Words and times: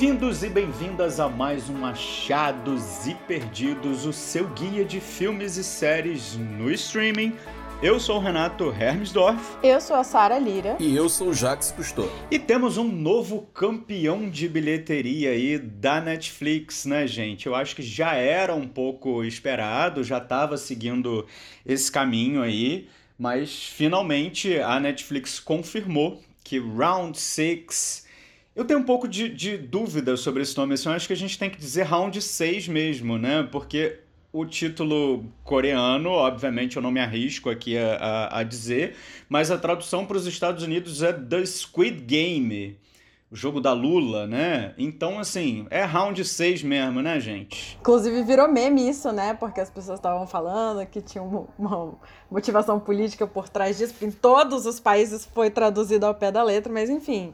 Bem-vindos 0.00 0.42
e 0.42 0.48
bem-vindas 0.48 1.20
a 1.20 1.28
mais 1.28 1.68
um 1.68 1.84
Achados 1.84 3.06
e 3.06 3.14
Perdidos, 3.14 4.06
o 4.06 4.14
seu 4.14 4.48
guia 4.48 4.82
de 4.82 4.98
filmes 4.98 5.58
e 5.58 5.62
séries 5.62 6.36
no 6.36 6.70
streaming. 6.72 7.34
Eu 7.82 8.00
sou 8.00 8.16
o 8.16 8.18
Renato 8.18 8.70
Hermsdorf. 8.70 9.58
Eu 9.62 9.78
sou 9.78 9.94
a 9.94 10.02
Sara 10.02 10.38
Lira. 10.38 10.78
E 10.80 10.96
eu 10.96 11.06
sou 11.10 11.28
o 11.28 11.34
Jax 11.34 11.70
Cousteau. 11.72 12.10
E 12.30 12.38
temos 12.38 12.78
um 12.78 12.90
novo 12.90 13.42
campeão 13.52 14.30
de 14.30 14.48
bilheteria 14.48 15.32
aí 15.32 15.58
da 15.58 16.00
Netflix, 16.00 16.86
né, 16.86 17.06
gente? 17.06 17.46
Eu 17.46 17.54
acho 17.54 17.76
que 17.76 17.82
já 17.82 18.14
era 18.14 18.54
um 18.54 18.66
pouco 18.66 19.22
esperado, 19.22 20.02
já 20.02 20.16
estava 20.16 20.56
seguindo 20.56 21.26
esse 21.66 21.92
caminho 21.92 22.40
aí, 22.40 22.88
mas 23.18 23.64
finalmente 23.64 24.58
a 24.60 24.80
Netflix 24.80 25.38
confirmou 25.38 26.22
que 26.42 26.58
Round 26.58 27.20
6 27.20 28.08
eu 28.54 28.64
tenho 28.64 28.80
um 28.80 28.84
pouco 28.84 29.06
de, 29.06 29.28
de 29.28 29.56
dúvida 29.56 30.16
sobre 30.16 30.42
esse 30.42 30.56
nome, 30.56 30.74
assim, 30.74 30.88
eu 30.88 30.94
acho 30.94 31.06
que 31.06 31.12
a 31.12 31.16
gente 31.16 31.38
tem 31.38 31.48
que 31.48 31.58
dizer 31.58 31.84
Round 31.84 32.20
6 32.20 32.68
mesmo, 32.68 33.16
né? 33.16 33.48
Porque 33.50 34.00
o 34.32 34.44
título 34.44 35.24
coreano, 35.42 36.10
obviamente 36.10 36.76
eu 36.76 36.82
não 36.82 36.90
me 36.90 37.00
arrisco 37.00 37.50
aqui 37.50 37.76
a, 37.76 37.96
a, 37.96 38.38
a 38.40 38.42
dizer, 38.42 38.96
mas 39.28 39.50
a 39.50 39.58
tradução 39.58 40.06
para 40.06 40.16
os 40.16 40.26
Estados 40.26 40.62
Unidos 40.62 41.02
é 41.02 41.12
The 41.12 41.44
Squid 41.44 42.02
Game, 42.02 42.78
o 43.30 43.36
jogo 43.36 43.60
da 43.60 43.72
Lula, 43.72 44.26
né? 44.26 44.74
Então, 44.76 45.20
assim, 45.20 45.66
é 45.70 45.84
round 45.84 46.24
6 46.24 46.64
mesmo, 46.64 47.00
né, 47.00 47.20
gente? 47.20 47.78
Inclusive 47.80 48.24
virou 48.24 48.50
meme 48.50 48.88
isso, 48.88 49.12
né? 49.12 49.34
Porque 49.34 49.60
as 49.60 49.70
pessoas 49.70 50.00
estavam 50.00 50.26
falando 50.26 50.84
que 50.86 51.00
tinha 51.00 51.22
uma, 51.22 51.46
uma 51.56 51.94
motivação 52.28 52.80
política 52.80 53.28
por 53.28 53.48
trás 53.48 53.78
disso, 53.78 53.94
em 54.02 54.10
todos 54.10 54.66
os 54.66 54.80
países 54.80 55.24
foi 55.24 55.50
traduzido 55.50 56.04
ao 56.06 56.14
pé 56.14 56.32
da 56.32 56.42
letra, 56.42 56.72
mas 56.72 56.90
enfim. 56.90 57.32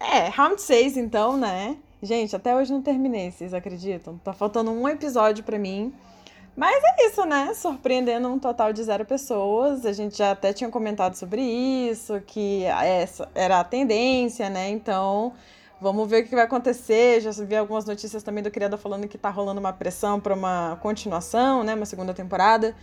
É, 0.00 0.28
round 0.28 0.60
6 0.60 0.96
então, 0.96 1.36
né? 1.36 1.76
Gente, 2.00 2.34
até 2.36 2.54
hoje 2.54 2.72
não 2.72 2.80
terminei, 2.80 3.30
vocês 3.30 3.52
acreditam? 3.52 4.18
Tá 4.18 4.32
faltando 4.32 4.70
um 4.70 4.88
episódio 4.88 5.42
para 5.42 5.58
mim. 5.58 5.92
Mas 6.58 6.82
é 6.82 7.06
isso, 7.06 7.24
né? 7.24 7.54
Surpreendendo 7.54 8.28
um 8.28 8.38
total 8.38 8.72
de 8.72 8.82
zero 8.82 9.04
pessoas. 9.04 9.86
A 9.86 9.92
gente 9.92 10.18
já 10.18 10.32
até 10.32 10.52
tinha 10.52 10.68
comentado 10.68 11.14
sobre 11.14 11.40
isso, 11.40 12.20
que 12.26 12.64
essa 12.64 13.28
era 13.32 13.60
a 13.60 13.64
tendência, 13.64 14.50
né? 14.50 14.68
Então, 14.68 15.32
vamos 15.80 16.08
ver 16.08 16.24
o 16.24 16.28
que 16.28 16.34
vai 16.34 16.44
acontecer. 16.44 17.20
Já 17.20 17.30
vi 17.44 17.54
algumas 17.54 17.84
notícias 17.84 18.24
também 18.24 18.42
do 18.42 18.50
criador 18.50 18.78
falando 18.78 19.06
que 19.06 19.16
tá 19.16 19.30
rolando 19.30 19.60
uma 19.60 19.72
pressão 19.72 20.18
para 20.18 20.34
uma 20.34 20.76
continuação, 20.82 21.62
né? 21.62 21.74
Uma 21.74 21.86
segunda 21.86 22.12
temporada. 22.12 22.74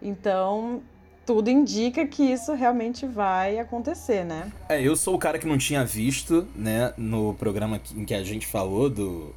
Então, 0.00 0.82
tudo 1.24 1.48
indica 1.50 2.06
que 2.06 2.22
isso 2.22 2.52
realmente 2.54 3.06
vai 3.06 3.58
acontecer, 3.58 4.24
né? 4.24 4.52
É, 4.68 4.80
eu 4.80 4.96
sou 4.96 5.14
o 5.14 5.18
cara 5.18 5.38
que 5.38 5.46
não 5.46 5.56
tinha 5.56 5.84
visto, 5.84 6.46
né, 6.54 6.92
no 6.96 7.34
programa 7.34 7.80
em 7.96 8.04
que 8.04 8.14
a 8.14 8.24
gente 8.24 8.46
falou 8.46 8.90
do 8.90 9.34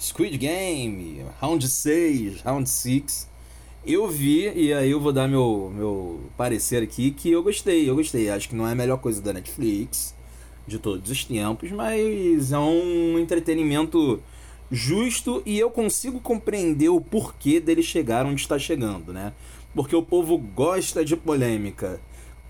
Squid 0.00 0.36
Game, 0.38 1.24
Round 1.40 1.66
6, 1.66 2.42
Round 2.42 2.68
6. 2.68 3.28
Eu 3.86 4.08
vi, 4.08 4.50
e 4.54 4.72
aí 4.72 4.90
eu 4.90 5.00
vou 5.00 5.12
dar 5.12 5.28
meu, 5.28 5.70
meu 5.74 6.20
parecer 6.36 6.82
aqui, 6.82 7.10
que 7.10 7.30
eu 7.30 7.42
gostei, 7.42 7.88
eu 7.88 7.94
gostei. 7.94 8.30
Acho 8.30 8.48
que 8.48 8.54
não 8.54 8.66
é 8.66 8.72
a 8.72 8.74
melhor 8.74 8.98
coisa 8.98 9.20
da 9.20 9.32
Netflix 9.32 10.14
de 10.66 10.78
todos 10.78 11.10
os 11.10 11.24
tempos, 11.24 11.70
mas 11.70 12.52
é 12.52 12.58
um 12.58 13.18
entretenimento 13.18 14.22
justo 14.70 15.42
e 15.44 15.58
eu 15.58 15.70
consigo 15.70 16.18
compreender 16.20 16.88
o 16.88 17.00
porquê 17.00 17.60
dele 17.60 17.82
chegar 17.82 18.24
onde 18.24 18.40
está 18.40 18.58
chegando, 18.58 19.12
né? 19.12 19.32
Porque 19.74 19.96
o 19.96 20.02
povo 20.02 20.38
gosta 20.38 21.04
de 21.04 21.16
polêmica. 21.16 22.00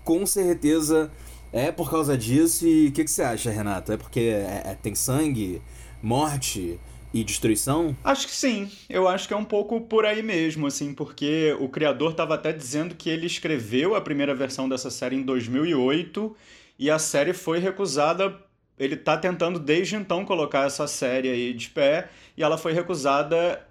Com 0.03 0.25
certeza 0.25 1.11
é 1.51 1.71
por 1.71 1.89
causa 1.89 2.17
disso. 2.17 2.67
E 2.67 2.87
o 2.87 2.91
que, 2.91 3.03
que, 3.03 3.11
você 3.11 3.23
acha, 3.23 3.49
Renato? 3.49 3.91
É 3.91 3.97
porque 3.97 4.19
é, 4.19 4.63
é, 4.65 4.77
tem 4.81 4.93
sangue, 4.93 5.61
morte, 6.01 6.79
e 7.15 7.23
destruição? 7.23 7.95
Acho 8.03 8.27
que 8.27 8.35
sim. 8.35 8.69
Eu 8.89 9.07
acho 9.07 9.25
que 9.25 9.33
é 9.33 9.37
um 9.37 9.45
pouco 9.45 9.79
por 9.79 10.05
aí 10.05 10.21
mesmo, 10.21 10.67
assim, 10.67 10.93
porque 10.93 11.55
o 11.61 11.69
criador 11.69 12.11
estava 12.11 12.35
até 12.35 12.51
dizendo 12.51 12.93
que 12.93 13.09
ele 13.09 13.25
escreveu 13.25 13.95
a 13.95 14.01
primeira 14.01 14.35
versão 14.35 14.67
dessa 14.67 14.91
série 14.91 15.15
em 15.15 15.21
2008 15.21 16.35
e 16.77 16.91
a 16.91 16.99
série 16.99 17.31
foi 17.31 17.59
recusada. 17.59 18.37
Ele 18.77 18.95
está 18.95 19.17
tentando 19.17 19.57
desde 19.57 19.95
então 19.95 20.25
colocar 20.25 20.65
essa 20.65 20.87
série 20.87 21.29
aí 21.29 21.53
de 21.53 21.69
pé 21.69 22.09
e 22.35 22.43
ela 22.43 22.57
foi 22.57 22.73
recusada 22.73 23.65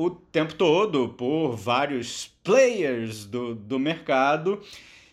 o 0.00 0.10
tempo 0.10 0.54
todo 0.54 1.08
por 1.08 1.56
vários 1.56 2.30
players 2.44 3.24
do, 3.24 3.52
do 3.52 3.80
mercado. 3.80 4.62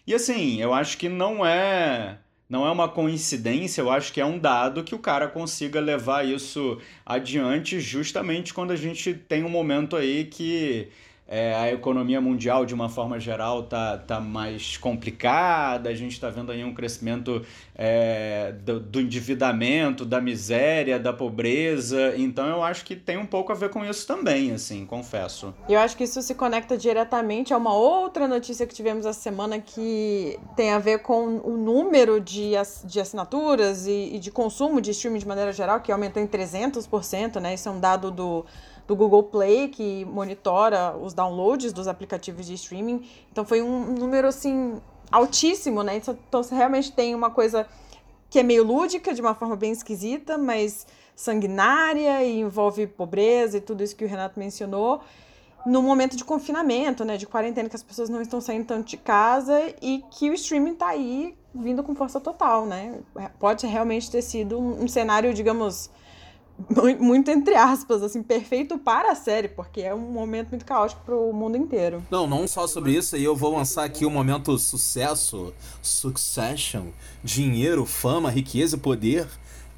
E 0.05 0.13
assim, 0.13 0.61
eu 0.61 0.75
acho 0.75 0.99
que 0.99 1.09
não 1.09 1.43
é 1.43 2.19
não 2.47 2.67
é 2.67 2.69
uma 2.69 2.87
coincidência, 2.87 3.81
eu 3.81 3.89
acho 3.89 4.13
que 4.13 4.21
é 4.21 4.25
um 4.25 4.37
dado 4.37 4.83
que 4.83 4.93
o 4.93 4.99
cara 4.99 5.27
consiga 5.27 5.79
levar 5.79 6.23
isso 6.23 6.79
adiante 7.03 7.79
justamente 7.79 8.53
quando 8.53 8.69
a 8.69 8.75
gente 8.75 9.15
tem 9.15 9.43
um 9.43 9.49
momento 9.49 9.95
aí 9.95 10.25
que 10.25 10.89
é, 11.27 11.55
a 11.55 11.71
economia 11.71 12.21
mundial, 12.21 12.65
de 12.65 12.73
uma 12.73 12.87
forma 12.87 13.19
geral, 13.19 13.63
tá, 13.63 13.97
tá 13.97 14.19
mais 14.19 14.77
complicada, 14.77 15.89
a 15.89 15.95
gente 15.95 16.11
está 16.11 16.29
vendo 16.29 16.51
aí 16.51 16.63
um 16.63 16.73
crescimento 16.73 17.43
é, 17.73 18.53
do, 18.63 18.79
do, 18.79 19.01
endividamento, 19.01 20.05
da 20.05 20.21
miséria, 20.21 20.99
da 20.99 21.11
pobreza, 21.11 22.13
então 22.15 22.47
eu 22.47 22.63
acho 22.63 22.85
que 22.85 22.95
tem 22.95 23.17
um 23.17 23.25
pouco 23.25 23.51
a 23.51 23.55
ver 23.55 23.69
com 23.69 23.83
isso 23.83 24.05
também, 24.05 24.51
assim, 24.51 24.85
confesso. 24.85 25.53
Eu 25.67 25.79
acho 25.79 25.97
que 25.97 26.03
isso 26.03 26.21
se 26.21 26.35
conecta 26.35 26.77
diretamente 26.77 27.53
a 27.53 27.57
uma 27.57 27.73
outra 27.73 28.27
notícia 28.27 28.67
que 28.67 28.75
tivemos 28.75 29.05
essa 29.05 29.19
semana 29.19 29.59
que 29.59 30.39
tem 30.55 30.71
a 30.71 30.79
ver 30.79 30.99
com 30.99 31.37
o 31.43 31.57
número 31.57 32.21
de, 32.21 32.51
de 32.83 32.99
assinaturas 32.99 33.87
e, 33.87 34.15
e 34.15 34.19
de 34.19 34.29
consumo 34.29 34.79
de 34.79 34.91
streaming 34.91 35.19
de 35.19 35.27
maneira 35.27 35.51
geral, 35.51 35.79
que 35.79 35.91
aumentou 35.91 36.21
em 36.21 36.27
300%, 36.27 37.39
né? 37.39 37.55
Isso 37.55 37.67
é 37.67 37.71
um 37.71 37.79
dado 37.79 38.11
do 38.11 38.45
do 38.87 38.95
Google 38.95 39.23
Play, 39.23 39.69
que 39.69 40.05
monitora 40.05 40.95
os 40.97 41.13
downloads 41.13 41.73
dos 41.73 41.87
aplicativos 41.87 42.45
de 42.45 42.53
streaming. 42.53 43.07
Então 43.31 43.43
foi 43.43 43.61
um 43.61 43.93
número 43.93 44.27
assim 44.27 44.79
altíssimo, 45.11 45.83
né? 45.83 45.97
Então, 45.97 46.17
então 46.27 46.43
você 46.43 46.55
realmente 46.55 46.91
tem 46.91 47.15
uma 47.15 47.29
coisa 47.29 47.67
que 48.29 48.39
é 48.39 48.43
meio 48.43 48.63
lúdica, 48.63 49.13
de 49.13 49.21
uma 49.21 49.33
forma 49.33 49.55
bem 49.55 49.71
esquisita, 49.71 50.37
mas 50.37 50.85
sanguinária 51.15 52.23
e 52.23 52.41
envolve 52.41 52.85
pobreza 52.87 53.57
e 53.57 53.61
tudo 53.61 53.83
isso 53.83 53.95
que 53.95 54.03
o 54.03 54.07
Renato 54.07 54.39
mencionou. 54.39 55.01
No 55.65 55.81
momento 55.81 56.15
de 56.15 56.23
confinamento, 56.23 57.03
né, 57.03 57.17
de 57.17 57.25
quarentena, 57.25 57.67
que 57.67 57.75
as 57.75 57.81
pessoas 57.81 58.09
não 58.09 58.21
estão 58.21 58.39
saindo 58.39 58.65
tanto 58.65 58.87
de 58.87 58.97
casa 58.97 59.73
e 59.81 60.03
que 60.11 60.29
o 60.29 60.33
streaming 60.33 60.73
está 60.73 60.89
aí 60.89 61.35
vindo 61.53 61.81
com 61.81 61.95
força 61.95 62.19
total, 62.19 62.65
né? 62.65 62.99
Pode 63.39 63.65
realmente 63.65 64.11
ter 64.11 64.21
sido 64.21 64.59
um, 64.59 64.87
cenário, 64.87 65.33
digamos, 65.33 65.89
muito 66.99 67.29
entre 67.29 67.55
aspas, 67.55 68.01
assim, 68.01 68.23
perfeito 68.23 68.77
para 68.77 69.11
a 69.11 69.15
série, 69.15 69.49
porque 69.49 69.81
é 69.81 69.93
um 69.93 69.99
momento 70.11 70.49
muito 70.49 70.65
caótico 70.65 71.01
para 71.05 71.15
o 71.15 71.33
mundo 71.33 71.57
inteiro. 71.57 72.01
Não, 72.09 72.25
não 72.25 72.47
só 72.47 72.65
sobre 72.65 72.93
isso, 72.93 73.15
aí 73.15 73.23
eu 73.23 73.35
vou 73.35 73.55
lançar 73.55 73.83
aqui 73.83 74.05
o 74.05 74.09
momento 74.09 74.57
sucesso, 74.57 75.53
succession, 75.81 76.87
dinheiro, 77.23 77.85
fama, 77.85 78.29
riqueza 78.29 78.77
e 78.77 78.79
poder, 78.79 79.27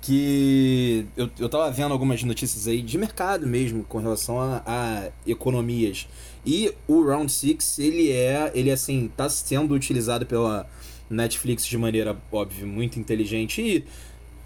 que 0.01 1.07
eu, 1.17 1.29
eu 1.39 1.49
tava 1.49 1.69
vendo 1.71 1.91
algumas 1.91 2.23
notícias 2.23 2.67
aí 2.67 2.81
de 2.81 2.97
mercado 2.97 3.47
mesmo, 3.47 3.83
com 3.83 3.97
relação 3.97 4.39
a, 4.39 4.61
a 4.65 5.09
economias. 5.25 6.07
E 6.45 6.73
o 6.87 7.03
Round 7.03 7.31
6, 7.31 7.79
ele 7.79 8.11
é, 8.11 8.51
ele 8.53 8.71
assim, 8.71 9.11
tá 9.17 9.27
sendo 9.27 9.73
utilizado 9.73 10.25
pela 10.25 10.69
Netflix 11.09 11.65
de 11.65 11.77
maneira, 11.77 12.15
óbvia, 12.31 12.65
muito 12.65 12.99
inteligente 12.99 13.61
e 13.61 13.85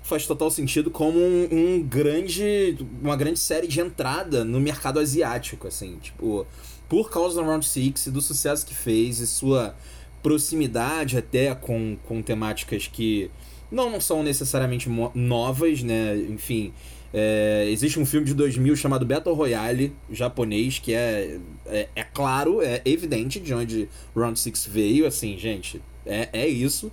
faz 0.04 0.26
total 0.26 0.50
sentido 0.50 0.90
como 0.90 1.20
um, 1.20 1.48
um, 1.52 1.82
grande 1.84 2.78
uma 3.02 3.16
grande 3.16 3.40
série 3.40 3.68
de 3.68 3.80
entrada 3.80 4.44
no 4.44 4.60
mercado 4.60 5.00
asiático 5.00 5.68
assim 5.68 5.98
tipo 6.02 6.46
por 6.90 7.10
causa 7.10 7.42
do 7.42 7.48
Round 7.48 7.66
Six 7.66 8.08
e 8.08 8.12
do 8.12 8.22
sucesso 8.22 8.66
que 8.66 8.76
fez 8.76 9.20
e 9.20 9.28
sua 9.28 9.76
proximidade 10.22 11.18
até 11.18 11.54
com, 11.56 11.98
com 12.06 12.22
temáticas 12.22 12.88
que 12.88 13.30
não, 13.72 13.90
não 13.90 14.02
são 14.02 14.24
necessariamente 14.24 14.90
novas 15.14 15.84
né 15.84 16.18
enfim 16.30 16.74
é, 17.14 17.68
existe 17.70 18.00
um 18.00 18.06
filme 18.06 18.26
de 18.26 18.34
2000 18.34 18.76
chamado 18.76 19.06
Battle 19.06 19.36
Royale 19.36 19.94
japonês 20.10 20.80
que 20.80 20.94
é, 20.94 21.38
é, 21.66 21.90
é 21.96 22.04
claro 22.04 22.62
é 22.62 22.82
evidente 22.86 23.40
de 23.40 23.54
onde 23.54 23.88
Round 24.16 24.40
Six 24.40 24.66
veio 24.66 25.06
assim 25.06 25.38
gente 25.38 25.82
é, 26.06 26.30
é 26.34 26.48
isso 26.48 26.92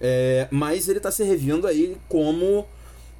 é, 0.00 0.48
mas 0.50 0.88
ele 0.88 0.98
está 0.98 1.10
servindo 1.10 1.66
aí 1.66 1.96
como 2.08 2.66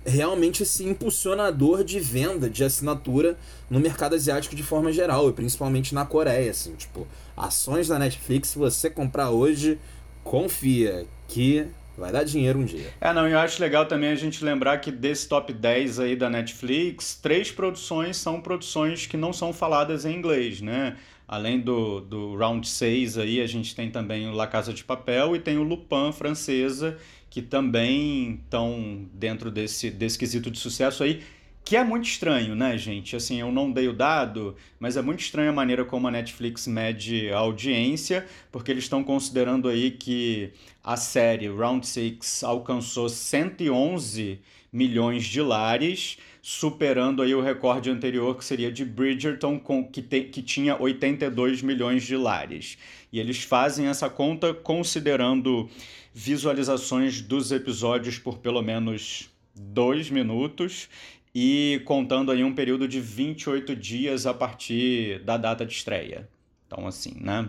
realmente 0.05 0.63
esse 0.63 0.85
impulsionador 0.85 1.83
de 1.83 1.99
venda 1.99 2.49
de 2.51 2.63
assinatura 2.63 3.39
no 3.71 3.81
mercado 3.81 4.15
asiático 4.15 4.55
de 4.55 4.63
forma 4.63 4.93
geral, 4.93 5.29
e 5.29 5.33
principalmente 5.33 5.95
na 5.95 6.05
Coreia, 6.05 6.51
assim, 6.51 6.75
tipo, 6.75 7.07
ações 7.37 7.89
da 7.89 7.99
Netflix, 7.99 8.51
se 8.51 8.59
você 8.59 8.91
comprar 8.91 9.31
hoje, 9.31 9.79
confia 10.23 11.07
que 11.27 11.67
vai 11.97 12.11
dar 12.11 12.25
dinheiro 12.25 12.59
um 12.59 12.65
dia. 12.65 12.93
É, 13.01 13.13
não, 13.13 13.27
eu 13.27 13.39
acho 13.39 13.63
legal 13.63 13.87
também 13.87 14.11
a 14.11 14.15
gente 14.15 14.45
lembrar 14.45 14.79
que 14.79 14.91
desse 14.91 15.29
top 15.29 15.53
10 15.53 16.01
aí 16.01 16.17
da 16.17 16.29
Netflix, 16.29 17.15
três 17.15 17.51
produções 17.51 18.17
são 18.17 18.41
produções 18.41 19.07
que 19.07 19.17
não 19.17 19.33
são 19.33 19.53
faladas 19.53 20.05
em 20.05 20.15
inglês, 20.15 20.61
né? 20.61 20.97
Além 21.27 21.61
do, 21.61 22.01
do 22.01 22.37
Round 22.37 22.69
6 22.69 23.19
aí, 23.19 23.41
a 23.41 23.47
gente 23.47 23.75
tem 23.75 23.91
também 23.91 24.29
o 24.29 24.33
La 24.33 24.47
Casa 24.47 24.73
de 24.73 24.85
Papel 24.85 25.35
e 25.35 25.39
tem 25.39 25.57
o 25.57 25.63
Lupin 25.63 26.13
francesa, 26.13 26.99
que 27.31 27.41
também 27.41 28.41
estão 28.45 29.07
dentro 29.13 29.51
desse, 29.51 29.91
desse 29.91 30.19
quesito 30.19 30.51
de 30.51 30.59
sucesso 30.59 31.03
aí. 31.03 31.23
Que 31.65 31.77
é 31.77 31.83
muito 31.83 32.05
estranho, 32.05 32.55
né, 32.55 32.77
gente? 32.77 33.17
Assim, 33.17 33.41
eu 33.41 33.51
não 33.51 33.73
dei 33.73 33.89
o 33.89 33.95
dado, 33.95 34.55
mas 34.79 34.99
é 34.99 35.03
muito 35.03 35.21
estranha 35.21 35.49
a 35.49 35.53
maneira 35.53 35.83
como 35.83 36.07
a 36.07 36.11
Netflix 36.11 36.67
mede 36.67 37.31
a 37.31 37.39
audiência, 37.39 38.27
porque 38.53 38.71
eles 38.71 38.85
estão 38.85 39.03
considerando 39.03 39.67
aí 39.71 39.91
que 39.91 40.53
a 40.83 40.95
série 40.99 41.49
Round 41.49 41.87
Six 41.87 42.45
alcançou 42.45 43.09
111 43.09 44.41
milhões 44.71 45.25
de 45.25 45.41
lares, 45.41 46.19
superando 46.47 47.23
aí 47.23 47.35
o 47.35 47.41
recorde 47.41 47.89
anterior 47.89 48.37
que 48.37 48.45
seria 48.45 48.71
de 48.71 48.85
Bridgerton, 48.85 49.59
com, 49.59 49.83
que, 49.83 50.03
te, 50.03 50.25
que 50.25 50.43
tinha 50.43 50.79
82 50.79 51.63
milhões 51.63 52.05
de 52.05 52.19
lares. 52.19 52.77
E 53.11 53.19
eles 53.19 53.43
fazem 53.43 53.87
essa 53.87 54.11
conta 54.11 54.53
considerando 54.53 55.71
visualizações 56.13 57.23
dos 57.23 57.51
episódios 57.51 58.19
por 58.19 58.41
pelo 58.41 58.61
menos 58.61 59.31
dois 59.55 60.11
minutos 60.11 60.91
e 61.35 61.81
contando 61.87 62.31
aí 62.31 62.45
um 62.45 62.55
período 62.55 62.87
de 62.87 63.01
28 63.01 63.75
dias 63.75 64.27
a 64.27 64.35
partir 64.35 65.21
da 65.21 65.39
data 65.39 65.65
de 65.65 65.73
estreia. 65.73 66.29
Então, 66.67 66.87
assim, 66.87 67.15
né? 67.23 67.49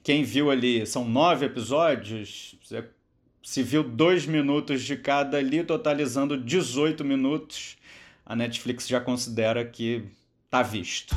Quem 0.00 0.22
viu 0.22 0.48
ali, 0.48 0.86
são 0.86 1.04
nove 1.04 1.44
episódios, 1.44 2.54
se 3.42 3.64
viu 3.64 3.82
dois 3.82 4.26
minutos 4.26 4.84
de 4.84 4.96
cada 4.96 5.38
ali, 5.38 5.64
totalizando 5.64 6.38
18 6.38 7.04
minutos, 7.04 7.77
a 8.28 8.36
Netflix 8.36 8.86
já 8.86 9.00
considera 9.00 9.64
que 9.64 10.04
tá 10.50 10.62
visto. 10.62 11.16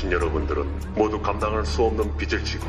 계신 0.00 0.10
여러분들은 0.10 0.94
모두 0.94 1.20
감당할 1.20 1.64
수 1.66 1.82
없는 1.82 2.16
빚을 2.16 2.44
지고. 2.44 2.66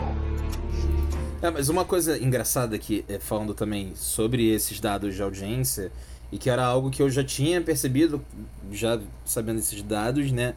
É, 1.41 1.51
mas 1.51 1.69
uma 1.69 1.85
coisa 1.85 2.17
engraçada 2.17 2.75
aqui, 2.75 3.05
é, 3.07 3.19
falando 3.19 3.53
também 3.53 3.93
sobre 3.95 4.49
esses 4.49 4.79
dados 4.79 5.15
de 5.15 5.21
audiência, 5.21 5.91
e 6.31 6.37
que 6.37 6.49
era 6.49 6.65
algo 6.65 6.89
que 6.89 7.01
eu 7.01 7.09
já 7.09 7.23
tinha 7.23 7.61
percebido, 7.61 8.23
já 8.71 8.99
sabendo 9.23 9.59
esses 9.59 9.81
dados, 9.81 10.31
né? 10.31 10.55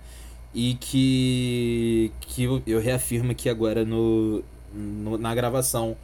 E 0.55 0.75
que, 0.75 2.11
que 2.21 2.45
eu, 2.45 2.63
eu 2.67 2.81
reafirmo 2.81 3.31
aqui 3.33 3.49
agora 3.49 3.85
no, 3.85 4.43
no, 4.73 5.19
na 5.19 5.35
gravação. 5.35 5.97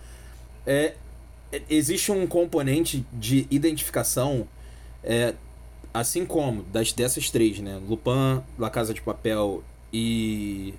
É, 0.66 0.94
é, 1.50 1.62
existe 1.70 2.12
um 2.12 2.26
componente 2.26 3.04
de 3.12 3.46
identificação, 3.50 4.46
é, 5.02 5.34
assim 5.92 6.26
como 6.26 6.62
das 6.64 6.92
dessas 6.92 7.30
três, 7.30 7.58
né? 7.60 7.80
Lupin, 7.88 8.42
La 8.58 8.70
Casa 8.70 8.92
de 8.92 9.00
Papel 9.00 9.64
e 9.91 10.73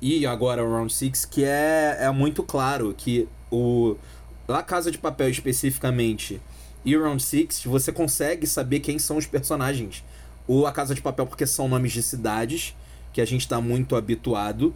e 0.00 0.26
agora 0.26 0.62
o 0.64 0.70
Round 0.70 0.92
Six 0.92 1.24
que 1.24 1.44
é, 1.44 1.98
é 2.00 2.10
muito 2.10 2.42
claro 2.42 2.94
que 2.96 3.28
o 3.50 3.96
La 4.46 4.62
Casa 4.62 4.90
de 4.90 4.98
Papel 4.98 5.30
especificamente 5.30 6.40
e 6.84 6.96
o 6.96 7.02
Round 7.02 7.22
Six 7.22 7.64
você 7.64 7.90
consegue 7.92 8.46
saber 8.46 8.80
quem 8.80 8.98
são 8.98 9.16
os 9.16 9.26
personagens. 9.26 10.04
O 10.46 10.66
A 10.66 10.72
Casa 10.72 10.94
de 10.94 11.00
Papel 11.00 11.26
porque 11.26 11.46
são 11.46 11.66
nomes 11.66 11.92
de 11.92 12.02
cidades 12.02 12.76
que 13.12 13.20
a 13.20 13.24
gente 13.24 13.42
está 13.42 13.60
muito 13.60 13.96
habituado. 13.96 14.74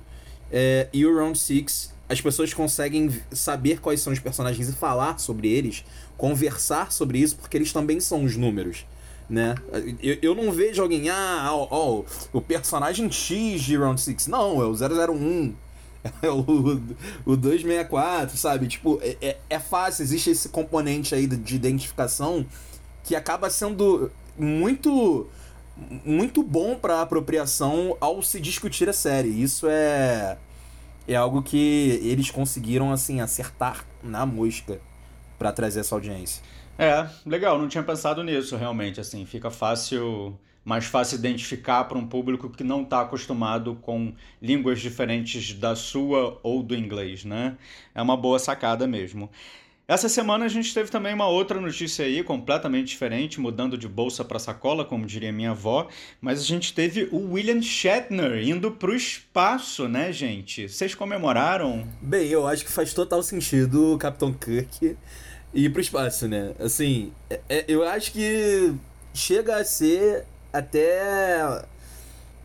É, 0.51 0.89
e 0.93 1.05
o 1.05 1.15
Round 1.15 1.39
Six 1.39 1.93
as 2.09 2.21
pessoas 2.23 2.55
conseguem 2.55 3.11
saber 3.31 3.81
quais 3.81 4.01
são 4.01 4.12
os 4.12 4.19
personagens 4.19 4.69
e 4.71 4.73
falar 4.73 5.19
sobre 5.19 5.49
eles, 5.49 5.85
conversar 6.17 6.91
sobre 6.91 7.19
isso, 7.19 7.37
porque 7.37 7.55
eles 7.55 7.71
também 7.71 8.01
são 8.01 8.25
os 8.25 8.35
números 8.35 8.87
né? 9.29 9.55
Eu, 10.03 10.19
eu 10.23 10.35
não 10.35 10.51
vejo 10.51 10.81
alguém, 10.81 11.11
ah, 11.11 11.51
ó, 11.53 11.69
ó, 11.71 12.05
o 12.33 12.41
personagem 12.41 13.11
X 13.11 13.63
de 13.63 13.77
Round 13.77 14.01
6. 14.01 14.27
Não, 14.27 14.63
é 14.63 14.67
o 14.67 14.75
001. 14.75 15.55
É 16.23 16.31
o, 16.31 16.41
o 17.27 17.37
264, 17.37 18.37
sabe? 18.39 18.69
Tipo, 18.69 19.01
é, 19.03 19.17
é, 19.21 19.37
é 19.51 19.59
fácil, 19.59 20.05
existe 20.05 20.31
esse 20.31 20.49
componente 20.49 21.13
aí 21.13 21.27
de 21.27 21.57
identificação 21.57 22.47
que 23.03 23.17
acaba 23.17 23.51
sendo 23.51 24.11
muito 24.39 25.27
muito 26.05 26.43
bom 26.43 26.77
para 26.77 27.03
apropriação 27.03 27.97
ao 28.01 28.23
se 28.23 28.41
discutir 28.41 28.89
a 28.89 28.93
série. 28.93 29.29
Isso 29.29 29.67
é 29.69 30.39
é 31.07 31.17
algo 31.17 31.43
que 31.43 32.01
eles 32.05 32.31
conseguiram 32.31 32.93
assim 32.93 33.21
acertar 33.21 33.85
na 34.03 34.25
mosca 34.25 34.81
para 35.38 35.52
trazer 35.52 35.81
essa 35.81 35.94
audiência. 35.94 36.43
É, 36.79 37.08
legal, 37.26 37.58
não 37.58 37.69
tinha 37.69 37.82
pensado 37.82 38.23
nisso 38.23 38.56
realmente, 38.56 39.00
assim, 39.00 39.26
fica 39.26 39.50
fácil, 39.50 40.38
mais 40.64 40.85
fácil 40.85 41.19
identificar 41.19 41.85
para 41.85 41.99
um 41.99 42.06
público 42.06 42.49
que 42.49 42.62
não 42.62 42.82
está 42.82 43.00
acostumado 43.00 43.75
com 43.82 44.12
línguas 44.40 44.81
diferentes 44.81 45.55
da 45.55 45.75
sua 45.75 46.38
ou 46.43 46.62
do 46.62 46.76
inglês, 46.76 47.25
né? 47.25 47.56
É 47.94 48.00
uma 48.00 48.17
boa 48.17 48.38
sacada 48.38 48.87
mesmo. 48.87 49.29
Essa 49.88 50.06
semana 50.06 50.44
a 50.44 50.49
gente 50.49 50.75
teve 50.75 50.90
também 50.90 51.14
uma 51.14 51.26
outra 51.26 51.58
notícia 51.58 52.05
aí, 52.05 52.23
completamente 52.23 52.88
diferente, 52.88 53.41
mudando 53.41 53.79
de 53.79 53.88
bolsa 53.88 54.23
para 54.23 54.38
sacola, 54.38 54.84
como 54.84 55.06
diria 55.06 55.32
minha 55.32 55.52
avó, 55.52 55.88
mas 56.20 56.41
a 56.41 56.44
gente 56.44 56.75
teve 56.75 57.08
o 57.11 57.32
William 57.32 57.62
Shatner 57.62 58.46
indo 58.46 58.70
para 58.70 58.91
o 58.91 58.94
espaço, 58.94 59.88
né, 59.88 60.12
gente? 60.12 60.69
Vocês 60.69 60.94
comemoraram? 60.94 61.88
Bem, 62.02 62.29
eu 62.29 62.46
acho 62.46 62.67
que 62.67 62.70
faz 62.70 62.93
total 62.93 63.23
sentido 63.23 63.94
o 63.94 63.99
Capitão 63.99 64.31
Kirk 64.31 64.94
ir 65.53 65.71
pro 65.71 65.81
espaço, 65.81 66.29
né? 66.29 66.53
Assim, 66.59 67.12
é, 67.31 67.41
é, 67.49 67.65
eu 67.69 67.83
acho 67.87 68.12
que 68.12 68.75
chega 69.15 69.56
a 69.56 69.65
ser 69.65 70.25
até 70.53 71.65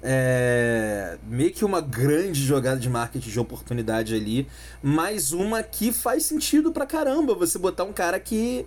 é, 0.01 1.17
meio 1.25 1.51
que 1.51 1.63
uma 1.63 1.81
grande 1.81 2.43
jogada 2.43 2.79
de 2.79 2.89
marketing 2.89 3.29
de 3.29 3.39
oportunidade 3.39 4.13
ali, 4.13 4.47
mas 4.81 5.31
uma 5.31 5.63
que 5.63 5.91
faz 5.91 6.25
sentido 6.25 6.71
pra 6.71 6.85
caramba 6.85 7.33
você 7.33 7.57
botar 7.57 7.83
um 7.83 7.93
cara 7.93 8.19
que 8.19 8.65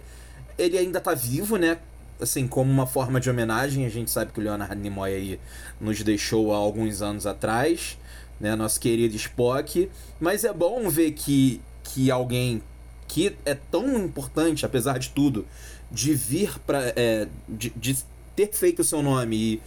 ele 0.58 0.78
ainda 0.78 1.00
tá 1.00 1.14
vivo, 1.14 1.56
né? 1.56 1.78
Assim, 2.18 2.49
como 2.49 2.70
uma 2.70 2.87
forma 2.87 3.20
de 3.20 3.28
homenagem, 3.28 3.84
a 3.84 3.90
gente 3.90 4.10
sabe 4.10 4.32
que 4.32 4.40
o 4.40 4.42
Leonard 4.42 4.75
Nimoy 4.75 5.12
aí 5.12 5.40
nos 5.78 6.02
deixou 6.02 6.54
há 6.54 6.56
alguns 6.56 7.02
anos 7.02 7.26
atrás, 7.26 7.99
né? 8.40 8.56
Nosso 8.56 8.80
querido 8.80 9.14
Spock, 9.16 9.90
mas 10.18 10.44
é 10.44 10.52
bom 10.52 10.88
ver 10.88 11.12
que, 11.12 11.60
que 11.84 12.10
alguém 12.10 12.62
que 13.08 13.36
é 13.44 13.54
tão 13.54 13.98
importante, 13.98 14.66
apesar 14.66 14.98
de 14.98 15.10
tudo, 15.10 15.46
de 15.90 16.14
vir 16.14 16.58
para 16.60 16.92
é, 16.96 17.28
de, 17.48 17.70
de, 17.70 17.96
ter 18.34 18.52
feito 18.52 18.80
o 18.80 18.84
seu 18.84 19.02
nome 19.02 19.60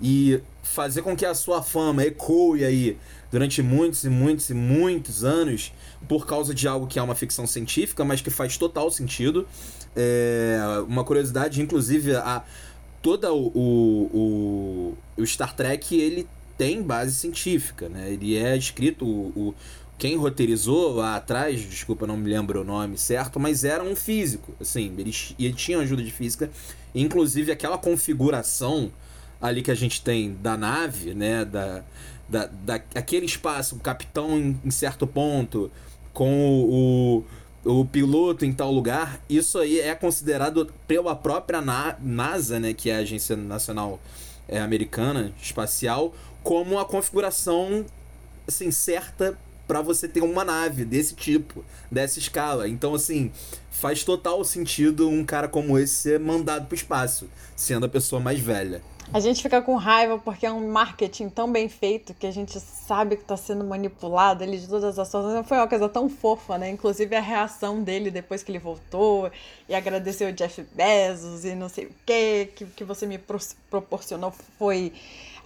e, 0.00 0.32
e 0.34 0.42
fazer 0.62 1.02
com 1.02 1.16
que 1.16 1.24
a 1.24 1.34
sua 1.34 1.62
fama 1.62 2.02
ecoe 2.02 2.64
aí 2.64 2.96
durante 3.30 3.62
muitos 3.62 4.04
e 4.04 4.08
muitos 4.08 4.50
e 4.50 4.54
muitos 4.54 5.24
anos 5.24 5.72
por 6.08 6.26
causa 6.26 6.54
de 6.54 6.66
algo 6.66 6.86
que 6.86 6.98
é 6.98 7.02
uma 7.02 7.14
ficção 7.14 7.46
científica, 7.46 8.04
mas 8.04 8.20
que 8.20 8.30
faz 8.30 8.56
total 8.56 8.90
sentido. 8.90 9.46
É, 9.94 10.58
uma 10.86 11.04
curiosidade, 11.04 11.62
inclusive, 11.62 12.14
a 12.16 12.44
toda 13.02 13.32
o, 13.32 13.46
o, 13.54 14.96
o, 15.16 15.26
Star 15.26 15.54
Trek 15.54 15.94
ele 15.98 16.26
tem 16.58 16.82
base 16.82 17.14
científica, 17.14 17.88
né? 17.88 18.12
Ele 18.12 18.36
é 18.36 18.56
escrito 18.56 19.06
o, 19.06 19.32
o 19.36 19.54
quem 19.98 20.16
roteirizou 20.16 20.96
lá 20.96 21.16
atrás, 21.16 21.60
desculpa, 21.60 22.06
não 22.06 22.16
me 22.16 22.30
lembro 22.30 22.60
o 22.60 22.64
nome 22.64 22.98
certo, 22.98 23.40
mas 23.40 23.64
era 23.64 23.82
um 23.82 23.96
físico, 23.96 24.54
assim, 24.60 24.94
ele, 24.98 25.14
ele 25.38 25.54
tinha 25.54 25.78
ajuda 25.78 26.02
de 26.02 26.10
física, 26.10 26.50
inclusive 26.94 27.50
aquela 27.50 27.78
configuração 27.78 28.90
ali 29.40 29.62
que 29.62 29.70
a 29.70 29.74
gente 29.74 30.02
tem 30.02 30.34
da 30.34 30.56
nave, 30.56 31.14
né, 31.14 31.44
da, 31.44 31.82
da, 32.28 32.46
da 32.46 32.74
aquele 32.94 33.26
espaço, 33.26 33.76
o 33.76 33.80
capitão 33.80 34.38
em, 34.38 34.60
em 34.64 34.70
certo 34.70 35.06
ponto, 35.06 35.70
com 36.12 36.46
o, 36.50 37.24
o, 37.64 37.80
o, 37.80 37.84
piloto 37.86 38.44
em 38.44 38.52
tal 38.52 38.72
lugar, 38.72 39.20
isso 39.28 39.58
aí 39.58 39.80
é 39.80 39.94
considerado 39.94 40.72
pela 40.86 41.14
própria 41.14 41.62
Na, 41.62 41.96
NASA, 42.00 42.60
né, 42.60 42.74
que 42.74 42.90
é 42.90 42.96
a 42.96 42.98
Agência 42.98 43.36
Nacional 43.36 43.98
é, 44.46 44.60
Americana 44.60 45.32
Espacial, 45.40 46.14
como 46.42 46.78
a 46.78 46.84
configuração 46.84 47.84
assim, 48.46 48.70
certa 48.70 49.36
para 49.66 49.80
você 49.80 50.06
ter 50.06 50.22
uma 50.22 50.44
nave 50.44 50.84
desse 50.84 51.14
tipo, 51.14 51.64
dessa 51.90 52.18
escala. 52.18 52.68
Então, 52.68 52.94
assim, 52.94 53.30
faz 53.70 54.04
total 54.04 54.44
sentido 54.44 55.08
um 55.08 55.24
cara 55.24 55.48
como 55.48 55.78
esse 55.78 55.94
ser 55.94 56.20
mandado 56.20 56.66
pro 56.66 56.74
espaço, 56.74 57.28
sendo 57.54 57.86
a 57.86 57.88
pessoa 57.88 58.20
mais 58.20 58.38
velha. 58.38 58.82
A 59.12 59.20
gente 59.20 59.42
fica 59.42 59.62
com 59.62 59.76
raiva 59.76 60.18
porque 60.18 60.44
é 60.44 60.52
um 60.52 60.70
marketing 60.70 61.28
tão 61.28 61.50
bem 61.50 61.68
feito 61.68 62.12
que 62.12 62.26
a 62.26 62.30
gente 62.30 62.58
sabe 62.58 63.16
que 63.16 63.22
está 63.22 63.36
sendo 63.36 63.64
manipulado 63.64 64.42
ele 64.42 64.58
de 64.58 64.68
todas 64.68 64.98
as 64.98 65.10
formas. 65.10 65.46
Foi 65.46 65.56
uma 65.56 65.68
coisa 65.68 65.88
tão 65.88 66.08
fofa, 66.08 66.58
né? 66.58 66.70
Inclusive 66.70 67.14
a 67.14 67.20
reação 67.20 67.82
dele 67.82 68.10
depois 68.10 68.42
que 68.42 68.50
ele 68.50 68.58
voltou 68.58 69.30
e 69.68 69.74
agradeceu 69.74 70.28
o 70.28 70.32
Jeff 70.32 70.62
Bezos 70.74 71.44
e 71.44 71.54
não 71.54 71.68
sei 71.68 71.86
o 71.86 71.90
quê, 72.04 72.50
que, 72.54 72.66
que 72.66 72.84
você 72.84 73.06
me 73.06 73.18
pro 73.18 73.38
proporcionou 73.70 74.32
foi 74.58 74.92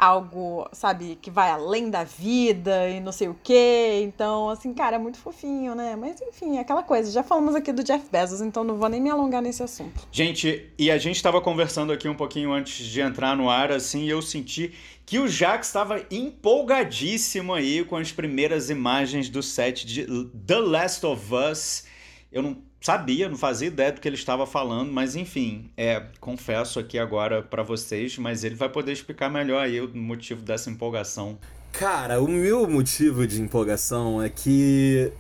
algo, 0.01 0.67
sabe, 0.73 1.19
que 1.21 1.31
vai 1.31 1.51
além 1.51 1.91
da 1.91 2.05
vida 2.05 2.89
e 2.89 3.01
não 3.01 3.13
sei 3.13 3.29
o 3.29 3.37
quê. 3.45 4.01
Então, 4.03 4.49
assim, 4.49 4.73
cara, 4.73 4.97
é 4.97 4.99
muito 4.99 5.19
fofinho, 5.19 5.75
né? 5.75 5.95
Mas 5.95 6.19
enfim, 6.23 6.57
aquela 6.57 6.83
coisa. 6.83 7.13
Já 7.13 7.23
falamos 7.23 7.55
aqui 7.55 7.71
do 7.71 7.85
Jeff 7.85 8.07
Bezos, 8.11 8.41
então 8.41 8.65
não 8.65 8.77
vou 8.77 8.89
nem 8.89 8.99
me 8.99 9.11
alongar 9.11 9.43
nesse 9.43 9.63
assunto. 9.63 10.09
Gente, 10.11 10.73
e 10.79 10.91
a 10.91 10.97
gente 10.97 11.17
estava 11.17 11.39
conversando 11.43 11.93
aqui 11.93 12.09
um 12.09 12.15
pouquinho 12.15 12.51
antes 12.51 12.87
de 12.87 13.01
entrar 13.03 13.37
no 13.37 13.50
ar, 13.51 13.73
assim, 13.73 14.05
e 14.05 14.09
eu 14.09 14.23
senti 14.23 14.73
que 15.05 15.19
o 15.19 15.29
Jack 15.29 15.65
estava 15.65 16.05
empolgadíssimo 16.11 17.53
aí 17.53 17.85
com 17.85 17.97
as 17.97 18.13
primeiras 18.13 18.71
imagens 18.71 19.29
do 19.29 19.43
set 19.43 19.85
de 19.85 20.07
The 20.47 20.59
Last 20.59 21.05
of 21.05 21.35
Us. 21.35 21.85
Eu 22.31 22.43
não 22.43 22.63
sabia, 22.81 23.29
não 23.29 23.37
fazia 23.37 23.69
ideia 23.69 23.93
do 23.93 24.01
que 24.01 24.09
ele 24.09 24.17
estava 24.17 24.47
falando, 24.47 24.93
mas 24.93 25.17
enfim, 25.17 25.71
é, 25.77 26.05
confesso 26.21 26.79
aqui 26.79 26.99
agora 26.99 27.43
para 27.43 27.63
vocês, 27.63 28.17
mas 28.17 28.45
ele 28.45 28.55
vai 28.55 28.69
poder 28.69 28.93
explicar 28.93 29.29
melhor 29.29 29.63
aí 29.63 29.81
o 29.81 29.89
motivo 29.95 30.43
dessa 30.43 30.71
empolgação. 30.71 31.39
Cara, 31.73 32.21
o 32.21 32.29
meu 32.29 32.69
motivo 32.69 33.27
de 33.27 33.41
empolgação 33.41 34.23
é 34.23 34.29
que 34.29 35.13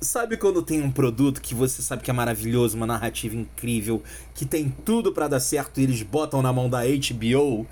sabe 0.00 0.36
quando 0.36 0.62
tem 0.62 0.82
um 0.82 0.90
produto 0.90 1.40
que 1.40 1.54
você 1.54 1.82
sabe 1.82 2.02
que 2.02 2.10
é 2.10 2.14
maravilhoso, 2.14 2.76
uma 2.76 2.86
narrativa 2.86 3.34
incrível, 3.34 4.02
que 4.34 4.44
tem 4.44 4.74
tudo 4.84 5.12
para 5.12 5.28
dar 5.28 5.40
certo 5.40 5.80
e 5.80 5.84
eles 5.84 6.02
botam 6.02 6.42
na 6.42 6.52
mão 6.52 6.68
da 6.68 6.82
HBO, 6.84 7.66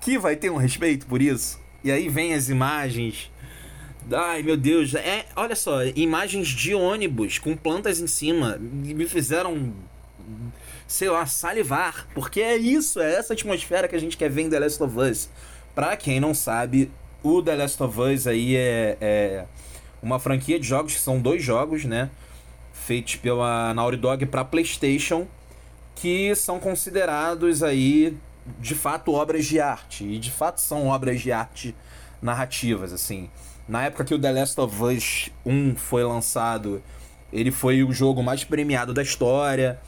que 0.00 0.18
vai 0.18 0.36
ter 0.36 0.50
um 0.50 0.56
respeito 0.56 1.06
por 1.06 1.20
isso? 1.22 1.58
E 1.82 1.90
aí 1.90 2.08
vem 2.08 2.34
as 2.34 2.48
imagens 2.48 3.30
Ai, 4.12 4.42
meu 4.42 4.56
Deus. 4.56 4.94
É, 4.94 5.24
olha 5.34 5.56
só, 5.56 5.82
imagens 5.96 6.48
de 6.48 6.74
ônibus 6.74 7.38
com 7.38 7.56
plantas 7.56 8.00
em 8.00 8.06
cima 8.06 8.58
me 8.60 9.06
fizeram, 9.08 9.72
sei 10.86 11.08
lá, 11.08 11.24
salivar. 11.24 12.06
Porque 12.14 12.40
é 12.40 12.56
isso, 12.56 13.00
é 13.00 13.14
essa 13.14 13.32
atmosfera 13.32 13.88
que 13.88 13.96
a 13.96 13.98
gente 13.98 14.16
quer 14.16 14.30
ver 14.30 14.42
em 14.42 14.50
The 14.50 14.58
Last 14.58 14.82
of 14.82 14.98
Us. 14.98 15.28
Pra 15.74 15.96
quem 15.96 16.20
não 16.20 16.34
sabe, 16.34 16.90
o 17.22 17.42
The 17.42 17.56
Last 17.56 17.82
of 17.82 17.98
Us 17.98 18.26
aí 18.26 18.54
é, 18.54 18.98
é 19.00 19.44
uma 20.04 20.18
franquia 20.18 20.60
de 20.60 20.66
jogos, 20.66 20.92
que 20.92 21.00
são 21.00 21.18
dois 21.18 21.42
jogos, 21.42 21.84
né? 21.84 22.10
Feitos 22.72 23.16
pela 23.16 23.72
Naughty 23.72 23.96
Dog 23.96 24.26
pra 24.26 24.44
PlayStation, 24.44 25.26
que 25.96 26.34
são 26.34 26.60
considerados 26.60 27.62
aí, 27.62 28.16
de 28.60 28.74
fato, 28.74 29.12
obras 29.12 29.46
de 29.46 29.58
arte. 29.58 30.04
E 30.04 30.18
de 30.18 30.30
fato 30.30 30.60
são 30.60 30.88
obras 30.88 31.20
de 31.22 31.32
arte 31.32 31.74
narrativas, 32.20 32.92
assim. 32.92 33.30
Na 33.66 33.84
época 33.84 34.04
que 34.04 34.14
o 34.14 34.18
The 34.18 34.30
Last 34.30 34.60
of 34.60 34.82
Us 34.82 35.30
1 35.46 35.76
foi 35.76 36.04
lançado, 36.04 36.82
ele 37.32 37.50
foi 37.50 37.82
o 37.82 37.90
jogo 37.90 38.22
mais 38.22 38.44
premiado 38.44 38.92
da 38.92 39.02
história. 39.02 39.80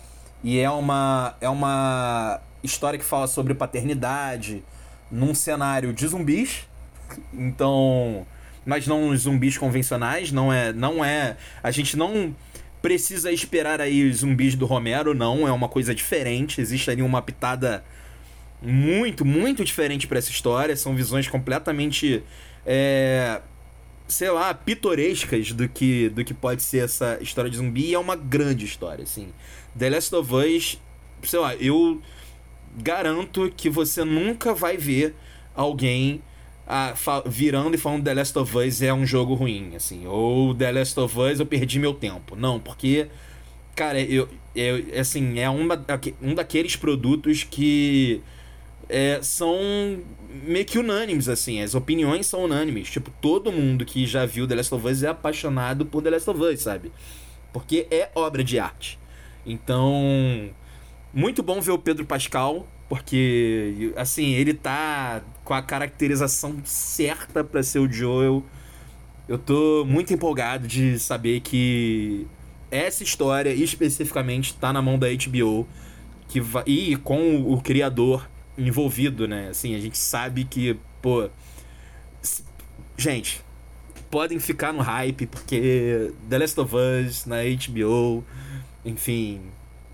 E 0.42 0.58
é 0.58 0.70
uma, 0.70 1.34
é 1.42 1.48
uma 1.48 2.40
história 2.62 2.98
que 2.98 3.04
fala 3.04 3.26
sobre 3.26 3.52
paternidade 3.54 4.64
num 5.10 5.34
cenário 5.34 5.92
de 5.92 6.06
zumbis. 6.06 6.66
Então. 7.32 8.26
Mas 8.66 8.86
não 8.86 9.16
zumbis 9.16 9.56
convencionais, 9.56 10.32
não 10.32 10.52
é. 10.52 10.72
Não 10.72 11.04
é. 11.04 11.36
A 11.62 11.70
gente 11.70 11.96
não 11.96 12.34
precisa 12.82 13.32
esperar 13.32 13.80
aí 13.80 14.08
os 14.08 14.18
zumbis 14.18 14.56
do 14.56 14.66
Romero, 14.66 15.14
não. 15.14 15.46
É 15.46 15.52
uma 15.52 15.68
coisa 15.68 15.94
diferente. 15.94 16.60
Existe 16.60 16.90
ali 16.90 17.00
uma 17.00 17.22
pitada 17.22 17.84
muito, 18.60 19.24
muito 19.24 19.64
diferente 19.64 20.08
para 20.08 20.18
essa 20.18 20.30
história. 20.30 20.76
São 20.76 20.96
visões 20.96 21.28
completamente. 21.28 22.24
É, 22.66 23.40
sei 24.08 24.30
lá, 24.30 24.52
pitorescas 24.52 25.52
do 25.52 25.68
que, 25.68 26.08
do 26.08 26.24
que 26.24 26.34
pode 26.34 26.62
ser 26.62 26.84
essa 26.84 27.18
história 27.20 27.50
de 27.50 27.56
zumbi. 27.56 27.86
E 27.90 27.94
é 27.94 27.98
uma 27.98 28.16
grande 28.16 28.64
história, 28.64 29.04
assim. 29.04 29.28
The 29.78 29.90
Last 29.90 30.14
of 30.14 30.34
Us, 30.34 30.80
sei 31.22 31.38
lá, 31.38 31.54
eu 31.56 32.02
garanto 32.76 33.52
que 33.56 33.70
você 33.70 34.04
nunca 34.04 34.54
vai 34.54 34.76
ver 34.76 35.14
alguém 35.54 36.20
virando 37.26 37.74
e 37.74 37.78
falando 37.78 38.04
The 38.04 38.14
Last 38.14 38.38
of 38.38 38.56
Us 38.58 38.82
é 38.82 38.92
um 38.92 39.06
jogo 39.06 39.34
ruim, 39.34 39.76
assim. 39.76 40.06
Ou 40.06 40.54
The 40.54 40.72
Last 40.72 40.98
of 40.98 41.18
Us 41.18 41.40
eu 41.40 41.46
perdi 41.46 41.78
meu 41.78 41.94
tempo. 41.94 42.34
Não, 42.34 42.58
porque, 42.58 43.08
cara, 43.74 44.00
eu, 44.00 44.28
eu 44.54 45.00
assim, 45.00 45.38
é 45.38 45.48
uma, 45.48 45.82
um 46.20 46.34
daqueles 46.34 46.74
produtos 46.74 47.44
que 47.44 48.22
é, 48.88 49.20
são 49.22 50.00
meio 50.44 50.64
que 50.64 50.78
unânimes, 50.78 51.28
assim. 51.28 51.62
As 51.62 51.74
opiniões 51.74 52.26
são 52.26 52.44
unânimes. 52.44 52.90
Tipo, 52.90 53.10
todo 53.20 53.52
mundo 53.52 53.84
que 53.84 54.06
já 54.06 54.26
viu 54.26 54.46
The 54.46 54.56
Last 54.56 54.74
of 54.74 54.86
Us 54.86 55.02
é 55.02 55.08
apaixonado 55.08 55.86
por 55.86 56.02
The 56.02 56.10
Last 56.10 56.30
of 56.30 56.40
Us, 56.40 56.60
sabe? 56.60 56.92
Porque 57.52 57.86
é 57.90 58.10
obra 58.14 58.42
de 58.42 58.58
arte. 58.58 58.98
Então, 59.44 60.50
muito 61.14 61.42
bom 61.42 61.60
ver 61.60 61.70
o 61.70 61.78
Pedro 61.78 62.04
Pascal, 62.04 62.66
porque, 62.88 63.92
assim, 63.96 64.32
ele 64.32 64.54
tá 64.54 65.22
com 65.44 65.54
a 65.54 65.62
caracterização 65.62 66.56
certa 66.64 67.42
para 67.42 67.62
ser 67.62 67.80
o 67.80 67.90
Joel. 67.90 68.44
Eu 69.28 69.38
tô 69.38 69.84
muito 69.84 70.12
empolgado 70.14 70.68
de 70.68 70.98
saber 70.98 71.40
que 71.40 72.26
essa 72.70 73.02
história 73.02 73.52
especificamente 73.52 74.54
tá 74.54 74.72
na 74.72 74.80
mão 74.80 74.98
da 74.98 75.08
HBO 75.08 75.66
que 76.28 76.40
vai, 76.40 76.64
e 76.66 76.96
com 76.96 77.52
o 77.52 77.60
criador 77.60 78.28
envolvido, 78.58 79.26
né? 79.28 79.48
Assim, 79.48 79.74
a 79.74 79.80
gente 79.80 79.98
sabe 79.98 80.44
que, 80.44 80.76
pô. 81.02 81.28
Gente, 82.96 83.42
podem 84.10 84.38
ficar 84.38 84.72
no 84.72 84.80
hype, 84.80 85.26
porque 85.26 86.12
The 86.28 86.38
Last 86.38 86.60
of 86.60 86.74
Us 86.74 87.26
na 87.26 87.36
HBO, 87.42 88.24
enfim, 88.84 89.40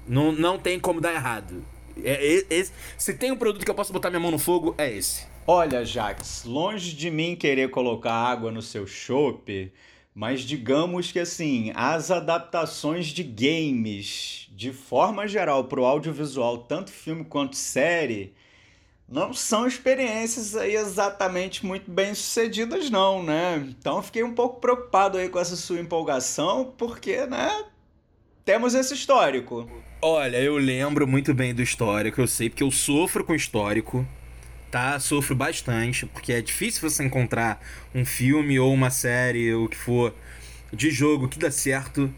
não, 0.07 0.31
não 0.31 0.59
tem 0.59 0.79
como 0.79 1.01
dar 1.01 1.13
errado. 1.13 1.65
É, 2.03 2.45
é, 2.51 2.61
é, 2.61 2.67
se 2.97 3.15
tem 3.15 3.33
um 3.33 3.37
produto 3.37 3.65
que 3.65 3.71
eu 3.71 3.75
posso 3.75 3.93
botar 3.93 4.11
minha 4.11 4.21
mão 4.21 4.31
no 4.31 4.39
fogo, 4.39 4.75
é 4.79 4.91
esse. 4.91 5.27
Olha, 5.47 5.85
Jax, 5.85 6.45
longe 6.45 6.95
de 6.95 7.11
mim 7.11 7.35
querer 7.35 7.71
colocar 7.71 8.13
água 8.13 8.53
no 8.53 8.63
seu 8.63 8.87
chope, 8.87 9.73
mas 10.15 10.43
digamos 10.43 11.11
que 11.11 11.19
assim, 11.19 11.73
as 11.75 12.11
adaptações 12.11 13.07
de 13.07 13.25
games, 13.25 14.49
de 14.53 14.73
forma 14.73 15.27
geral, 15.27 15.65
para 15.65 15.81
o 15.81 15.85
audiovisual, 15.85 16.59
tanto 16.59 16.93
filme 16.93 17.25
quanto 17.25 17.57
série, 17.57 18.35
não 19.09 19.35
são 19.35 19.67
experiências 19.67 20.57
aí 20.57 20.75
exatamente 20.75 21.67
muito 21.67 21.91
bem 21.91 22.15
sucedidas 22.15 22.89
não, 22.89 23.23
né? 23.23 23.57
Então 23.69 24.03
fiquei 24.03 24.23
um 24.23 24.35
pouco 24.35 24.61
preocupado 24.61 25.19
aí 25.19 25.29
com 25.29 25.39
essa 25.39 25.57
sua 25.57 25.81
empolgação, 25.81 26.73
porque, 26.79 27.27
né, 27.27 27.65
temos 28.45 28.75
esse 28.75 28.95
histórico. 28.95 29.71
Olha, 30.01 30.37
eu 30.37 30.57
lembro 30.57 31.07
muito 31.07 31.33
bem 31.33 31.55
do 31.55 31.63
histórico, 31.63 32.21
eu 32.21 32.27
sei 32.27 32.51
porque 32.51 32.63
eu 32.63 32.71
sofro 32.71 33.25
com 33.25 33.35
histórico, 33.35 34.07
tá? 34.71 34.99
Sofro 34.99 35.35
bastante, 35.37 36.07
porque 36.07 36.33
é 36.33 36.41
difícil 36.41 36.89
você 36.89 37.05
encontrar 37.05 37.65
um 37.95 38.05
filme 38.05 38.59
ou 38.59 38.73
uma 38.73 38.91
série 38.91 39.55
ou 39.55 39.67
o 39.67 39.69
que 39.69 39.77
for 39.77 40.15
de 40.73 40.91
jogo 40.91 41.29
que 41.29 41.39
dá 41.39 41.51
certo, 41.51 42.13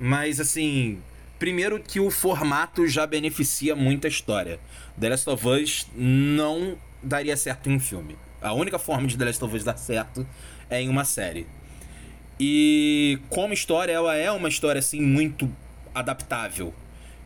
mas 0.00 0.40
assim, 0.40 1.00
primeiro 1.38 1.78
que 1.80 2.00
o 2.00 2.10
formato 2.10 2.86
já 2.86 3.06
beneficia 3.06 3.76
muito 3.76 4.06
a 4.06 4.10
história. 4.10 4.58
The 4.98 5.10
Last 5.10 5.28
of 5.28 5.46
Us 5.46 5.86
não 5.94 6.78
daria 7.02 7.36
certo 7.36 7.68
em 7.68 7.74
um 7.74 7.80
filme. 7.80 8.16
A 8.40 8.54
única 8.54 8.78
forma 8.78 9.06
de 9.06 9.18
The 9.18 9.24
Last 9.26 9.44
of 9.44 9.54
Us 9.54 9.64
dar 9.64 9.76
certo 9.76 10.26
é 10.70 10.80
em 10.80 10.88
uma 10.88 11.04
série. 11.04 11.46
E 12.38 13.18
como 13.28 13.52
história, 13.52 13.92
ela 13.92 14.14
é 14.14 14.30
uma 14.30 14.48
história 14.48 14.78
assim 14.78 15.00
muito 15.00 15.50
adaptável. 15.94 16.72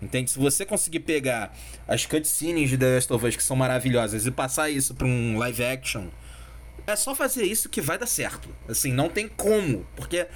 Entende? 0.00 0.30
Se 0.30 0.38
você 0.38 0.66
conseguir 0.66 1.00
pegar 1.00 1.56
as 1.86 2.04
cutscenes 2.06 2.70
de 2.70 2.76
The 2.76 2.94
Last 2.94 3.12
of 3.12 3.24
Us 3.24 3.36
que 3.36 3.42
são 3.42 3.54
maravilhosas 3.56 4.26
e 4.26 4.30
passar 4.30 4.68
isso 4.68 4.94
para 4.94 5.06
um 5.06 5.38
live 5.38 5.64
action, 5.64 6.06
é 6.86 6.96
só 6.96 7.14
fazer 7.14 7.44
isso 7.44 7.68
que 7.68 7.80
vai 7.80 7.98
dar 7.98 8.06
certo. 8.06 8.48
Assim, 8.68 8.92
não 8.92 9.08
tem 9.08 9.28
como, 9.28 9.86
porque 9.94 10.26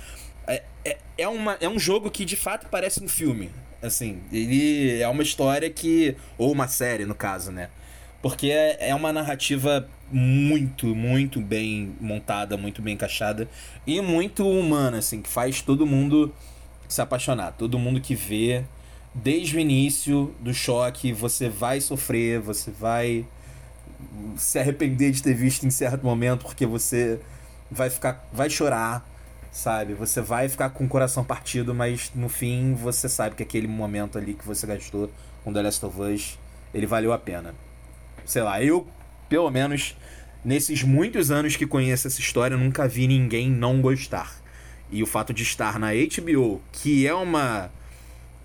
é, 0.47 0.62
é, 0.85 0.99
é, 1.18 1.28
uma, 1.28 1.56
é 1.61 1.68
um 1.68 1.78
jogo 1.78 2.11
que 2.11 2.25
de 2.25 2.37
fato 2.37 2.68
parece 2.71 3.02
um 3.02 3.09
filme. 3.09 3.50
Assim, 3.83 4.23
ele 4.33 5.00
é 5.00 5.09
uma 5.09 5.23
história 5.23 5.68
que. 5.68 6.16
Ou 6.38 6.52
uma 6.52 6.68
série, 6.68 7.04
no 7.04 7.14
caso, 7.14 7.50
né? 7.50 7.68
Porque 8.23 8.50
é, 8.50 8.90
é 8.90 8.95
uma 8.95 9.12
narrativa 9.12 9.88
muito, 10.11 10.95
muito 10.95 11.41
bem 11.41 11.95
montada, 12.01 12.57
muito 12.57 12.81
bem 12.81 12.95
encaixada 12.95 13.49
e 13.87 14.01
muito 14.01 14.49
humana, 14.49 14.99
assim, 14.99 15.21
que 15.21 15.29
faz 15.29 15.61
todo 15.61 15.87
mundo 15.87 16.33
se 16.89 17.01
apaixonar. 17.01 17.53
Todo 17.53 17.79
mundo 17.79 18.01
que 18.01 18.15
vê, 18.15 18.65
desde 19.15 19.57
o 19.57 19.61
início 19.61 20.35
do 20.41 20.55
choque, 20.55 21.13
você 21.13 21.49
vai 21.49 21.81
sofrer, 21.81 22.41
você 22.41 22.71
vai 22.71 23.27
se 24.37 24.59
arrepender 24.59 25.11
de 25.11 25.23
ter 25.23 25.35
visto 25.35 25.67
em 25.67 25.71
certo 25.71 26.05
momento, 26.05 26.45
porque 26.45 26.67
você 26.67 27.21
vai 27.71 27.91
ficar. 27.91 28.29
vai 28.33 28.49
chorar 28.49 29.07
sabe? 29.57 29.95
Você 29.95 30.21
vai 30.21 30.49
ficar 30.51 30.69
com 30.71 30.85
o 30.85 30.89
coração 30.89 31.25
partido, 31.25 31.75
mas 31.75 32.13
no 32.15 32.29
fim 32.29 32.75
você 32.75 33.09
sabe 33.09 33.37
que 33.37 33.43
aquele 33.43 33.67
momento 33.67 34.19
ali 34.19 34.35
que 34.35 34.47
você 34.47 34.67
gastou 34.67 35.11
com 35.43 35.53
The 35.53 35.63
Last 35.63 35.85
of 35.87 35.99
Us, 35.99 36.39
ele 36.75 36.87
valeu 36.87 37.11
a 37.13 37.19
pena. 37.19 37.55
Sei 38.25 38.43
lá, 38.43 38.63
eu 38.63 38.87
pelo 39.28 39.50
menos 39.50 39.97
nesses 40.45 40.83
muitos 40.83 41.30
anos 41.30 41.56
que 41.56 41.66
conheço 41.66 42.06
essa 42.06 42.21
história, 42.21 42.56
nunca 42.56 42.87
vi 42.87 43.09
ninguém 43.09 43.50
não 43.50 43.80
gostar. 43.80 44.40
E 44.90 45.02
o 45.02 45.06
fato 45.06 45.35
de 45.35 45.42
estar 45.42 45.78
na 45.78 45.88
HBO, 45.92 46.62
que 46.73 47.06
é 47.06 47.14
uma 47.14 47.71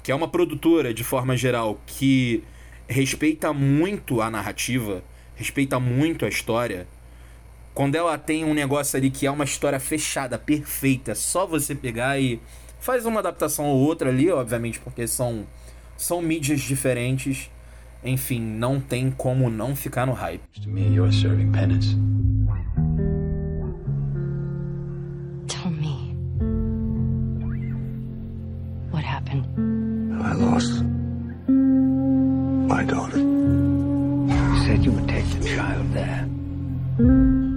que 0.03 0.11
é 0.11 0.15
uma 0.15 0.27
produtora 0.27 0.91
de 0.93 1.03
forma 1.03 1.37
geral 1.37 1.79
que 1.85 2.43
respeita 2.87 3.53
muito 3.53 4.19
a 4.19 4.31
narrativa, 4.31 5.03
respeita 5.35 5.79
muito 5.79 6.25
a 6.25 6.29
história. 6.29 6.87
Quando 7.71 7.93
ela 7.95 8.17
tem 8.17 8.43
um 8.43 8.53
negócio 8.53 8.97
ali 8.97 9.11
que 9.11 9.27
é 9.27 9.31
uma 9.31 9.43
história 9.43 9.79
fechada, 9.79 10.39
perfeita, 10.39 11.13
só 11.13 11.45
você 11.45 11.75
pegar 11.75 12.19
e 12.19 12.41
faz 12.79 13.05
uma 13.05 13.19
adaptação 13.19 13.65
ou 13.65 13.79
outra 13.79 14.09
ali, 14.09 14.29
obviamente, 14.31 14.79
porque 14.79 15.05
são 15.07 15.45
são 15.95 16.19
mídias 16.19 16.61
diferentes 16.61 17.51
enfim, 18.03 18.39
não 18.39 18.79
tem 18.79 19.11
como 19.11 19.49
não 19.49 19.75
ficar 19.75 20.05
no 20.05 20.13
hype. 20.13 20.41
To 20.61 20.69
me, 20.69 20.93
you're 20.93 21.11
serving 21.11 21.51
penance. 21.51 21.95
Tell 25.47 25.71
me. 25.71 26.15
What 28.91 29.03
happened? 29.03 29.45
I 30.21 30.33
lost 30.33 30.83
my 32.67 32.83
daughter. 32.83 33.19
You 33.19 34.57
said 34.65 34.83
you 34.83 34.91
would 34.93 35.07
take 35.07 35.25
the 35.39 35.47
child 35.47 35.93
there. 35.93 36.27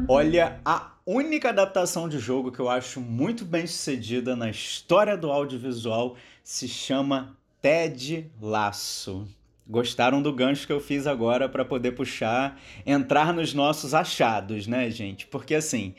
Olha, 0.09 0.61
a 0.65 0.93
única 1.07 1.49
adaptação 1.49 2.09
de 2.09 2.19
jogo 2.19 2.53
que 2.53 2.61
eu 2.61 2.69
acho 2.69 3.01
muito 3.01 3.45
bem 3.45 3.67
sucedida 3.67 4.37
na 4.37 4.51
história 4.51 5.17
do 5.17 5.31
audiovisual 5.31 6.17
se 6.43 6.69
chama 6.69 7.37
Ted 7.63 8.31
Laço. 8.41 9.27
Gostaram 9.66 10.21
do 10.21 10.33
gancho 10.33 10.66
que 10.66 10.73
eu 10.73 10.80
fiz 10.80 11.06
agora 11.06 11.49
para 11.49 11.64
poder 11.64 11.92
puxar, 11.92 12.61
entrar 12.85 13.33
nos 13.33 13.54
nossos 13.54 13.94
achados, 13.94 14.66
né, 14.66 14.90
gente? 14.90 15.26
Porque 15.26 15.54
assim, 15.54 15.94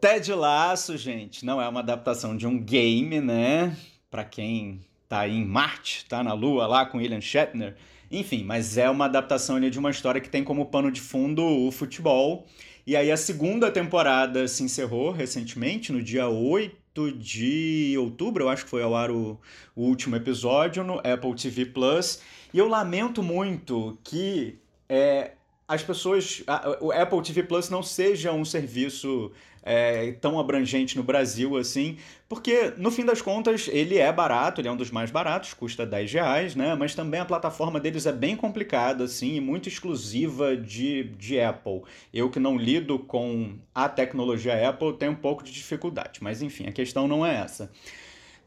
Ted 0.00 0.32
Laço, 0.32 0.96
gente, 0.96 1.44
não 1.44 1.60
é 1.60 1.68
uma 1.68 1.80
adaptação 1.80 2.34
de 2.34 2.46
um 2.46 2.58
game, 2.58 3.20
né? 3.20 3.76
Para 4.10 4.24
quem 4.24 4.80
tá 5.06 5.28
em 5.28 5.44
Marte, 5.44 6.06
tá 6.06 6.22
na 6.22 6.32
Lua 6.32 6.66
lá 6.66 6.86
com 6.86 6.96
William 6.96 7.20
Shatner. 7.20 7.76
Enfim, 8.10 8.42
mas 8.42 8.78
é 8.78 8.88
uma 8.88 9.04
adaptação 9.04 9.56
ali 9.56 9.68
de 9.68 9.78
uma 9.78 9.90
história 9.90 10.20
que 10.20 10.30
tem 10.30 10.42
como 10.42 10.66
pano 10.66 10.90
de 10.90 11.00
fundo 11.00 11.44
o 11.44 11.70
futebol. 11.70 12.46
E 12.86 12.96
aí 12.96 13.12
a 13.12 13.16
segunda 13.16 13.70
temporada 13.70 14.48
se 14.48 14.62
encerrou 14.62 15.12
recentemente, 15.12 15.92
no 15.92 16.02
dia 16.02 16.26
8 16.26 16.79
de 17.16 17.96
outubro, 17.98 18.44
eu 18.44 18.48
acho 18.48 18.64
que 18.64 18.70
foi 18.70 18.82
ao 18.82 18.94
ar 18.94 19.10
o, 19.10 19.40
o 19.74 19.82
último 19.82 20.16
episódio 20.16 20.82
no 20.82 20.98
Apple 20.98 21.34
TV 21.34 21.66
Plus. 21.66 22.20
E 22.52 22.58
eu 22.58 22.68
lamento 22.68 23.22
muito 23.22 23.96
que 24.02 24.58
é, 24.88 25.32
as 25.70 25.84
pessoas. 25.84 26.42
A, 26.48 26.76
o 26.80 26.90
Apple 26.90 27.22
TV 27.22 27.44
Plus 27.44 27.70
não 27.70 27.80
seja 27.80 28.32
um 28.32 28.44
serviço 28.44 29.30
é, 29.62 30.12
tão 30.20 30.40
abrangente 30.40 30.96
no 30.96 31.04
Brasil 31.04 31.56
assim, 31.56 31.96
porque 32.28 32.72
no 32.76 32.90
fim 32.90 33.04
das 33.04 33.22
contas 33.22 33.68
ele 33.68 33.96
é 33.96 34.12
barato, 34.12 34.60
ele 34.60 34.66
é 34.66 34.72
um 34.72 34.76
dos 34.76 34.90
mais 34.90 35.12
baratos, 35.12 35.54
custa 35.54 35.86
10 35.86 36.12
reais, 36.12 36.54
né? 36.56 36.74
Mas 36.74 36.94
também 36.94 37.20
a 37.20 37.24
plataforma 37.24 37.78
deles 37.78 38.04
é 38.04 38.12
bem 38.12 38.34
complicada, 38.34 39.04
assim, 39.04 39.36
e 39.36 39.40
muito 39.40 39.68
exclusiva 39.68 40.56
de, 40.56 41.04
de 41.16 41.40
Apple. 41.40 41.82
Eu 42.12 42.28
que 42.30 42.40
não 42.40 42.56
lido 42.56 42.98
com 42.98 43.54
a 43.72 43.88
tecnologia 43.88 44.68
Apple 44.68 44.94
tenho 44.94 45.12
um 45.12 45.16
pouco 45.16 45.44
de 45.44 45.52
dificuldade, 45.52 46.18
mas 46.20 46.42
enfim, 46.42 46.66
a 46.66 46.72
questão 46.72 47.06
não 47.06 47.24
é 47.24 47.36
essa. 47.36 47.70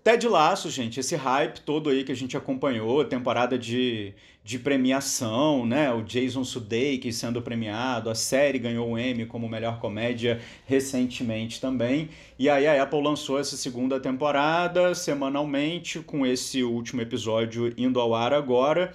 Ted 0.04 0.28
Laço, 0.28 0.70
gente, 0.70 1.00
esse 1.00 1.16
hype 1.16 1.62
todo 1.62 1.90
aí 1.90 2.04
que 2.04 2.12
a 2.12 2.16
gente 2.16 2.36
acompanhou, 2.36 3.06
temporada 3.06 3.58
de, 3.58 4.14
de 4.44 4.60
premiação, 4.60 5.66
né? 5.66 5.94
O 5.94 6.04
Jason 6.04 6.44
Sudeikis 6.44 7.16
sendo 7.16 7.42
premiado, 7.42 8.10
a 8.10 8.16
série 8.16 8.60
ganhou 8.60 8.86
um 8.86 9.00
Emmy 9.00 9.26
como 9.26 9.48
melhor 9.48 9.80
comédia 9.80 10.42
recentemente 10.66 11.62
também. 11.62 12.10
E 12.38 12.50
aí 12.50 12.68
a 12.68 12.84
Apple 12.84 13.02
lançou 13.02 13.40
essa 13.40 13.56
segunda 13.56 13.98
temporada 13.98 14.94
semanalmente, 14.94 16.02
com 16.02 16.26
esse 16.26 16.62
último 16.64 17.02
episódio 17.02 17.74
indo 17.78 17.98
ao 17.98 18.14
ar 18.14 18.34
agora. 18.34 18.94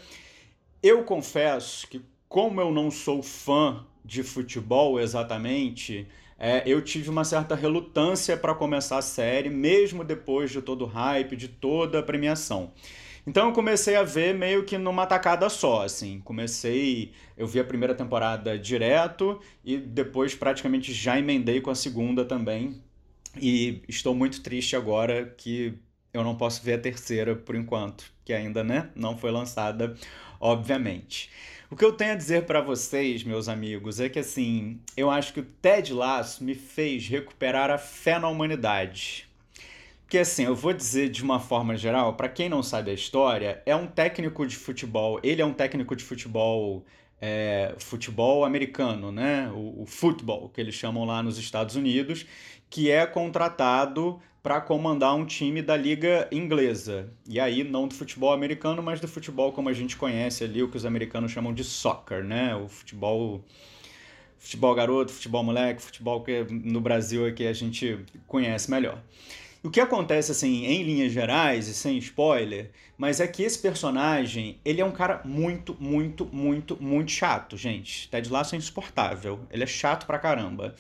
Eu 0.83 1.05
confesso 1.05 1.89
que, 1.89 2.03
como 2.29 2.61
eu 2.61 2.71
não 2.71 2.91
sou 2.91 3.23
fã 3.23 3.83
de 4.05 4.23
futebol 4.23 5.01
exatamente, 5.01 6.07
é, 6.39 6.63
eu 6.65 6.81
tive 6.81 7.11
uma 7.11 7.25
certa 7.25 7.55
relutância 7.55 8.37
para 8.37 8.55
começar 8.55 8.99
a 8.99 9.03
série, 9.03 9.51
mesmo 9.51 10.05
depois 10.05 10.51
de 10.51 10.63
todo 10.63 10.83
o 10.85 10.87
hype, 10.87 11.37
de 11.37 11.49
toda 11.49 11.99
a 11.99 12.03
premiação. 12.03 12.73
Então 13.27 13.49
eu 13.49 13.53
comecei 13.53 13.95
a 13.97 14.03
ver 14.03 14.35
meio 14.35 14.65
que 14.65 14.79
numa 14.79 15.05
tacada 15.05 15.49
só, 15.51 15.83
assim. 15.85 16.21
Comecei, 16.21 17.13
eu 17.37 17.47
vi 17.47 17.61
a 17.61 17.65
primeira 17.65 17.95
temporada 17.95 18.59
direto 18.59 19.39
e 19.65 19.77
depois 19.77 20.35
praticamente 20.35 20.95
já 20.95 21.19
emendei 21.19 21.61
com 21.61 21.71
a 21.71 21.75
segunda 21.75 22.25
também. 22.25 22.81
E 23.39 23.83
estou 23.89 24.15
muito 24.15 24.41
triste 24.43 24.77
agora 24.77 25.27
que 25.37 25.75
eu 26.13 26.25
não 26.25 26.37
posso 26.37 26.63
ver 26.63 26.75
a 26.75 26.79
terceira 26.79 27.37
por 27.37 27.55
enquanto, 27.55 28.11
que 28.25 28.33
ainda, 28.33 28.65
né, 28.65 28.91
não 28.95 29.17
foi 29.17 29.31
lançada, 29.31 29.95
obviamente. 30.41 31.31
O 31.71 31.77
que 31.77 31.85
eu 31.85 31.93
tenho 31.93 32.13
a 32.13 32.17
dizer 32.17 32.47
para 32.47 32.63
vocês, 32.63 33.23
meus 33.23 33.47
amigos, 33.47 34.01
é 34.01 34.09
que 34.09 34.19
assim, 34.19 34.81
eu 34.97 35.11
acho 35.11 35.35
que 35.35 35.41
o 35.41 35.45
Ted 35.45 35.93
Lasso 35.93 36.43
me 36.43 36.55
fez 36.55 37.07
recuperar 37.07 37.71
a 37.71 37.77
fé 37.77 38.19
na 38.19 38.27
humanidade. 38.27 39.29
Porque 40.01 40.17
assim, 40.17 40.45
eu 40.45 40.55
vou 40.55 40.73
dizer 40.73 41.11
de 41.11 41.23
uma 41.23 41.39
forma 41.39 41.77
geral, 41.77 42.15
para 42.15 42.31
quem 42.31 42.49
não 42.49 42.63
sabe 42.63 42.91
a 42.91 42.95
história, 42.95 43.63
é 43.67 43.77
um 43.77 43.87
técnico 43.87 44.47
de 44.47 44.57
futebol, 44.57 45.21
ele 45.23 45.43
é 45.43 45.45
um 45.45 45.53
técnico 45.53 45.95
de 45.95 46.03
futebol 46.03 46.87
é, 47.21 47.75
futebol 47.79 48.47
americano, 48.47 49.13
né? 49.13 49.51
O, 49.55 49.83
o 49.83 49.87
futebol, 49.87 50.49
que 50.49 50.61
eles 50.63 50.75
chamam 50.75 51.05
lá 51.05 51.23
nos 51.23 51.37
Estados 51.37 51.77
Unidos, 51.77 52.25
que 52.71 52.91
é 52.91 53.07
contratado 53.07 54.21
para 54.43 54.61
comandar 54.61 55.15
um 55.15 55.27
time 55.27 55.61
da 55.61 55.77
liga 55.77 56.29
inglesa. 56.33 57.13
E 57.29 57.39
aí 57.39 57.65
não 57.65 57.89
do 57.89 57.95
futebol 57.95 58.33
americano, 58.33 58.83
mas 58.83 59.01
do 59.01 59.09
futebol 59.09 59.53
como 59.53 59.69
a 59.69 59.73
gente 59.73 59.97
conhece 59.97 60.45
ali, 60.45 60.63
o 60.63 60.69
que 60.69 60.77
os 60.77 60.87
americanos 60.87 61.33
chamam 61.33 61.53
de 61.53 61.65
soccer, 61.65 62.25
né? 62.25 62.55
O 62.55 62.69
futebol 62.69 63.45
futebol 64.39 64.75
garoto, 64.75 65.13
futebol 65.13 65.43
moleque, 65.43 65.83
futebol 65.83 66.23
que 66.23 66.45
no 66.51 66.81
Brasil 66.81 67.27
é 67.27 67.33
que 67.33 67.47
a 67.47 67.53
gente 67.53 67.99
conhece 68.27 68.71
melhor. 68.71 69.03
O 69.63 69.71
que 69.71 69.81
acontece 69.81 70.31
assim, 70.31 70.65
em 70.65 70.85
linhas 70.85 71.13
gerais 71.13 71.67
e 71.67 71.75
sem 71.75 71.99
spoiler, 71.99 72.71
mas 72.97 73.19
é 73.21 73.27
que 73.27 73.43
esse 73.43 73.59
personagem, 73.59 74.59
ele 74.65 74.81
é 74.81 74.85
um 74.85 74.93
cara 74.93 75.21
muito, 75.25 75.77
muito, 75.81 76.25
muito, 76.33 76.81
muito 76.81 77.11
chato, 77.11 77.57
gente. 77.57 78.09
Ted 78.09 78.31
Lasso 78.31 78.55
é 78.55 78.59
insuportável. 78.59 79.41
Ele 79.51 79.65
é 79.65 79.67
chato 79.67 80.07
pra 80.07 80.19
caramba. 80.19 80.77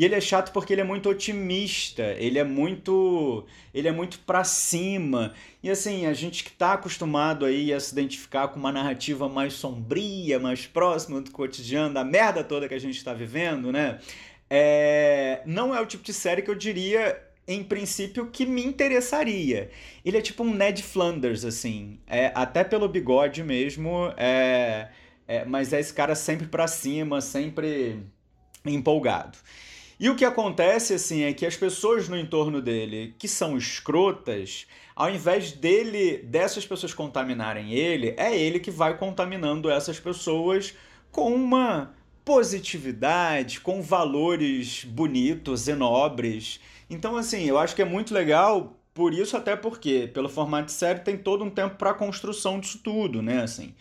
E 0.00 0.04
ele 0.06 0.14
é 0.14 0.20
chato 0.20 0.50
porque 0.50 0.72
ele 0.72 0.80
é 0.80 0.84
muito 0.84 1.10
otimista, 1.10 2.14
ele 2.18 2.38
é 2.38 2.42
muito, 2.42 3.44
ele 3.74 3.86
é 3.86 3.92
muito 3.92 4.18
para 4.20 4.42
cima. 4.44 5.34
E 5.62 5.68
assim, 5.68 6.06
a 6.06 6.14
gente 6.14 6.42
que 6.42 6.52
tá 6.52 6.72
acostumado 6.72 7.44
aí 7.44 7.70
a 7.70 7.78
se 7.78 7.92
identificar 7.92 8.48
com 8.48 8.58
uma 8.58 8.72
narrativa 8.72 9.28
mais 9.28 9.52
sombria, 9.52 10.38
mais 10.38 10.66
próxima 10.66 11.20
do 11.20 11.30
cotidiano, 11.30 11.92
da 11.92 12.02
merda 12.02 12.42
toda 12.42 12.66
que 12.66 12.72
a 12.72 12.80
gente 12.80 12.96
está 12.96 13.12
vivendo, 13.12 13.70
né? 13.70 14.00
É... 14.48 15.42
não 15.44 15.74
é 15.74 15.80
o 15.82 15.84
tipo 15.86 16.02
de 16.02 16.14
série 16.14 16.40
que 16.40 16.50
eu 16.50 16.54
diria 16.54 17.22
em 17.46 17.62
princípio, 17.62 18.30
que 18.30 18.46
me 18.46 18.64
interessaria. 18.64 19.70
Ele 20.02 20.16
é 20.16 20.22
tipo 20.22 20.42
um 20.42 20.54
Ned 20.54 20.82
Flanders, 20.82 21.44
assim. 21.44 22.00
É, 22.06 22.32
até 22.34 22.64
pelo 22.64 22.88
bigode 22.88 23.44
mesmo. 23.44 24.10
É, 24.16 24.88
é, 25.28 25.44
mas 25.44 25.74
é 25.74 25.80
esse 25.80 25.92
cara 25.92 26.14
sempre 26.14 26.46
pra 26.46 26.66
cima, 26.66 27.20
sempre 27.20 28.00
empolgado. 28.64 29.36
E 30.00 30.08
o 30.08 30.16
que 30.16 30.24
acontece, 30.24 30.94
assim, 30.94 31.22
é 31.22 31.32
que 31.32 31.46
as 31.46 31.56
pessoas 31.56 32.08
no 32.08 32.18
entorno 32.18 32.60
dele, 32.60 33.14
que 33.18 33.28
são 33.28 33.56
escrotas, 33.56 34.66
ao 34.96 35.10
invés 35.10 35.52
dele, 35.52 36.18
dessas 36.18 36.66
pessoas 36.66 36.92
contaminarem 36.92 37.72
ele, 37.74 38.14
é 38.16 38.36
ele 38.36 38.58
que 38.58 38.70
vai 38.70 38.96
contaminando 38.96 39.70
essas 39.70 40.00
pessoas 40.00 40.74
com 41.12 41.34
uma 41.34 41.94
positividade, 42.24 43.60
com 43.60 43.82
valores 43.82 44.84
bonitos 44.84 45.68
e 45.68 45.74
nobres 45.74 46.60
então, 46.90 47.16
assim, 47.16 47.44
eu 47.44 47.56
acho 47.56 47.76
que 47.76 47.82
é 47.82 47.84
muito 47.84 48.12
legal 48.12 48.76
por 48.92 49.14
isso, 49.14 49.36
até 49.36 49.54
porque, 49.54 50.10
pelo 50.12 50.28
formato 50.28 50.66
de 50.66 50.72
série, 50.72 50.98
tem 50.98 51.16
todo 51.16 51.44
um 51.44 51.48
tempo 51.48 51.76
para 51.76 51.94
construção 51.94 52.58
disso 52.58 52.80
tudo, 52.82 53.22
né? 53.22 53.42
Assim. 53.42 53.72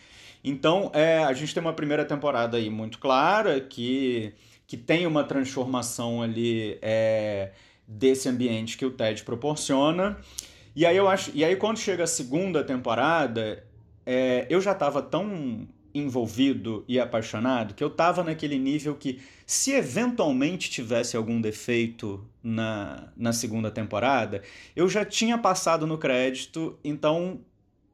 Então, 0.43 0.91
é, 0.93 1.23
a 1.23 1.33
gente 1.33 1.53
tem 1.53 1.61
uma 1.61 1.73
primeira 1.73 2.05
temporada 2.05 2.55
aí 2.57 2.69
muito 2.69 2.99
clara, 2.99 3.59
que, 3.59 4.33
que 4.69 4.77
tem 4.77 5.07
uma 5.07 5.23
transformação 5.23 6.21
ali 6.21 6.77
é, 6.79 7.53
desse 7.87 8.29
ambiente 8.29 8.77
que 8.77 8.85
o 8.85 8.91
TED 8.91 9.23
proporciona. 9.23 10.15
E 10.75 10.85
aí 10.85 10.95
eu 10.95 11.07
acho. 11.07 11.31
E 11.33 11.43
aí, 11.43 11.55
quando 11.55 11.79
chega 11.79 12.03
a 12.03 12.07
segunda 12.07 12.63
temporada, 12.63 13.65
é, 14.05 14.45
eu 14.47 14.61
já 14.61 14.73
estava 14.73 15.01
tão 15.01 15.67
envolvido 15.91 16.85
e 16.87 16.99
apaixonado 16.99 17.73
que 17.73 17.83
eu 17.83 17.89
tava 17.89 18.23
naquele 18.23 18.59
nível 18.59 18.93
que 18.93 19.19
se 19.43 19.71
eventualmente 19.71 20.69
tivesse 20.69 21.17
algum 21.17 21.41
defeito 21.41 22.23
na, 22.43 23.11
na 23.17 23.33
segunda 23.33 23.71
temporada, 23.71 24.43
eu 24.75 24.87
já 24.87 25.03
tinha 25.03 25.35
passado 25.35 25.87
no 25.87 25.97
crédito, 25.97 26.77
então 26.83 27.41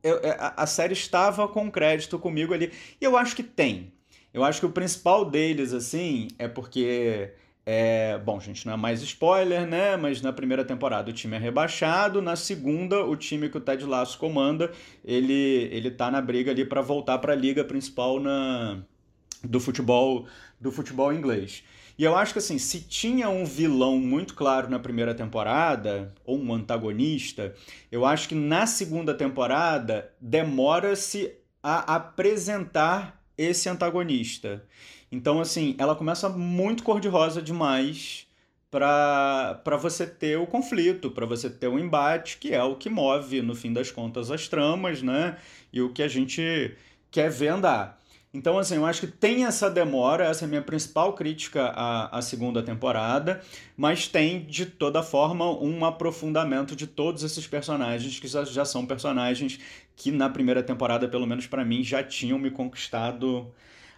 é, 0.04 0.38
a 0.58 0.68
série 0.68 0.92
estava 0.92 1.48
com 1.48 1.72
crédito 1.72 2.20
comigo 2.20 2.54
ali. 2.54 2.70
E 3.00 3.06
eu 3.06 3.16
acho 3.16 3.34
que 3.34 3.44
tem. 3.44 3.95
Eu 4.36 4.44
acho 4.44 4.60
que 4.60 4.66
o 4.66 4.70
principal 4.70 5.24
deles, 5.24 5.72
assim, 5.72 6.28
é 6.38 6.46
porque 6.46 7.32
é, 7.66 8.18
bom, 8.18 8.38
gente, 8.38 8.66
não 8.66 8.74
é 8.74 8.76
mais 8.76 9.02
spoiler, 9.02 9.66
né? 9.66 9.96
Mas 9.96 10.22
na 10.22 10.34
primeira 10.34 10.66
temporada 10.66 11.10
o 11.10 11.14
time 11.14 11.38
é 11.38 11.40
rebaixado, 11.40 12.22
na 12.22 12.36
segunda 12.36 13.06
o 13.06 13.16
time 13.16 13.48
que 13.48 13.58
o 13.58 13.62
Ted 13.62 13.86
Lasso 13.86 14.20
comanda, 14.20 14.74
ele 15.06 15.70
ele 15.72 15.90
tá 15.90 16.12
na 16.12 16.22
briga 16.22 16.52
ali 16.52 16.66
para 16.66 16.82
voltar 16.82 17.18
para 17.20 17.32
a 17.32 17.36
liga 17.36 17.64
principal 17.64 18.20
na 18.20 18.84
do 19.42 19.58
futebol 19.62 20.28
do 20.60 20.70
futebol 20.70 21.14
inglês. 21.14 21.64
E 21.98 22.04
eu 22.04 22.14
acho 22.14 22.34
que 22.34 22.40
assim, 22.40 22.60
se 22.60 22.82
tinha 22.82 23.30
um 23.30 23.46
vilão 23.46 23.98
muito 23.98 24.34
claro 24.34 24.70
na 24.70 24.80
primeira 24.80 25.16
temporada, 25.16 26.14
ou 26.26 26.38
um 26.38 26.54
antagonista, 26.54 27.56
eu 27.90 28.06
acho 28.06 28.28
que 28.28 28.36
na 28.36 28.68
segunda 28.68 29.14
temporada 29.14 30.12
demora-se 30.20 31.32
a 31.64 31.96
apresentar 31.96 33.25
esse 33.38 33.70
antagonista. 33.70 34.64
Então, 35.12 35.40
assim, 35.40 35.76
ela 35.78 35.96
começa 35.96 36.28
muito 36.30 36.84
cor-de-rosa 36.84 37.42
demais 37.42 38.28
para 38.70 39.78
você 39.80 40.06
ter 40.06 40.38
o 40.38 40.46
conflito, 40.46 41.10
para 41.10 41.26
você 41.26 41.50
ter 41.50 41.68
o 41.68 41.80
embate, 41.80 42.38
que 42.38 42.54
é 42.54 42.62
o 42.64 42.76
que 42.76 42.90
move, 42.90 43.42
no 43.42 43.56
fim 43.56 43.72
das 43.72 43.90
contas, 43.90 44.30
as 44.30 44.48
tramas, 44.48 45.02
né? 45.02 45.38
E 45.72 45.82
o 45.82 45.94
que 45.94 46.04
a 46.04 46.08
gente 46.08 46.76
quer 47.10 47.30
ver 47.30 47.50
andar. 47.50 48.02
Então, 48.34 48.60
assim, 48.60 48.76
eu 48.76 48.86
acho 48.86 49.00
que 49.00 49.08
tem 49.08 49.46
essa 49.46 49.70
demora, 49.70 50.26
essa 50.26 50.44
é 50.44 50.46
a 50.46 50.50
minha 50.50 50.62
principal 50.62 51.14
crítica 51.14 51.68
à, 51.68 52.18
à 52.18 52.22
segunda 52.22 52.62
temporada, 52.62 53.42
mas 53.78 54.10
tem, 54.10 54.42
de 54.42 54.66
toda 54.66 55.02
forma, 55.02 55.50
um 55.50 55.86
aprofundamento 55.86 56.76
de 56.76 56.86
todos 56.86 57.24
esses 57.24 57.48
personagens, 57.48 58.20
que 58.20 58.28
já, 58.28 58.44
já 58.44 58.66
são 58.66 58.86
personagens 58.86 59.58
que 59.96 60.12
na 60.12 60.30
primeira 60.30 60.62
temporada, 60.62 61.08
pelo 61.08 61.26
menos 61.26 61.48
para 61.48 61.64
mim, 61.64 61.84
já 61.84 62.04
tinham 62.04 62.38
me 62.38 62.52
conquistado 62.52 63.52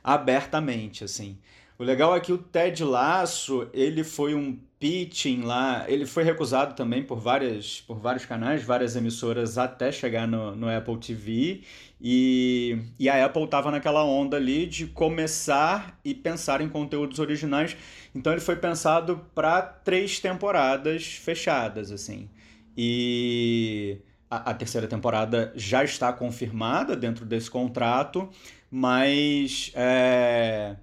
abertamente, 0.03 1.03
assim. 1.03 1.37
O 1.79 1.83
legal 1.83 2.15
é 2.15 2.19
que 2.19 2.33
o 2.33 2.37
Ted 2.37 2.83
Lasso, 2.83 3.69
ele 3.71 4.03
foi 4.03 4.33
um 4.33 4.57
pitching 4.79 5.41
lá, 5.41 5.85
ele 5.87 6.05
foi 6.05 6.23
recusado 6.23 6.75
também 6.75 7.03
por, 7.03 7.19
várias, 7.19 7.81
por 7.81 7.99
vários 7.99 8.25
canais, 8.25 8.63
várias 8.63 8.95
emissoras 8.95 9.57
até 9.57 9.91
chegar 9.91 10.27
no, 10.27 10.55
no 10.55 10.69
Apple 10.69 10.97
TV, 10.97 11.61
e, 12.01 12.77
e 12.99 13.09
a 13.09 13.25
Apple 13.25 13.43
estava 13.43 13.69
naquela 13.69 14.03
onda 14.03 14.37
ali 14.37 14.65
de 14.65 14.87
começar 14.87 15.99
e 16.03 16.13
pensar 16.13 16.61
em 16.61 16.69
conteúdos 16.69 17.19
originais, 17.19 17.75
então 18.13 18.31
ele 18.31 18.41
foi 18.41 18.55
pensado 18.55 19.25
para 19.35 19.61
três 19.61 20.19
temporadas 20.19 21.05
fechadas, 21.05 21.91
assim. 21.91 22.29
E 22.75 23.99
a, 24.29 24.53
terceira 24.53 24.87
temporada 24.87 25.51
já 25.55 25.83
está 25.83 26.11
confirmada 26.11 26.95
dentro 26.95 27.25
desse 27.25 27.49
contrato, 27.49 28.29
mas 28.69 29.71
é, 29.73 30.75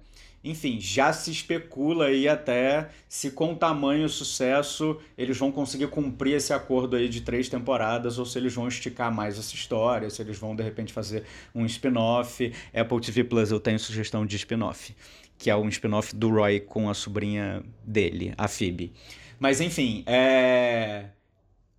enfim, 0.43 0.79
já 0.79 1.13
se 1.13 1.31
especula 1.31 2.05
aí 2.05 2.27
até 2.27 2.89
se 3.07 3.31
com 3.31 3.55
tamanho 3.55 4.07
sucesso 4.09 4.99
eles 5.17 5.37
vão 5.37 5.51
conseguir 5.51 5.87
cumprir 5.87 6.35
esse 6.35 6.53
acordo 6.53 6.95
aí 6.95 7.07
de 7.07 7.21
três 7.21 7.49
temporadas 7.49 8.17
ou 8.17 8.25
se 8.25 8.37
eles 8.37 8.53
vão 8.53 8.67
esticar 8.67 9.13
mais 9.13 9.37
essa 9.37 9.53
história, 9.53 10.09
se 10.09 10.21
eles 10.21 10.37
vão 10.37 10.55
de 10.55 10.63
repente 10.63 10.93
fazer 10.93 11.23
um 11.53 11.65
spin-off. 11.65 12.51
Apple 12.73 13.01
TV 13.01 13.23
Plus 13.23 13.51
eu 13.51 13.59
tenho 13.59 13.79
sugestão 13.79 14.25
de 14.25 14.35
spin-off, 14.35 14.95
que 15.37 15.49
é 15.49 15.55
um 15.55 15.69
spin-off 15.69 16.15
do 16.15 16.29
Roy 16.29 16.59
com 16.59 16.89
a 16.89 16.93
sobrinha 16.93 17.63
dele, 17.83 18.33
a 18.37 18.47
Phoebe. 18.47 18.93
Mas 19.39 19.59
enfim, 19.59 20.03
é 20.07 21.05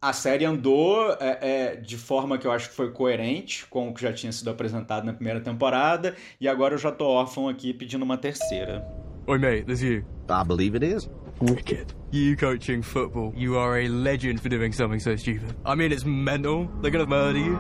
a 0.00 0.12
série 0.12 0.44
andou 0.44 1.10
é, 1.20 1.38
é, 1.40 1.76
de 1.76 1.96
forma 1.96 2.38
que 2.38 2.46
eu 2.46 2.52
acho 2.52 2.68
que 2.68 2.74
foi 2.76 2.90
coerente 2.90 3.66
com 3.66 3.88
o 3.88 3.94
que 3.94 4.02
já 4.02 4.12
tinha 4.12 4.30
sido 4.30 4.50
apresentado 4.50 5.04
na 5.04 5.12
primeira 5.12 5.40
temporada, 5.40 6.14
e 6.40 6.48
agora 6.48 6.74
eu 6.74 6.78
já 6.78 6.92
tô 6.92 7.06
órfão 7.06 7.48
aqui 7.48 7.72
pedindo 7.72 8.04
uma 8.04 8.18
terceira. 8.18 8.86
Oi, 9.26 9.38
mate, 9.38 9.64
there's 9.64 9.82
you. 9.82 10.04
I 10.28 10.44
believe 10.46 10.76
it 10.76 10.84
is. 10.84 11.08
Wicked. 11.40 11.94
You 12.12 12.36
coaching 12.36 12.82
football. 12.82 13.32
You 13.36 13.58
are 13.58 13.84
a 13.84 13.88
legend 13.88 14.40
for 14.40 14.48
doing 14.48 14.72
something 14.72 15.00
so 15.00 15.16
stupid. 15.16 15.54
I 15.66 15.74
mean, 15.74 15.92
it's 15.92 16.04
mental. 16.04 16.68
They're 16.80 16.90
gonna 16.90 17.06
murder 17.06 17.38
you. 17.38 17.58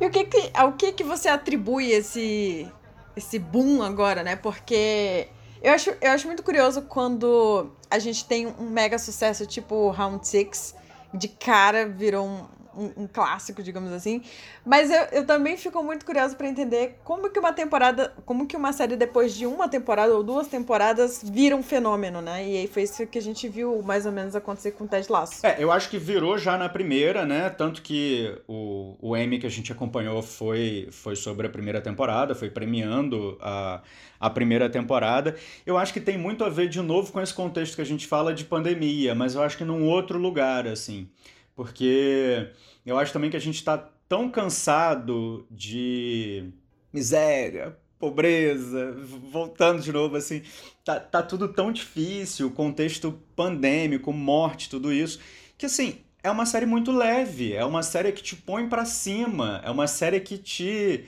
E 0.00 0.06
o 0.06 0.10
que 0.10 0.24
que, 0.24 0.50
ao 0.52 0.72
que 0.72 0.92
que 0.92 1.04
você 1.04 1.28
atribui 1.28 1.92
esse 1.92 2.68
esse 3.16 3.38
boom 3.38 3.80
agora, 3.82 4.22
né? 4.22 4.36
Porque 4.36 5.28
eu 5.64 5.72
acho, 5.72 5.90
eu 6.00 6.10
acho 6.12 6.26
muito 6.26 6.42
curioso 6.42 6.82
quando 6.82 7.70
a 7.90 7.98
gente 7.98 8.26
tem 8.26 8.46
um 8.46 8.68
mega 8.68 8.98
sucesso 8.98 9.46
tipo 9.46 9.88
Round 9.88 10.28
Six, 10.28 10.74
de 11.14 11.26
cara 11.26 11.88
virou 11.88 12.26
um, 12.26 12.44
um, 12.76 13.04
um 13.04 13.06
clássico, 13.06 13.62
digamos 13.62 13.92
assim. 13.92 14.22
Mas 14.64 14.90
eu, 14.90 15.02
eu 15.12 15.26
também 15.26 15.56
fico 15.56 15.82
muito 15.82 16.04
curioso 16.04 16.36
para 16.36 16.48
entender 16.48 16.98
como 17.04 17.30
que 17.30 17.38
uma 17.38 17.52
temporada, 17.52 18.12
como 18.24 18.46
que 18.46 18.56
uma 18.56 18.72
série 18.72 18.96
depois 18.96 19.34
de 19.34 19.46
uma 19.46 19.68
temporada 19.68 20.14
ou 20.14 20.22
duas 20.22 20.48
temporadas 20.48 21.22
vira 21.24 21.56
um 21.56 21.62
fenômeno, 21.62 22.20
né? 22.20 22.46
E 22.46 22.56
aí 22.58 22.66
foi 22.66 22.82
isso 22.82 23.06
que 23.06 23.18
a 23.18 23.22
gente 23.22 23.48
viu 23.48 23.82
mais 23.82 24.06
ou 24.06 24.12
menos 24.12 24.34
acontecer 24.36 24.72
com 24.72 24.84
o 24.84 24.88
Ted 24.88 25.10
Lasso. 25.10 25.46
É, 25.46 25.56
eu 25.58 25.70
acho 25.70 25.88
que 25.88 25.98
virou 25.98 26.38
já 26.38 26.56
na 26.56 26.68
primeira, 26.68 27.24
né? 27.24 27.50
Tanto 27.50 27.82
que 27.82 28.36
o, 28.48 28.96
o 29.00 29.16
Emmy 29.16 29.38
que 29.38 29.46
a 29.46 29.50
gente 29.50 29.72
acompanhou 29.72 30.22
foi, 30.22 30.88
foi 30.90 31.16
sobre 31.16 31.46
a 31.46 31.50
primeira 31.50 31.80
temporada, 31.80 32.34
foi 32.34 32.50
premiando 32.50 33.38
a 33.40 33.82
a 34.24 34.30
primeira 34.30 34.70
temporada. 34.70 35.36
Eu 35.66 35.76
acho 35.76 35.92
que 35.92 36.00
tem 36.00 36.16
muito 36.16 36.44
a 36.44 36.48
ver 36.48 36.68
de 36.68 36.80
novo 36.80 37.12
com 37.12 37.20
esse 37.20 37.34
contexto 37.34 37.74
que 37.76 37.82
a 37.82 37.86
gente 37.86 38.06
fala 38.06 38.32
de 38.32 38.44
pandemia, 38.44 39.14
mas 39.14 39.34
eu 39.34 39.42
acho 39.42 39.58
que 39.58 39.64
num 39.64 39.86
outro 39.86 40.18
lugar, 40.18 40.66
assim. 40.66 41.06
Porque 41.54 42.50
eu 42.84 42.98
acho 42.98 43.12
também 43.12 43.30
que 43.30 43.36
a 43.36 43.40
gente 43.40 43.56
está 43.56 43.78
tão 44.08 44.30
cansado 44.30 45.46
de 45.50 46.52
miséria, 46.92 47.76
pobreza, 47.98 48.92
voltando 49.30 49.80
de 49.82 49.90
novo, 49.92 50.16
assim, 50.16 50.42
tá, 50.84 51.00
tá 51.00 51.22
tudo 51.22 51.48
tão 51.48 51.72
difícil, 51.72 52.50
contexto 52.50 53.18
pandêmico, 53.34 54.12
morte, 54.12 54.68
tudo 54.68 54.92
isso, 54.92 55.18
que 55.56 55.66
assim, 55.66 56.00
é 56.22 56.30
uma 56.30 56.46
série 56.46 56.66
muito 56.66 56.92
leve, 56.92 57.52
é 57.52 57.64
uma 57.64 57.82
série 57.82 58.12
que 58.12 58.22
te 58.22 58.36
põe 58.36 58.68
para 58.68 58.84
cima, 58.84 59.60
é 59.64 59.70
uma 59.70 59.86
série 59.86 60.20
que 60.20 60.38
te 60.38 61.04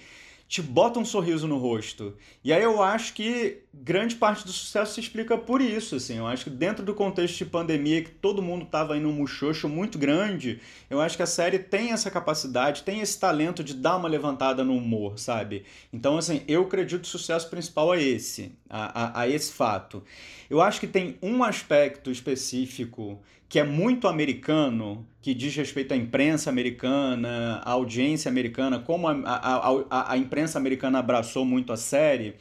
te 0.48 0.62
bota 0.62 1.00
um 1.00 1.04
sorriso 1.04 1.48
no 1.48 1.58
rosto. 1.58 2.14
E 2.44 2.52
aí 2.52 2.62
eu 2.62 2.80
acho 2.82 3.14
que 3.14 3.62
grande 3.74 4.14
parte 4.14 4.44
do 4.44 4.52
sucesso 4.52 4.94
se 4.94 5.00
explica 5.00 5.36
por 5.36 5.60
isso, 5.60 5.96
assim. 5.96 6.18
Eu 6.18 6.26
acho 6.26 6.44
que 6.44 6.50
dentro 6.50 6.84
do 6.84 6.94
contexto 6.94 7.36
de 7.36 7.46
pandemia, 7.46 8.02
que 8.02 8.10
todo 8.10 8.40
mundo 8.40 8.64
tava 8.64 8.96
indo 8.96 9.08
um 9.08 9.12
muxoxo 9.12 9.68
muito 9.68 9.98
grande, 9.98 10.60
eu 10.88 11.00
acho 11.00 11.16
que 11.16 11.22
a 11.22 11.26
série 11.26 11.58
tem 11.58 11.90
essa 11.90 12.10
capacidade, 12.10 12.84
tem 12.84 13.00
esse 13.00 13.18
talento 13.18 13.64
de 13.64 13.74
dar 13.74 13.96
uma 13.96 14.08
levantada 14.08 14.62
no 14.62 14.76
humor, 14.76 15.18
sabe? 15.18 15.64
Então, 15.92 16.16
assim, 16.16 16.42
eu 16.46 16.62
acredito 16.62 17.02
que 17.02 17.08
o 17.08 17.10
sucesso 17.10 17.50
principal 17.50 17.92
é 17.92 18.02
esse, 18.02 18.52
a, 18.68 19.20
a, 19.20 19.20
a 19.22 19.28
esse 19.28 19.52
fato. 19.52 20.02
Eu 20.48 20.60
acho 20.60 20.80
que 20.80 20.86
tem 20.86 21.16
um 21.22 21.42
aspecto 21.42 22.10
específico 22.10 23.20
que 23.48 23.58
é 23.58 23.64
muito 23.64 24.08
americano, 24.08 25.06
que 25.22 25.32
diz 25.32 25.54
respeito 25.54 25.94
à 25.94 25.96
imprensa 25.96 26.50
americana, 26.50 27.62
à 27.64 27.70
audiência 27.72 28.28
americana, 28.28 28.80
como 28.80 29.06
a, 29.08 29.12
a, 29.24 29.84
a, 29.90 30.12
a 30.12 30.18
imprensa 30.18 30.58
americana 30.58 30.98
abraçou 30.98 31.44
muito 31.44 31.72
a 31.72 31.76
série, 31.76 32.34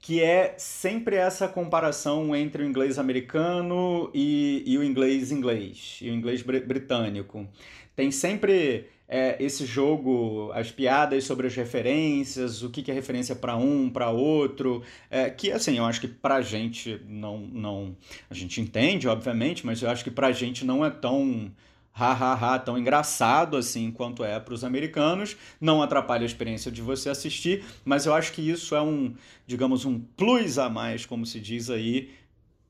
que 0.00 0.22
é 0.22 0.54
sempre 0.56 1.16
essa 1.16 1.46
comparação 1.48 2.34
entre 2.34 2.62
o 2.62 2.66
inglês 2.66 2.98
americano 2.98 4.10
e, 4.14 4.62
e 4.66 4.78
o 4.78 4.84
inglês 4.84 5.30
inglês, 5.30 5.98
e 6.00 6.10
o 6.10 6.14
inglês 6.14 6.42
britânico. 6.42 7.46
Tem 7.94 8.10
sempre 8.10 8.86
é, 9.08 9.42
esse 9.42 9.64
jogo, 9.64 10.52
as 10.52 10.70
piadas 10.70 11.24
sobre 11.24 11.46
as 11.46 11.54
referências, 11.54 12.62
o 12.62 12.68
que, 12.68 12.82
que 12.82 12.90
é 12.90 12.94
referência 12.94 13.34
para 13.34 13.56
um, 13.56 13.88
para 13.88 14.10
outro, 14.10 14.82
é, 15.10 15.30
que 15.30 15.50
assim, 15.50 15.78
eu 15.78 15.86
acho 15.86 16.00
que 16.00 16.08
pra 16.08 16.42
gente 16.42 17.00
não, 17.08 17.38
não. 17.38 17.96
A 18.28 18.34
gente 18.34 18.60
entende, 18.60 19.08
obviamente, 19.08 19.64
mas 19.64 19.80
eu 19.80 19.88
acho 19.88 20.04
que 20.04 20.10
pra 20.10 20.30
gente 20.30 20.64
não 20.64 20.84
é 20.84 20.90
tão 20.90 21.50
ha, 21.94 22.12
ha, 22.12 22.54
ha, 22.54 22.58
tão 22.58 22.78
engraçado 22.78 23.56
assim 23.56 23.90
quanto 23.90 24.22
é 24.22 24.38
para 24.38 24.54
os 24.54 24.62
americanos. 24.62 25.36
Não 25.60 25.82
atrapalha 25.82 26.22
a 26.22 26.26
experiência 26.26 26.70
de 26.70 26.82
você 26.82 27.08
assistir, 27.08 27.64
mas 27.84 28.04
eu 28.06 28.14
acho 28.14 28.32
que 28.32 28.42
isso 28.42 28.74
é 28.74 28.82
um, 28.82 29.14
digamos, 29.46 29.84
um 29.86 29.98
plus 29.98 30.58
a 30.58 30.68
mais, 30.68 31.06
como 31.06 31.26
se 31.26 31.40
diz 31.40 31.70
aí, 31.70 32.10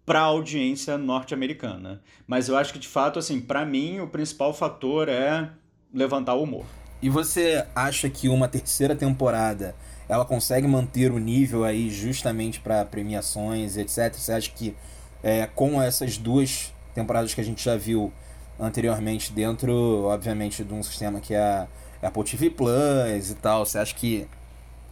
para 0.06 0.20
a 0.20 0.24
audiência 0.24 0.96
norte-americana. 0.96 2.00
Mas 2.26 2.48
eu 2.48 2.56
acho 2.56 2.72
que 2.72 2.78
de 2.78 2.88
fato, 2.88 3.18
assim, 3.18 3.40
para 3.40 3.66
mim 3.66 4.00
o 4.00 4.06
principal 4.06 4.54
fator 4.54 5.08
é 5.08 5.50
levantar 5.92 6.34
o 6.34 6.42
humor. 6.42 6.64
E 7.00 7.08
você 7.08 7.64
acha 7.74 8.10
que 8.10 8.28
uma 8.28 8.48
terceira 8.48 8.94
temporada 8.94 9.74
ela 10.08 10.24
consegue 10.24 10.66
manter 10.66 11.12
o 11.12 11.18
nível 11.18 11.64
aí 11.64 11.90
justamente 11.90 12.60
para 12.60 12.84
premiações, 12.84 13.76
etc? 13.76 14.12
Você 14.14 14.32
acha 14.32 14.50
que 14.50 14.74
é, 15.22 15.46
com 15.46 15.80
essas 15.80 16.16
duas 16.16 16.72
temporadas 16.94 17.34
que 17.34 17.40
a 17.40 17.44
gente 17.44 17.62
já 17.62 17.76
viu 17.76 18.12
anteriormente 18.58 19.32
dentro, 19.32 20.04
obviamente, 20.04 20.64
de 20.64 20.74
um 20.74 20.82
sistema 20.82 21.20
que 21.20 21.34
é 21.34 21.40
a 21.40 21.68
Apple 22.02 22.24
TV 22.24 22.50
Plus 22.50 23.30
e 23.30 23.34
tal, 23.34 23.64
você 23.64 23.78
acha 23.78 23.94
que 23.94 24.26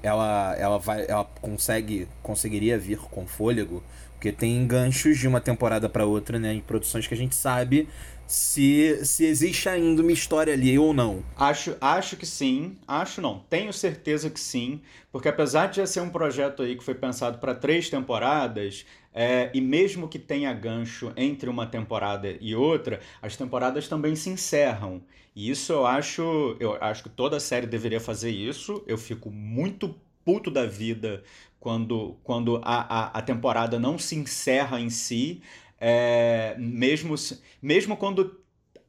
ela, 0.03 0.55
ela 0.57 0.79
vai 0.79 1.07
ela 1.09 1.25
consegue 1.41 2.07
conseguiria 2.23 2.79
vir 2.79 2.99
com 2.99 3.27
fôlego 3.27 3.83
Porque 4.15 4.31
tem 4.31 4.67
ganchos 4.67 5.19
de 5.19 5.27
uma 5.27 5.41
temporada 5.41 5.89
para 5.89 6.05
outra, 6.05 6.39
né? 6.39 6.53
Em 6.55 6.61
produções 6.61 7.07
que 7.07 7.15
a 7.15 7.17
gente 7.17 7.35
sabe 7.35 7.89
se, 8.27 9.05
se 9.05 9.25
existe 9.25 9.69
ainda 9.69 10.03
uma 10.03 10.13
história 10.13 10.53
ali 10.53 10.79
ou 10.79 10.93
não. 10.93 11.23
Acho, 11.37 11.77
acho 11.81 12.17
que 12.17 12.27
sim, 12.27 12.77
acho 12.87 13.21
não, 13.21 13.41
tenho 13.49 13.73
certeza 13.73 14.29
que 14.29 14.41
sim, 14.41 14.81
porque 15.13 15.29
apesar 15.29 15.69
de 15.69 15.77
já 15.77 15.87
ser 15.87 16.01
um 16.01 16.11
projeto 16.11 16.63
aí 16.63 16.77
que 16.77 16.85
foi 16.85 16.95
pensado 16.95 17.39
para 17.39 17.55
três 17.55 17.89
temporadas, 17.89 18.85
é, 19.15 19.51
e 19.55 19.63
mesmo 19.63 20.09
que 20.09 20.19
tenha 20.19 20.53
gancho 20.53 21.11
entre 21.17 21.49
uma 21.49 21.67
temporada 21.67 22.37
e 22.39 22.55
outra, 22.55 23.01
as 23.23 23.35
temporadas 23.35 23.89
também 23.89 24.15
se 24.15 24.29
encerram. 24.29 25.03
E 25.35 25.51
isso 25.51 25.73
eu 25.73 25.87
acho, 25.87 26.57
eu 26.61 26.77
acho 26.83 27.03
que 27.03 27.09
toda 27.09 27.41
série 27.41 27.67
deveria 27.67 28.01
fazer 28.01 28.31
isso. 28.31 28.83
Eu 28.87 28.99
fico 28.99 29.31
muito 29.31 29.95
puto 30.23 30.51
da 30.51 30.67
vida 30.67 31.23
quando, 31.59 32.17
quando 32.23 32.57
a, 32.63 32.81
a, 33.05 33.19
a 33.19 33.23
temporada 33.23 33.79
não 33.79 33.99
se 33.99 34.17
encerra 34.17 34.81
em 34.81 34.91
si. 34.91 35.41
É, 35.81 36.55
mesmo, 36.59 37.15
mesmo 37.61 37.97
quando 37.97 38.41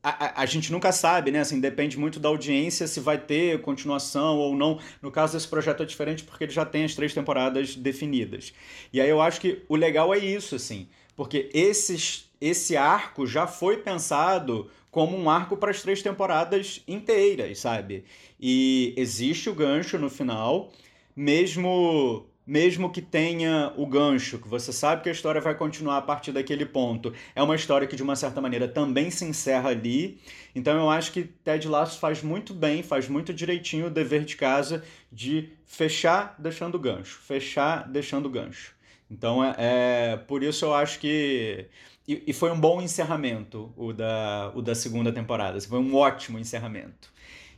a, 0.01 0.09
a, 0.09 0.41
a, 0.43 0.45
gente 0.45 0.71
nunca 0.71 0.91
sabe, 0.91 1.31
né? 1.31 1.39
Assim, 1.39 1.59
depende 1.59 1.97
muito 1.97 2.19
da 2.19 2.29
audiência 2.29 2.87
se 2.87 2.99
vai 2.99 3.17
ter 3.17 3.61
continuação 3.61 4.37
ou 4.37 4.55
não. 4.55 4.79
No 5.01 5.11
caso 5.11 5.33
desse 5.33 5.47
projeto 5.47 5.83
é 5.83 5.85
diferente 5.85 6.23
porque 6.23 6.45
ele 6.45 6.51
já 6.51 6.65
tem 6.65 6.85
as 6.85 6.95
três 6.95 7.13
temporadas 7.13 7.75
definidas. 7.75 8.53
E 8.93 9.01
aí 9.01 9.09
eu 9.09 9.21
acho 9.21 9.41
que 9.41 9.63
o 9.67 9.75
legal 9.75 10.13
é 10.13 10.17
isso, 10.17 10.55
assim, 10.55 10.87
porque 11.15 11.49
esses, 11.53 12.31
esse 12.39 12.77
arco 12.77 13.27
já 13.27 13.47
foi 13.47 13.77
pensado 13.77 14.69
como 14.89 15.17
um 15.17 15.29
arco 15.29 15.57
para 15.57 15.71
as 15.71 15.81
três 15.81 16.01
temporadas 16.01 16.81
inteiras, 16.87 17.59
sabe? 17.59 18.05
E 18.39 18.93
existe 18.97 19.49
o 19.49 19.53
gancho 19.53 19.97
no 19.97 20.09
final, 20.09 20.71
mesmo 21.15 22.25
mesmo 22.47 22.89
que 22.89 23.01
tenha 23.01 23.73
o 23.75 23.85
gancho, 23.85 24.39
que 24.39 24.47
você 24.47 24.71
sabe 24.71 25.03
que 25.03 25.09
a 25.09 25.11
história 25.11 25.41
vai 25.41 25.53
continuar 25.53 25.97
a 25.97 26.01
partir 26.01 26.31
daquele 26.31 26.65
ponto. 26.65 27.13
É 27.35 27.43
uma 27.43 27.57
história 27.57 27.85
que, 27.85 27.95
de 27.95 28.01
uma 28.01 28.15
certa 28.15 28.39
maneira, 28.39 28.69
também 28.69 29.11
se 29.11 29.25
encerra 29.25 29.71
ali. 29.71 30.17
Então, 30.55 30.77
eu 30.77 30.89
acho 30.89 31.11
que 31.11 31.23
Ted 31.23 31.67
Lasso 31.67 31.99
faz 31.99 32.23
muito 32.23 32.53
bem, 32.53 32.81
faz 32.81 33.09
muito 33.09 33.33
direitinho 33.33 33.87
o 33.87 33.89
dever 33.89 34.23
de 34.23 34.37
casa 34.37 34.81
de 35.11 35.49
fechar 35.65 36.35
deixando 36.39 36.79
gancho, 36.79 37.19
fechar 37.19 37.85
deixando 37.85 38.29
gancho. 38.29 38.73
Então, 39.11 39.43
é, 39.43 39.55
é 39.57 40.17
por 40.17 40.41
isso 40.41 40.63
eu 40.63 40.73
acho 40.73 40.99
que. 40.99 41.65
E, 42.07 42.23
e, 42.27 42.33
foi 42.33 42.49
um 42.51 42.59
bom 42.59 42.81
encerramento 42.81 43.73
o 43.75 43.91
da, 43.91 44.53
o 44.55 44.61
da 44.61 44.73
segunda 44.73 45.11
temporada. 45.11 45.59
Foi 45.59 45.79
um 45.79 45.93
ótimo 45.93 46.39
encerramento. 46.39 47.11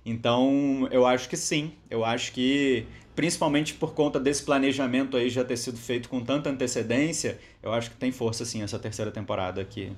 Então, 0.04 0.88
eu 0.90 1.06
acho 1.06 1.30
que 1.30 1.38
sim. 1.38 1.74
Eu 1.88 2.04
acho 2.04 2.32
que 2.32 2.88
principalmente 3.20 3.74
por 3.74 3.94
conta 3.94 4.18
desse 4.18 4.42
planejamento 4.44 5.18
aí 5.18 5.30
já 5.30 5.44
ter 5.44 5.58
sido 5.58 5.78
feito 5.78 6.08
com 6.08 6.24
tanta 6.24 6.50
antecedência, 6.50 7.38
eu 7.62 7.74
acho 7.74 7.92
que 7.92 7.98
tem 7.98 8.14
força 8.14 8.46
sim 8.46 8.64
essa 8.64 8.80
terceira 8.80 9.12
temporada 9.12 9.66
que, 9.66 9.92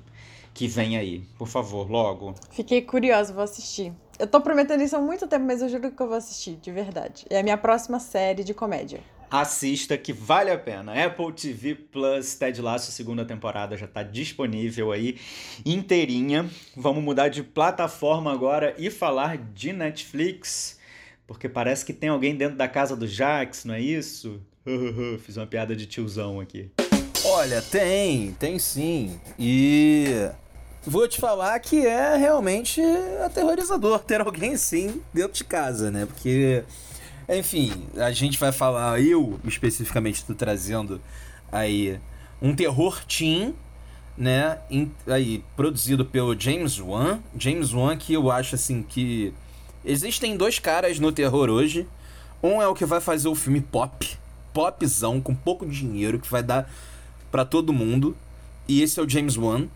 que 0.56 0.68
vem 0.68 0.98
aí. 0.98 1.20
Por 1.38 1.48
favor, 1.48 1.88
logo. 1.88 2.34
Fiquei 2.50 2.82
curiosa, 2.82 3.32
vou 3.32 3.44
assistir. 3.44 3.94
Eu 4.18 4.26
tô 4.26 4.42
prometendo 4.42 4.82
isso 4.82 4.96
há 4.96 5.00
muito 5.00 5.28
tempo, 5.28 5.46
mas 5.46 5.62
eu 5.62 5.70
juro 5.70 5.92
que 5.92 6.02
eu 6.02 6.08
vou 6.08 6.18
assistir, 6.18 6.56
de 6.56 6.72
verdade. 6.72 7.24
É 7.30 7.40
a 7.40 7.44
minha 7.44 7.60
próxima 7.60 8.00
série 8.00 8.44
de 8.44 8.56
comédia. 8.56 9.02
Assista 9.30 9.96
que 10.00 10.12
vale 10.12 10.50
a 10.50 10.58
pena. 10.58 11.06
Apple 11.06 11.32
TV 11.32 11.76
Plus 11.76 12.34
Ted 12.34 12.60
Lasso 12.60 12.92
segunda 12.92 13.24
temporada 13.24 13.78
já 13.78 13.86
está 13.86 14.02
disponível 14.02 14.92
aí 14.92 15.20
inteirinha. 15.64 16.50
Vamos 16.76 17.04
mudar 17.04 17.28
de 17.28 17.44
plataforma 17.44 18.34
agora 18.34 18.74
e 18.80 18.90
falar 18.90 19.38
de 19.38 19.72
Netflix. 19.72 20.81
Porque 21.32 21.48
parece 21.48 21.86
que 21.86 21.94
tem 21.94 22.10
alguém 22.10 22.36
dentro 22.36 22.58
da 22.58 22.68
casa 22.68 22.96
do 22.96 23.08
Jax, 23.08 23.64
não 23.64 23.74
é 23.74 23.82
isso? 23.82 24.42
Fiz 25.24 25.38
uma 25.38 25.48
piada 25.48 25.76
de 25.76 25.86
tiozão 25.86 26.40
aqui. 26.40 26.70
Olha, 27.24 27.62
tem, 27.62 28.34
tem 28.34 28.60
sim. 28.60 29.20
E 29.40 30.30
vou 30.86 31.08
te 31.08 31.20
falar 31.20 31.58
que 31.60 31.86
é 31.86 32.18
realmente 32.18 32.82
aterrorizador 33.24 34.00
ter 34.06 34.22
alguém 34.22 34.56
assim 34.56 35.02
dentro 35.14 35.34
de 35.34 35.44
casa, 35.44 35.90
né? 35.90 36.06
Porque, 36.06 36.64
enfim, 37.30 37.72
a 37.96 38.12
gente 38.12 38.38
vai 38.38 38.52
falar, 38.52 39.02
eu 39.02 39.40
especificamente 39.46 40.16
estou 40.16 40.36
trazendo 40.36 41.00
aí 41.52 41.98
um 42.42 42.54
terror 42.54 43.06
teen, 43.06 43.56
né? 44.18 44.58
Aí, 45.08 45.44
produzido 45.56 46.04
pelo 46.04 46.38
James 46.38 46.78
Wan. 46.80 47.20
James 47.38 47.74
Wan 47.74 47.96
que 47.96 48.14
eu 48.14 48.30
acho 48.30 48.56
assim 48.56 48.84
que 48.84 49.34
Existem 49.84 50.38
dois 50.38 50.60
caras 50.60 51.00
no 51.00 51.12
terror 51.12 51.50
hoje. 51.50 51.88
Um 52.42 52.62
é 52.62 52.68
o 52.68 52.76
que 52.76 52.86
vai 52.86 53.02
fazer 53.02 53.28
o 53.28 53.36
filme 53.36 53.62
pop, 53.62 54.18
popzão, 54.54 55.20
com 55.20 55.34
pouco 55.34 55.66
dinheiro, 55.66 56.20
que 56.20 56.30
vai 56.30 56.44
dar 56.44 56.72
para 57.32 57.46
todo 57.46 57.74
mundo. 57.74 58.16
E 58.68 58.82
esse 58.82 59.00
é 59.00 59.04
o 59.04 59.10
James 59.10 59.38
Wan. 59.38 59.68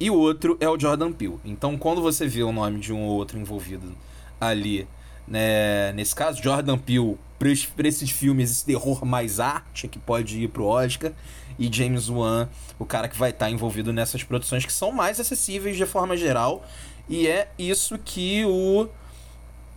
E 0.00 0.10
o 0.10 0.14
outro 0.14 0.56
é 0.58 0.68
o 0.68 0.78
Jordan 0.78 1.12
Peele. 1.12 1.38
Então, 1.44 1.78
quando 1.78 2.02
você 2.02 2.26
vê 2.26 2.42
o 2.42 2.52
nome 2.52 2.80
de 2.80 2.92
um 2.92 3.02
ou 3.02 3.10
outro 3.10 3.38
envolvido 3.38 3.92
ali, 4.40 4.86
né, 5.28 5.92
nesse 5.92 6.14
caso, 6.14 6.42
Jordan 6.42 6.76
Peele, 6.76 7.16
para 7.38 7.88
esses 7.88 8.10
filmes, 8.10 8.50
esse 8.50 8.64
terror 8.64 9.04
mais 9.04 9.38
arte, 9.38 9.86
que 9.86 9.98
pode 9.98 10.42
ir 10.42 10.48
pro 10.48 10.64
Oscar, 10.64 11.12
e 11.58 11.72
James 11.72 12.08
Wan, 12.08 12.48
o 12.78 12.84
cara 12.84 13.08
que 13.08 13.16
vai 13.16 13.30
estar 13.30 13.46
tá 13.46 13.50
envolvido 13.50 13.92
nessas 13.92 14.22
produções 14.24 14.64
que 14.64 14.72
são 14.72 14.90
mais 14.90 15.20
acessíveis 15.20 15.76
de 15.76 15.86
forma 15.86 16.16
geral. 16.16 16.66
E 17.08 17.28
é 17.28 17.48
isso 17.58 17.98
que 17.98 18.44
o 18.44 18.88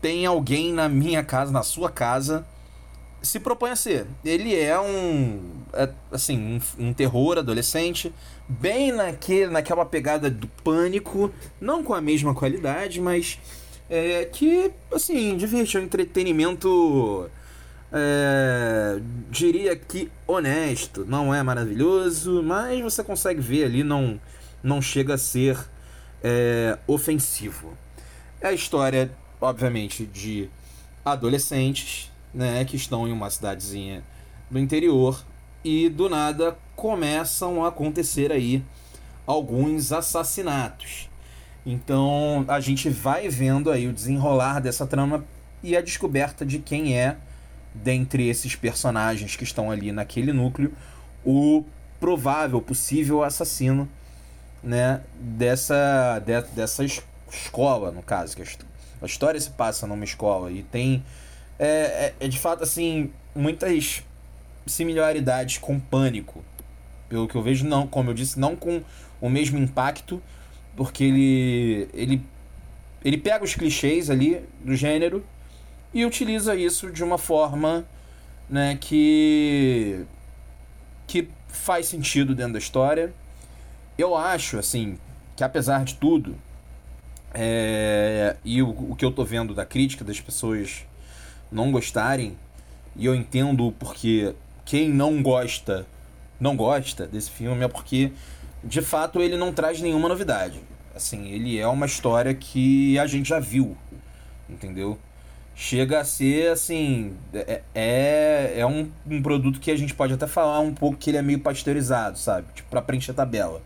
tem 0.06 0.24
alguém 0.24 0.72
na 0.72 0.88
minha 0.88 1.24
casa, 1.24 1.52
na 1.52 1.64
sua 1.64 1.90
casa, 1.90 2.46
se 3.24 3.40
propõe 3.40 3.72
a 3.72 3.76
ser. 3.76 4.06
Ele 4.24 4.56
é 4.56 4.80
um, 4.80 5.42
é, 5.74 5.90
assim, 6.12 6.62
um, 6.78 6.90
um, 6.90 6.94
terror 6.94 7.40
adolescente, 7.40 8.14
bem 8.48 8.92
naquele, 8.92 9.48
naquela 9.48 9.84
pegada 9.84 10.30
do 10.30 10.46
pânico, 10.64 11.34
não 11.60 11.84
com 11.84 11.92
a 11.92 12.00
mesma 12.00 12.36
qualidade, 12.36 13.02
mas 13.02 13.40
é, 13.90 14.26
que, 14.26 14.72
assim, 14.94 15.36
diverte, 15.38 15.76
é 15.76 15.80
um 15.80 15.84
entretenimento, 15.86 17.28
é, 17.92 19.00
diria 19.32 19.76
que 19.76 20.12
honesto. 20.28 21.04
Não 21.04 21.34
é 21.34 21.42
maravilhoso, 21.42 22.44
mas 22.44 22.80
você 22.80 23.04
consegue 23.04 23.42
ver 23.42 23.64
ali, 23.64 23.84
não, 23.84 24.22
não 24.62 24.80
chega 24.84 25.16
a 25.16 25.18
ser 25.18 25.58
é, 26.24 26.78
ofensivo. 26.86 27.76
É 28.40 28.50
a 28.50 28.54
história 28.54 29.10
obviamente, 29.46 30.06
de 30.06 30.50
adolescentes, 31.04 32.12
né, 32.34 32.66
que 32.66 32.76
estão 32.76 33.08
em 33.08 33.12
uma 33.12 33.30
cidadezinha 33.30 34.04
do 34.50 34.60
interior 34.60 35.24
e 35.64 35.90
do 35.90 36.10
nada 36.10 36.58
começam 36.76 37.64
a 37.64 37.70
acontecer 37.70 38.32
aí 38.32 38.64
alguns 39.26 39.92
assassinatos. 39.92 41.10
Então 41.66 42.46
a 42.48 42.60
gente 42.60 42.90
vai 42.90 43.28
vendo 43.30 43.72
aí 43.72 43.88
o 43.88 43.94
desenrolar 43.94 44.60
dessa 44.60 44.86
trama 44.86 45.26
e 45.64 45.76
a 45.76 45.82
descoberta 45.82 46.46
de 46.46 46.60
quem 46.60 46.96
é, 46.96 47.18
dentre 47.74 48.28
esses 48.28 48.56
personagens 48.56 49.36
que 49.36 49.44
estão 49.44 49.72
ali 49.72 49.92
naquele 49.92 50.32
núcleo, 50.32 50.72
o 51.24 51.64
provável, 52.00 52.62
possível 52.62 53.24
assassino 53.24 53.90
né, 54.62 55.02
dessa, 55.20 56.20
de, 56.20 56.42
dessa 56.54 56.84
escola, 56.84 57.92
no 57.92 58.04
caso, 58.04 58.36
que 58.36 58.44
é 58.44 58.46
a 59.06 59.08
história 59.08 59.40
se 59.40 59.50
passa 59.52 59.88
numa 59.88 60.04
escola 60.04 60.52
e 60.52 60.64
tem. 60.64 61.04
É, 61.58 62.14
é, 62.20 62.26
é 62.26 62.28
de 62.28 62.40
fato, 62.40 62.64
assim, 62.64 63.12
muitas 63.34 64.04
similaridades 64.66 65.58
com 65.58 65.80
Pânico. 65.80 66.44
Pelo 67.08 67.28
que 67.28 67.36
eu 67.36 67.42
vejo, 67.42 67.66
não, 67.66 67.88
como 67.88 68.10
eu 68.10 68.14
disse, 68.14 68.40
não 68.40 68.56
com 68.56 68.82
o 69.22 69.30
mesmo 69.30 69.58
impacto, 69.58 70.22
porque 70.76 71.04
ele. 71.04 71.90
ele 71.94 72.22
ele 73.04 73.20
pega 73.20 73.44
os 73.44 73.54
clichês 73.54 74.10
ali 74.10 74.42
do 74.64 74.76
gênero 74.76 75.24
e 75.94 76.04
utiliza 76.04 76.56
isso 76.56 76.92
de 76.92 77.04
uma 77.04 77.20
forma 77.20 77.86
né, 78.50 78.78
que 78.82 80.04
que 81.06 81.30
faz 81.48 81.86
sentido 81.86 82.34
dentro 82.34 82.54
da 82.54 82.60
história. 82.60 83.14
Eu 83.96 84.16
acho 84.18 84.58
assim 84.58 84.98
que 85.36 85.44
apesar 85.44 85.84
de 85.84 85.96
tudo, 85.96 86.36
é, 87.38 88.38
e 88.46 88.62
o, 88.62 88.70
o 88.92 88.96
que 88.96 89.04
eu 89.04 89.12
tô 89.12 89.26
vendo 89.26 89.54
da 89.54 89.66
crítica 89.66 90.06
das 90.06 90.22
pessoas 90.22 90.86
não 91.52 91.72
gostarem, 91.72 92.38
e 92.96 93.06
eu 93.06 93.14
entendo 93.14 93.74
porque 93.78 94.34
quem 94.64 94.90
não 94.90 95.22
gosta, 95.22 95.86
não 96.40 96.56
gosta 96.56 97.06
desse 97.06 97.30
filme 97.30 97.64
é 97.64 97.68
porque 97.68 98.12
de 98.64 98.82
fato 98.82 99.22
ele 99.22 99.36
não 99.36 99.52
traz 99.52 99.82
nenhuma 99.82 100.08
novidade. 100.08 100.60
Assim, 100.96 101.28
ele 101.28 101.60
é 101.60 101.68
uma 101.68 101.86
história 101.86 102.34
que 102.34 102.98
a 102.98 103.06
gente 103.06 103.28
já 103.28 103.40
viu, 103.40 103.76
entendeu? 104.50 104.98
Chega 105.54 106.00
a 106.00 106.06
ser 106.06 106.52
assim. 106.52 107.14
É, 107.34 107.62
é, 107.74 108.54
é 108.60 108.66
um, 108.66 108.90
um 109.06 109.22
produto 109.22 109.60
que 109.60 109.72
a 109.72 109.78
gente 109.78 109.94
pode 109.94 110.14
até 110.14 110.26
falar 110.26 110.60
um 110.62 110.74
pouco 110.74 110.98
que 110.98 111.10
ele 111.10 111.18
é 111.18 111.22
meio 111.22 111.40
pasteurizado, 111.40 112.18
sabe? 112.18 112.48
Tipo, 112.54 112.70
pra 112.70 112.82
preencher 112.82 113.14
tabela. 113.14 113.62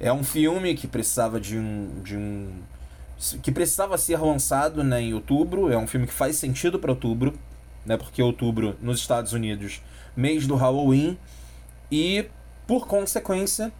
É 0.00 0.12
um 0.12 0.22
filme 0.22 0.74
que 0.74 0.86
precisava 0.86 1.40
de 1.40 1.58
um, 1.58 2.02
de 2.04 2.16
um 2.16 2.52
que 3.42 3.50
precisava 3.50 3.98
ser 3.98 4.18
lançado 4.18 4.84
né, 4.84 5.02
em 5.02 5.14
outubro. 5.14 5.72
É 5.72 5.76
um 5.76 5.86
filme 5.86 6.06
que 6.06 6.12
faz 6.12 6.36
sentido 6.36 6.78
para 6.78 6.92
outubro, 6.92 7.34
né? 7.84 7.96
Porque 7.96 8.22
outubro 8.22 8.76
nos 8.80 9.00
Estados 9.00 9.32
Unidos, 9.32 9.82
mês 10.16 10.46
do 10.46 10.54
Halloween. 10.54 11.18
E 11.90 12.26
por 12.66 12.86
consequência, 12.86 13.72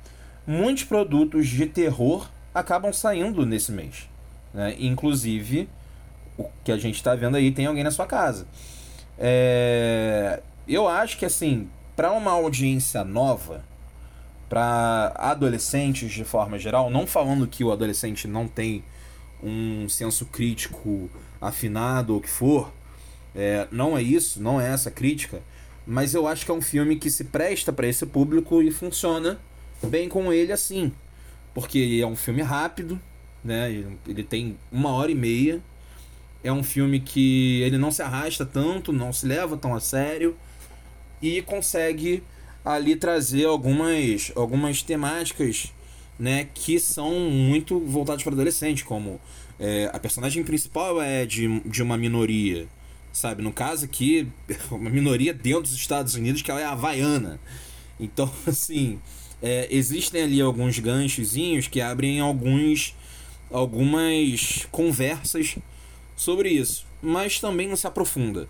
muitos 0.47 0.85
produtos 0.85 1.47
de 1.47 1.67
terror 1.67 2.29
acabam 2.55 2.93
saindo 2.93 3.47
nesse 3.47 3.71
mês. 3.71 4.09
Né? 4.53 4.75
Inclusive, 4.79 5.69
o 6.37 6.49
que 6.65 6.73
a 6.73 6.79
gente 6.79 6.97
está 6.97 7.15
vendo 7.15 7.37
aí 7.37 7.53
tem 7.53 7.67
alguém 7.67 7.85
na 7.85 7.91
sua 7.91 8.07
casa. 8.07 8.47
É... 9.19 10.41
Eu 10.67 10.89
acho 10.89 11.19
que 11.19 11.25
assim, 11.25 11.69
para 11.95 12.13
uma 12.13 12.33
audiência 12.33 13.05
nova, 13.05 13.63
para 14.49 15.13
adolescentes 15.17 16.13
de 16.13 16.25
forma 16.25 16.59
geral, 16.59 16.91
não 16.91 17.07
falando 17.07 17.47
que 17.47 17.63
o 17.63 17.71
adolescente 17.71 18.27
não 18.27 18.49
tem 18.49 18.83
um 19.43 19.89
senso 19.89 20.27
crítico 20.27 21.11
afinado 21.41 22.13
ou 22.15 22.19
o 22.19 22.23
que 22.23 22.31
for, 22.31 22.73
é, 23.35 23.69
não 23.71 23.97
é 23.97 24.03
isso, 24.03 24.43
não 24.43 24.61
é 24.61 24.73
essa 24.73 24.91
crítica, 24.91 25.41
mas 25.87 26.15
eu 26.15 26.27
acho 26.27 26.45
que 26.45 26.51
é 26.51 26.55
um 26.55 26.63
filme 26.63 26.97
que 26.97 27.11
se 27.11 27.25
presta 27.25 27.73
para 27.73 27.87
esse 27.87 28.05
público 28.07 28.63
e 28.63 28.71
funciona 28.71 29.39
bem 29.83 30.09
com 30.09 30.33
ele 30.33 30.53
assim, 30.53 30.93
porque 31.55 32.01
é 32.03 32.07
um 32.07 32.17
filme 32.17 32.43
rápido, 32.43 33.01
né? 33.45 33.85
Ele 34.07 34.23
tem 34.23 34.59
uma 34.73 34.91
hora 34.91 35.11
e 35.11 35.15
meia, 35.15 35.63
é 36.43 36.53
um 36.53 36.63
filme 36.63 37.01
que 37.01 37.63
ele 37.63 37.79
não 37.79 37.91
se 37.91 38.03
arrasta 38.03 38.45
tanto, 38.45 38.93
não 38.93 39.13
se 39.13 39.27
leva 39.27 39.57
tão 39.57 39.75
a 39.75 39.81
sério 39.81 40.37
e 41.21 41.43
consegue 41.43 42.23
ali 42.69 42.97
trazer 42.97 43.47
algumas, 43.47 44.31
algumas 44.37 44.83
temáticas 44.83 45.73
né, 46.19 46.49
que 46.53 46.79
são 46.79 47.19
muito 47.19 47.81
voltadas 47.81 48.23
para 48.23 48.35
adolescente, 48.35 48.85
como 48.85 49.19
é, 49.59 49.91
a 49.91 49.99
personagem 49.99 50.45
principal 50.45 51.01
é 51.01 51.25
de, 51.25 51.61
de 51.61 51.83
uma 51.83 51.97
minoria, 51.97 52.67
sabe? 53.11 53.43
No 53.43 53.53
caso 53.53 53.87
aqui, 53.87 54.29
uma 54.71 54.91
minoria 54.91 55.33
dentro 55.33 55.63
dos 55.63 55.73
Estados 55.73 56.15
Unidos 56.15 56.43
que 56.43 56.51
ela 56.51 56.61
é 56.61 56.65
havaiana. 56.65 57.41
Então, 57.99 58.31
assim, 58.47 59.01
é, 59.43 59.67
existem 59.71 60.23
ali 60.23 60.41
alguns 60.43 60.79
ganchozinhos 60.79 61.69
que 61.69 61.81
abrem 61.81 62.21
alguns 62.21 62.95
algumas 63.51 64.69
conversas 64.71 65.57
sobre 66.15 66.51
isso, 66.51 66.85
mas 67.01 67.41
também 67.41 67.67
não 67.67 67.77
se 67.77 67.87
aprofunda, 67.87 68.47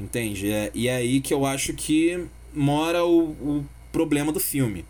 entende? 0.00 0.50
É, 0.50 0.70
e 0.74 0.88
é 0.88 0.96
aí 0.96 1.20
que 1.20 1.34
eu 1.34 1.44
acho 1.44 1.74
que 1.74 2.26
mora 2.54 3.04
o, 3.04 3.30
o 3.30 3.66
problema 3.90 4.32
do 4.32 4.40
filme. 4.40 4.84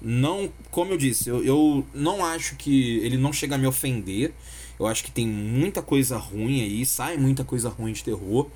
Não, 0.00 0.50
como 0.70 0.92
eu 0.92 0.98
disse, 0.98 1.28
eu, 1.28 1.42
eu 1.44 1.86
não 1.94 2.24
acho 2.24 2.56
que 2.56 2.98
ele 2.98 3.16
não 3.16 3.32
chega 3.32 3.54
a 3.54 3.58
me 3.58 3.66
ofender. 3.66 4.32
Eu 4.78 4.86
acho 4.86 5.04
que 5.04 5.10
tem 5.10 5.26
muita 5.26 5.80
coisa 5.80 6.18
ruim 6.18 6.62
aí, 6.62 6.84
sai 6.84 7.16
muita 7.16 7.44
coisa 7.44 7.68
ruim 7.68 7.92
de 7.92 8.04
terror. 8.04 8.48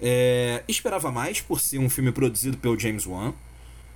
É, 0.00 0.62
esperava 0.66 1.10
mais 1.10 1.40
por 1.40 1.60
ser 1.60 1.78
um 1.78 1.90
filme 1.90 2.12
produzido 2.12 2.56
pelo 2.56 2.78
James 2.78 3.06
Wan. 3.06 3.34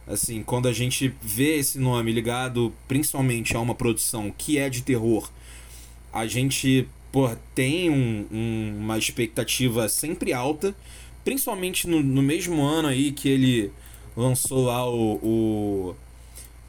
Assim, 0.07 0.43
quando 0.43 0.69
a 0.69 0.73
gente 0.73 1.15
vê 1.23 1.57
esse 1.57 1.79
nome 1.79 2.13
ligado 2.13 2.73
principalmente 2.87 3.57
a 3.57 3.61
uma 3.61 3.75
produção 3.75 4.31
que 4.37 4.59
é 4.59 4.69
de 4.69 4.83
terror, 4.83 5.31
a 6.13 6.27
gente 6.27 6.87
pô, 7.11 7.31
tem 7.55 7.89
um, 7.89 8.27
um, 8.31 8.77
uma 8.81 8.99
expectativa 8.99 9.89
sempre 9.89 10.33
alta. 10.33 10.75
Principalmente 11.25 11.89
no, 11.89 12.03
no 12.03 12.23
mesmo 12.23 12.63
ano 12.63 12.89
aí 12.89 13.11
que 13.11 13.29
ele 13.29 13.73
lançou 14.17 14.67
lá 14.67 14.89
o, 14.89 15.15
o 15.23 15.97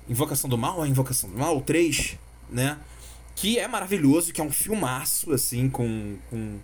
Invocação 0.10 0.50
do 0.50 0.58
Mal, 0.58 0.82
a 0.82 0.88
Invocação 0.88 1.30
do 1.30 1.38
Mal, 1.38 1.58
o 1.58 1.62
3, 1.62 2.18
né? 2.50 2.78
Que 3.36 3.60
é 3.60 3.68
maravilhoso, 3.68 4.32
que 4.32 4.40
é 4.40 4.44
um 4.44 4.52
filmaço, 4.52 5.34
assim, 5.34 5.70
com. 5.70 6.16
com 6.30 6.58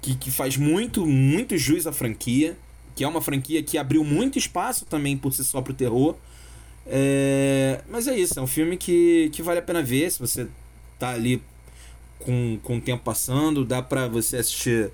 que, 0.00 0.14
que 0.14 0.30
faz 0.30 0.56
muito, 0.56 1.06
muito 1.06 1.58
jus 1.58 1.86
à 1.86 1.92
franquia. 1.92 2.56
Que 2.96 3.04
é 3.04 3.08
uma 3.08 3.20
franquia 3.20 3.62
que 3.62 3.76
abriu 3.76 4.02
muito 4.02 4.38
espaço 4.38 4.86
também 4.86 5.16
por 5.16 5.32
si 5.32 5.44
só 5.44 5.60
pro 5.60 5.74
terror. 5.74 6.16
É... 6.86 7.82
Mas 7.88 8.08
é 8.08 8.18
isso, 8.18 8.38
é 8.38 8.42
um 8.42 8.46
filme 8.46 8.76
que, 8.76 9.30
que 9.32 9.42
vale 9.42 9.58
a 9.58 9.62
pena 9.62 9.82
ver 9.82 10.10
se 10.10 10.18
você 10.18 10.48
tá 10.98 11.10
ali 11.10 11.42
com, 12.18 12.58
com 12.62 12.78
o 12.78 12.80
tempo 12.80 13.02
passando. 13.04 13.64
Dá 13.64 13.82
pra 13.82 14.08
você 14.08 14.38
assistir 14.38 14.90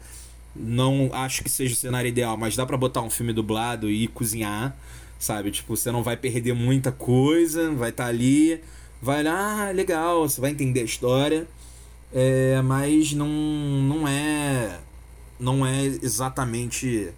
não 0.58 1.10
acho 1.12 1.42
que 1.42 1.50
seja 1.50 1.74
o 1.74 1.76
cenário 1.76 2.08
ideal, 2.08 2.36
mas 2.36 2.56
dá 2.56 2.64
para 2.66 2.76
botar 2.76 3.02
um 3.02 3.10
filme 3.10 3.32
dublado 3.32 3.90
e 3.90 4.08
cozinhar, 4.08 4.76
sabe? 5.18 5.50
Tipo, 5.50 5.76
você 5.76 5.90
não 5.90 6.02
vai 6.02 6.16
perder 6.16 6.54
muita 6.54 6.92
coisa, 6.92 7.70
vai 7.72 7.90
estar 7.90 8.04
tá 8.04 8.10
ali, 8.10 8.60
vai 9.00 9.22
lá, 9.22 9.68
ah, 9.68 9.70
legal, 9.70 10.28
você 10.28 10.40
vai 10.40 10.50
entender 10.50 10.80
a 10.80 10.84
história, 10.84 11.46
é, 12.12 12.60
mas 12.62 13.12
não, 13.12 13.28
não 13.28 14.08
é 14.08 14.80
não 15.38 15.66
é 15.66 15.84
exatamente 15.84 17.12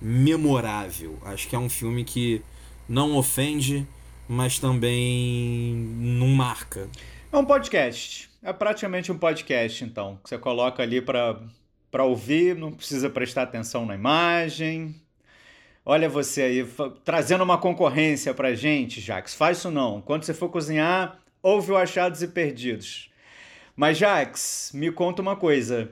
memorável. 0.00 1.18
Acho 1.24 1.48
que 1.48 1.56
é 1.56 1.58
um 1.58 1.68
filme 1.68 2.04
que 2.04 2.42
não 2.88 3.16
ofende, 3.16 3.86
mas 4.28 4.58
também 4.58 5.74
não 5.98 6.28
marca. 6.28 6.88
É 7.32 7.36
um 7.36 7.44
podcast. 7.44 8.30
É 8.42 8.52
praticamente 8.52 9.12
um 9.12 9.18
podcast, 9.18 9.84
então. 9.84 10.18
Que 10.22 10.30
você 10.30 10.38
coloca 10.38 10.82
ali 10.82 11.00
para 11.00 11.40
para 11.90 12.04
ouvir, 12.04 12.56
não 12.56 12.72
precisa 12.72 13.10
prestar 13.10 13.42
atenção 13.42 13.84
na 13.84 13.94
imagem. 13.94 14.94
Olha 15.84 16.08
você 16.08 16.42
aí, 16.42 16.68
trazendo 17.04 17.42
uma 17.42 17.58
concorrência 17.58 18.32
pra 18.34 18.54
gente, 18.54 19.00
Jax. 19.00 19.34
Faz 19.34 19.58
isso 19.58 19.70
não. 19.70 20.00
Quando 20.00 20.24
você 20.24 20.34
for 20.34 20.48
cozinhar, 20.48 21.18
ouve 21.42 21.72
o 21.72 21.76
Achados 21.76 22.22
e 22.22 22.28
Perdidos. 22.28 23.10
Mas, 23.74 23.98
Jax, 23.98 24.72
me 24.74 24.92
conta 24.92 25.22
uma 25.22 25.36
coisa. 25.36 25.90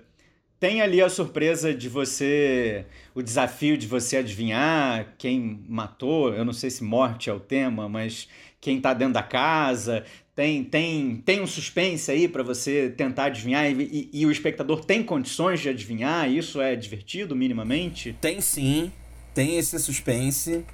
Tem 0.61 0.83
ali 0.83 1.01
a 1.01 1.09
surpresa 1.09 1.73
de 1.73 1.89
você, 1.89 2.85
o 3.15 3.23
desafio 3.23 3.79
de 3.79 3.87
você 3.87 4.19
adivinhar 4.19 5.15
quem 5.17 5.65
matou. 5.69 6.35
Eu 6.35 6.45
não 6.45 6.53
sei 6.53 6.69
se 6.69 6.85
morte 6.85 7.31
é 7.31 7.33
o 7.33 7.41
tema, 7.41 7.89
mas 7.89 8.29
quem 8.61 8.81
tá 8.81 8.93
dentro 8.93 9.15
da 9.15 9.23
casa. 9.23 10.05
Tem, 10.39 10.63
tem, 10.63 11.17
tem 11.27 11.43
um 11.43 11.49
suspense 11.49 12.13
aí 12.13 12.29
para 12.29 12.45
você 12.45 12.95
tentar 12.97 13.25
adivinhar 13.25 13.69
e, 13.69 14.09
e, 14.13 14.21
e, 14.21 14.25
o 14.25 14.31
espectador 14.31 14.85
tem 14.85 15.03
condições 15.03 15.59
de 15.59 15.69
adivinhar? 15.69 16.31
Isso 16.31 16.61
é 16.61 16.77
divertido, 16.77 17.35
minimamente? 17.35 18.17
Tem 18.21 18.41
sim, 18.41 18.93
tem 19.35 19.59
esse 19.59 19.77
suspense. 19.81 20.65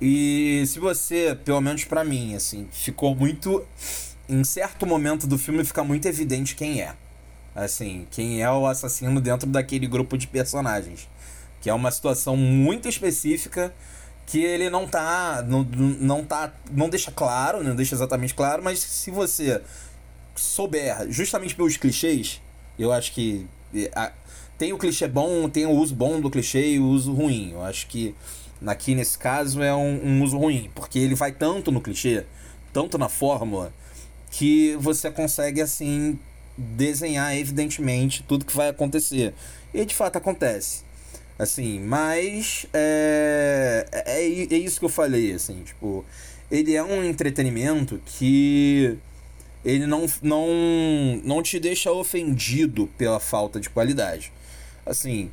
E 0.00 0.64
se 0.66 0.78
você, 0.78 1.38
pelo 1.44 1.60
menos 1.60 1.84
para 1.84 2.02
mim, 2.02 2.34
assim, 2.34 2.66
ficou 2.72 3.14
muito. 3.14 3.62
Em 4.26 4.42
certo 4.44 4.86
momento 4.86 5.26
do 5.26 5.36
filme 5.36 5.62
fica 5.62 5.84
muito 5.84 6.08
evidente 6.08 6.54
quem 6.54 6.80
é. 6.80 6.94
Assim, 7.54 8.06
quem 8.10 8.40
é 8.42 8.50
o 8.50 8.66
assassino 8.66 9.20
dentro 9.20 9.46
daquele 9.46 9.86
grupo 9.86 10.16
de 10.16 10.26
personagens. 10.26 11.06
Que 11.60 11.68
é 11.68 11.74
uma 11.74 11.90
situação 11.90 12.34
muito 12.34 12.88
específica 12.88 13.74
que 14.26 14.42
ele 14.42 14.70
não 14.70 14.86
tá 14.86 15.44
não, 15.46 15.62
não 15.64 16.24
tá 16.24 16.52
não 16.70 16.88
deixa 16.88 17.10
claro, 17.10 17.62
não 17.62 17.76
deixa 17.76 17.94
exatamente 17.94 18.34
claro, 18.34 18.62
mas 18.62 18.78
se 18.78 19.10
você 19.10 19.60
souber 20.34 21.10
justamente 21.10 21.54
pelos 21.54 21.76
clichês, 21.76 22.40
eu 22.78 22.92
acho 22.92 23.12
que 23.12 23.46
a, 23.94 24.12
tem 24.58 24.72
o 24.72 24.78
clichê 24.78 25.08
bom, 25.08 25.48
tem 25.48 25.66
o 25.66 25.70
uso 25.70 25.94
bom 25.94 26.20
do 26.20 26.30
clichê 26.30 26.74
e 26.74 26.78
o 26.78 26.86
uso 26.86 27.12
ruim. 27.12 27.50
Eu 27.52 27.62
acho 27.62 27.86
que 27.86 28.14
aqui 28.64 28.94
nesse 28.94 29.18
caso 29.18 29.62
é 29.62 29.74
um, 29.74 30.00
um 30.04 30.22
uso 30.22 30.38
ruim, 30.38 30.70
porque 30.74 30.98
ele 30.98 31.14
vai 31.14 31.32
tanto 31.32 31.72
no 31.72 31.80
clichê, 31.80 32.24
tanto 32.72 32.96
na 32.96 33.08
fórmula, 33.08 33.72
que 34.30 34.76
você 34.76 35.10
consegue 35.10 35.60
assim 35.60 36.18
desenhar 36.56 37.36
evidentemente 37.36 38.22
tudo 38.22 38.44
que 38.44 38.56
vai 38.56 38.68
acontecer. 38.68 39.34
E 39.74 39.84
de 39.84 39.94
fato 39.94 40.16
acontece. 40.16 40.84
Assim, 41.42 41.80
mas 41.80 42.66
é, 42.72 43.84
é, 43.90 44.54
é 44.54 44.56
isso 44.56 44.78
que 44.78 44.84
eu 44.84 44.88
falei, 44.88 45.32
assim, 45.32 45.64
tipo, 45.64 46.04
ele 46.48 46.72
é 46.72 46.84
um 46.84 47.02
entretenimento 47.02 48.00
que 48.06 48.96
ele 49.64 49.84
não, 49.84 50.06
não, 50.22 50.46
não 51.24 51.42
te 51.42 51.58
deixa 51.58 51.90
ofendido 51.90 52.88
pela 52.96 53.18
falta 53.18 53.58
de 53.58 53.68
qualidade. 53.68 54.32
Assim, 54.86 55.32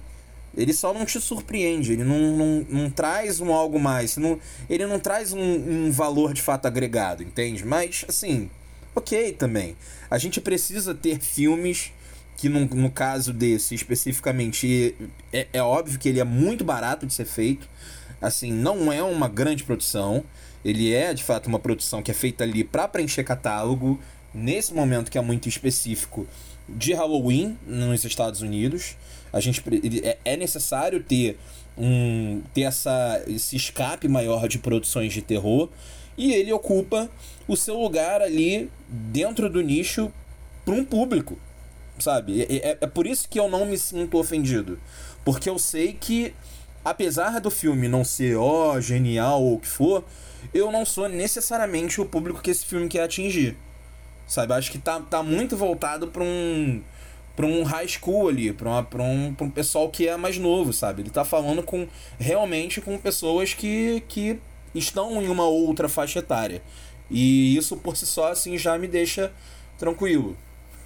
ele 0.58 0.74
só 0.74 0.96
não 0.96 1.06
te 1.06 1.22
surpreende, 1.22 1.94
ele 1.94 2.04
não, 2.04 2.36
não, 2.36 2.66
não 2.68 2.90
traz 2.90 3.40
um 3.40 3.54
algo 3.54 3.80
mais, 3.80 4.18
não, 4.18 4.40
ele 4.68 4.88
não 4.88 5.00
traz 5.00 5.32
um, 5.32 5.40
um 5.40 5.92
valor 5.92 6.34
de 6.34 6.42
fato 6.42 6.66
agregado, 6.66 7.22
entende? 7.22 7.64
Mas, 7.64 8.04
assim, 8.10 8.50
ok 8.96 9.32
também. 9.34 9.78
A 10.10 10.18
gente 10.18 10.42
precisa 10.42 10.96
ter 10.96 11.20
filmes 11.20 11.92
que 12.40 12.48
no, 12.48 12.66
no 12.68 12.90
caso 12.90 13.34
desse 13.34 13.76
especificamente 13.76 14.96
é, 15.34 15.46
é 15.52 15.62
óbvio 15.62 16.00
que 16.00 16.08
ele 16.08 16.22
é 16.22 16.24
muito 16.24 16.64
barato 16.64 17.06
de 17.06 17.14
ser 17.14 17.26
feito. 17.26 17.68
Assim, 18.22 18.50
não 18.54 18.94
é 18.94 19.04
uma 19.04 19.28
grande 19.28 19.66
produção. 19.66 20.24
Ele 20.64 20.94
é 20.94 21.14
de 21.14 21.22
fato 21.22 21.48
uma 21.48 21.60
produção 21.60 22.02
que 22.02 22.12
é 22.12 22.14
feita 22.14 22.46
ali 22.46 22.64
para 22.64 22.88
preencher 22.88 23.26
catálogo, 23.26 24.00
nesse 24.34 24.74
momento 24.74 25.12
que 25.12 25.18
é 25.18 25.22
muito 25.22 25.50
específico 25.50 26.26
de 26.70 26.94
Halloween 26.94 27.58
nos 27.68 28.06
Estados 28.06 28.42
Unidos. 28.42 28.96
A 29.34 29.42
gente 29.42 29.62
é, 30.02 30.18
é 30.24 30.38
necessário 30.38 31.04
ter 31.04 31.38
um 31.78 32.42
ter 32.54 32.62
essa 32.62 33.22
esse 33.28 33.58
escape 33.58 34.08
maior 34.08 34.48
de 34.48 34.60
produções 34.60 35.12
de 35.12 35.22
terror 35.22 35.68
e 36.18 36.32
ele 36.32 36.54
ocupa 36.54 37.10
o 37.50 37.58
seu 37.58 37.78
lugar 37.78 38.22
ali 38.22 38.70
dentro 38.88 39.50
do 39.50 39.60
nicho 39.60 40.10
para 40.64 40.74
um 40.74 40.86
público 40.86 41.38
sabe? 42.00 42.44
É, 42.44 42.72
é, 42.72 42.78
é 42.82 42.88
por 42.88 43.06
isso 43.06 43.28
que 43.30 43.40
eu 43.40 43.50
não 43.50 43.66
me 43.66 43.78
sinto 43.78 44.18
ofendido. 44.18 44.80
Porque 45.24 45.50
eu 45.50 45.60
sei 45.60 45.94
que 45.94 46.34
apesar 46.84 47.40
do 47.40 47.52
filme 47.52 47.88
não 47.88 48.04
ser, 48.04 48.38
ó, 48.38 48.74
oh, 48.74 48.82
genial 48.82 49.42
ou 49.42 49.56
o 49.56 49.60
que 49.60 49.68
for, 49.68 50.04
eu 50.54 50.72
não 50.72 50.86
sou 50.86 51.08
necessariamente 51.10 52.00
o 52.00 52.06
público 52.06 52.42
que 52.42 52.52
esse 52.52 52.66
filme 52.66 52.88
quer 52.88 53.04
atingir. 53.04 53.58
Sabe? 54.28 54.54
Acho 54.54 54.72
que 54.72 54.78
tá, 54.78 55.00
tá 55.00 55.24
muito 55.24 55.58
voltado 55.58 56.08
pra 56.08 56.24
um. 56.24 56.82
Pra 57.36 57.46
um 57.46 57.64
high 57.64 57.88
school 57.88 58.28
ali, 58.28 58.52
pra, 58.52 58.70
uma, 58.70 58.84
pra, 58.84 59.02
um, 59.02 59.34
pra 59.34 59.46
um 59.46 59.50
pessoal 59.50 59.90
que 59.90 60.06
é 60.06 60.18
mais 60.18 60.38
novo, 60.38 60.74
sabe? 60.74 61.04
Ele 61.04 61.10
tá 61.10 61.24
falando 61.24 61.64
com 61.64 61.88
realmente 62.20 62.82
com 62.82 62.98
pessoas 62.98 63.54
que, 63.54 64.04
que 64.10 64.38
estão 64.76 65.22
em 65.22 65.30
uma 65.30 65.46
outra 65.46 65.88
faixa 65.88 66.20
etária. 66.20 66.62
E 67.10 67.56
isso 67.56 67.78
por 67.78 67.96
si 67.96 68.06
só, 68.06 68.30
assim, 68.34 68.58
já 68.58 68.78
me 68.78 68.90
deixa 68.90 69.32
tranquilo. 69.78 70.36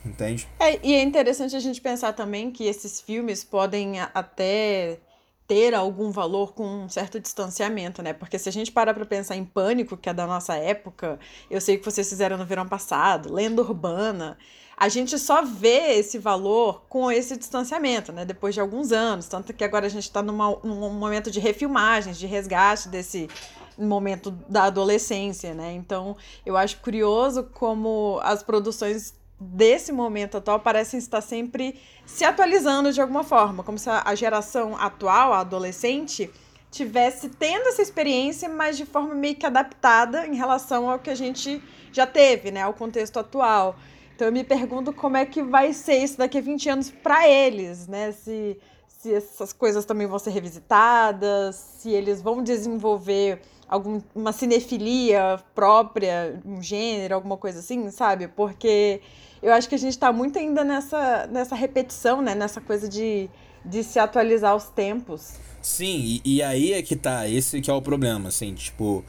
Entende? 0.06 0.48
É, 0.60 0.80
e 0.86 0.94
é 0.94 1.02
interessante 1.02 1.56
a 1.56 1.60
gente 1.60 1.80
pensar 1.80 2.14
também 2.14 2.52
que 2.52 2.66
esses 2.66 3.00
filmes 3.00 3.44
podem 3.44 4.00
até 4.00 5.00
ter 5.48 5.74
algum 5.74 6.10
valor 6.10 6.54
com 6.54 6.66
um 6.66 6.90
certo 6.90 7.20
distanciamento, 7.20 8.02
né? 8.02 8.14
Porque 8.14 8.40
se 8.40 8.48
a 8.48 8.52
gente 8.52 8.72
parar 8.72 8.94
para 8.94 9.06
pensar 9.06 9.36
em 9.36 9.46
Pânico, 9.46 9.98
que 9.98 10.10
é 10.10 10.14
da 10.14 10.26
nossa 10.26 10.56
época, 10.56 11.20
eu 11.50 11.60
sei 11.60 11.78
que 11.78 11.86
vocês 11.86 12.08
fizeram 12.10 12.38
no 12.38 12.46
verão 12.46 12.68
passado, 12.68 13.34
Lenda 13.34 13.62
Urbana, 13.62 14.38
a 14.76 14.90
gente 14.90 15.18
só 15.20 15.44
vê 15.44 15.98
esse 15.98 16.18
valor 16.18 16.84
com 16.90 17.12
esse 17.12 17.38
distanciamento, 17.38 18.12
né? 18.12 18.26
Depois 18.26 18.54
de 18.56 18.62
alguns 18.62 18.92
anos, 18.92 19.28
tanto 19.28 19.54
que 19.54 19.64
agora 19.64 19.86
a 19.86 19.90
gente 19.90 20.04
está 20.04 20.22
num 20.22 20.90
momento 20.92 21.30
de 21.30 21.40
refilmagens, 21.40 22.18
de 22.18 22.26
resgate 22.26 22.90
desse 22.90 23.30
momento 23.78 24.32
da 24.50 24.64
adolescência, 24.64 25.54
né? 25.54 25.74
Então, 25.74 26.16
eu 26.46 26.56
acho 26.56 26.80
curioso 26.80 27.44
como 27.54 28.20
as 28.24 28.42
produções 28.44 29.14
desse 29.52 29.92
momento 29.92 30.38
atual 30.38 30.60
parecem 30.60 30.98
estar 30.98 31.22
sempre 31.22 31.80
se 32.06 32.24
atualizando 32.24 32.92
de 32.92 33.02
alguma 33.02 33.24
forma, 33.24 33.64
como 33.64 33.78
se 33.78 33.90
a 33.90 34.16
geração 34.16 34.78
atual, 34.78 35.34
a 35.34 35.40
adolescente, 35.40 36.30
tivesse 36.72 37.30
tendo 37.30 37.68
essa 37.70 37.82
experiência, 37.82 38.50
mas 38.50 38.76
de 38.76 38.86
forma 38.86 39.14
meio 39.14 39.36
que 39.36 39.46
adaptada 39.46 40.26
em 40.26 40.36
relação 40.36 40.90
ao 40.90 40.98
que 40.98 41.10
a 41.10 41.16
gente 41.16 41.62
já 41.92 42.08
teve, 42.08 42.50
né, 42.50 42.64
ao 42.64 42.74
contexto 42.74 43.20
atual. 43.20 43.76
Então 44.16 44.28
eu 44.28 44.32
me 44.32 44.44
pergunto 44.44 44.92
como 44.92 45.18
é 45.18 45.26
que 45.26 45.44
vai 45.44 45.72
ser 45.74 45.98
isso 45.98 46.18
daqui 46.18 46.38
a 46.38 46.42
20 46.42 46.70
anos 46.70 46.90
para 46.90 47.28
eles, 47.28 47.88
né? 47.88 48.12
Se, 48.12 48.58
se 48.88 49.14
essas 49.14 49.52
coisas 49.52 49.86
também 49.86 50.08
vão 50.08 50.18
ser 50.18 50.32
revisitadas, 50.32 51.56
se 51.56 51.90
eles 51.90 52.22
vão 52.22 52.44
desenvolver 52.44 53.42
alguma 53.68 54.32
cinefilia 54.32 55.40
própria, 55.56 56.40
um 56.46 56.62
gênero, 56.62 57.16
alguma 57.16 57.38
coisa 57.38 57.60
assim, 57.60 57.90
sabe? 57.90 58.28
Porque 58.28 59.02
eu 59.44 59.54
acho 59.54 59.68
que 59.68 59.76
a 59.76 59.78
gente 59.78 59.92
está 59.92 60.12
muito 60.12 60.40
ainda 60.40 60.64
nessa, 60.64 61.28
nessa 61.28 61.56
repetição, 61.56 62.22
né? 62.22 62.34
Nessa 62.34 62.62
coisa 62.62 62.88
de, 62.88 63.30
de 63.64 63.84
se 63.84 64.00
atualizar 64.00 64.52
aos 64.52 64.70
tempos. 64.70 65.34
Sim, 65.62 66.22
e, 66.26 66.38
e 66.38 66.42
aí 66.42 66.74
é 66.74 66.82
que 66.82 66.96
tá, 66.96 67.28
esse 67.28 67.62
que 67.62 67.70
é 67.70 67.74
o 67.74 67.82
problema, 67.82 68.30
assim, 68.30 68.54
tipo, 68.54 69.04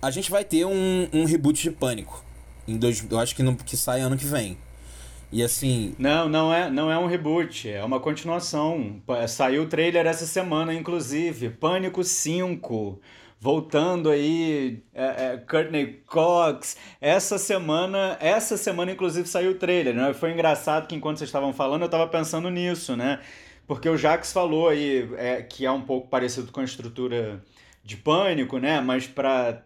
a 0.00 0.10
gente 0.10 0.30
vai 0.30 0.44
ter 0.44 0.64
um, 0.64 1.08
um 1.12 1.24
reboot 1.24 1.60
de 1.62 1.70
Pânico, 1.70 2.24
em 2.66 2.76
dois, 2.76 3.04
eu 3.10 3.18
acho 3.18 3.34
que, 3.34 3.42
no, 3.42 3.56
que 3.56 3.76
sai 3.76 4.00
ano 4.00 4.16
que 4.16 4.24
vem. 4.24 4.56
E 5.32 5.42
assim. 5.42 5.96
Não, 5.98 6.28
não 6.28 6.54
é, 6.54 6.70
não 6.70 6.90
é 6.92 6.96
um 6.96 7.06
reboot, 7.06 7.68
é 7.68 7.82
uma 7.82 7.98
continuação. 7.98 9.02
Saiu 9.26 9.64
o 9.64 9.66
trailer 9.66 10.06
essa 10.06 10.26
semana, 10.26 10.72
inclusive. 10.72 11.50
Pânico 11.50 12.04
5 12.04 13.00
voltando 13.44 14.08
aí, 14.08 14.82
é, 14.94 15.04
é, 15.04 15.36
Courtney 15.36 16.02
Cox. 16.06 16.78
Essa 16.98 17.36
semana, 17.36 18.16
essa 18.18 18.56
semana 18.56 18.90
inclusive 18.90 19.28
saiu 19.28 19.50
o 19.50 19.54
trailer, 19.56 19.94
né? 19.94 20.14
Foi 20.14 20.32
engraçado 20.32 20.86
que 20.86 20.94
enquanto 20.94 21.18
vocês 21.18 21.28
estavam 21.28 21.52
falando, 21.52 21.82
eu 21.82 21.86
estava 21.86 22.06
pensando 22.06 22.48
nisso, 22.48 22.96
né? 22.96 23.20
Porque 23.66 23.86
o 23.86 23.98
Jax 23.98 24.32
falou 24.32 24.70
aí 24.70 25.10
é, 25.18 25.42
que 25.42 25.66
é 25.66 25.70
um 25.70 25.82
pouco 25.82 26.08
parecido 26.08 26.50
com 26.50 26.60
a 26.60 26.64
estrutura 26.64 27.44
de 27.84 27.98
pânico, 27.98 28.56
né? 28.56 28.80
Mas 28.80 29.06
para 29.06 29.62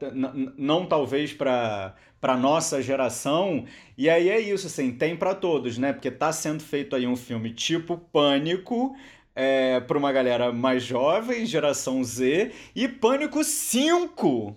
não 0.56 0.84
talvez 0.84 1.32
para 1.32 1.94
para 2.20 2.36
nossa 2.36 2.82
geração. 2.82 3.64
E 3.96 4.10
aí 4.10 4.28
é 4.28 4.40
isso, 4.40 4.66
assim, 4.66 4.90
tem 4.90 5.16
para 5.16 5.36
todos, 5.36 5.78
né? 5.78 5.92
Porque 5.92 6.10
tá 6.10 6.32
sendo 6.32 6.64
feito 6.64 6.96
aí 6.96 7.06
um 7.06 7.14
filme 7.14 7.52
tipo 7.52 7.96
Pânico, 7.96 8.96
é, 9.40 9.78
para 9.78 9.96
uma 9.96 10.10
galera 10.10 10.52
mais 10.52 10.82
jovem, 10.82 11.46
geração 11.46 12.02
Z, 12.02 12.50
e 12.74 12.88
Pânico 12.88 13.44
5 13.44 14.56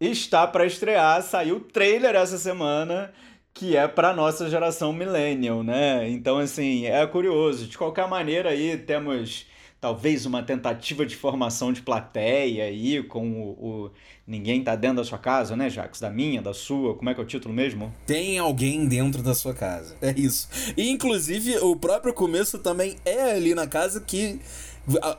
está 0.00 0.48
para 0.48 0.66
estrear, 0.66 1.22
saiu 1.22 1.58
o 1.58 1.60
trailer 1.60 2.16
essa 2.16 2.36
semana, 2.36 3.12
que 3.54 3.76
é 3.76 3.86
para 3.86 4.12
nossa 4.12 4.50
geração 4.50 4.92
millennial, 4.92 5.62
né? 5.62 6.08
Então 6.08 6.38
assim, 6.38 6.86
é 6.86 7.06
curioso. 7.06 7.68
De 7.68 7.78
qualquer 7.78 8.08
maneira 8.08 8.50
aí 8.50 8.76
temos 8.76 9.46
talvez 9.80 10.26
uma 10.26 10.42
tentativa 10.42 11.06
de 11.06 11.16
formação 11.16 11.72
de 11.72 11.80
plateia 11.80 12.64
aí 12.64 13.02
com 13.02 13.30
o, 13.32 13.48
o, 13.50 13.90
ninguém 14.26 14.62
tá 14.62 14.76
dentro 14.76 14.98
da 14.98 15.04
sua 15.04 15.18
casa, 15.18 15.56
né, 15.56 15.70
Jacques? 15.70 16.00
Da 16.00 16.10
minha, 16.10 16.42
da 16.42 16.52
sua, 16.52 16.94
como 16.94 17.08
é 17.08 17.14
que 17.14 17.20
é 17.20 17.22
o 17.22 17.26
título 17.26 17.54
mesmo? 17.54 17.92
Tem 18.06 18.38
alguém 18.38 18.86
dentro 18.86 19.22
da 19.22 19.34
sua 19.34 19.54
casa. 19.54 19.96
É 20.02 20.12
isso. 20.16 20.48
E 20.76 20.90
inclusive 20.90 21.58
o 21.58 21.74
próprio 21.76 22.12
começo 22.12 22.58
também 22.58 22.96
é 23.04 23.32
ali 23.32 23.54
na 23.54 23.66
casa 23.66 24.00
que 24.00 24.40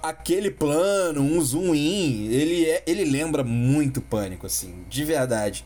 aquele 0.04 0.52
plano, 0.52 1.22
um 1.22 1.40
zoom 1.42 1.74
in, 1.74 2.28
ele 2.28 2.66
é, 2.66 2.84
ele 2.86 3.06
lembra 3.06 3.44
muito 3.44 4.02
pânico 4.02 4.46
assim, 4.46 4.84
de 4.90 5.04
verdade. 5.06 5.66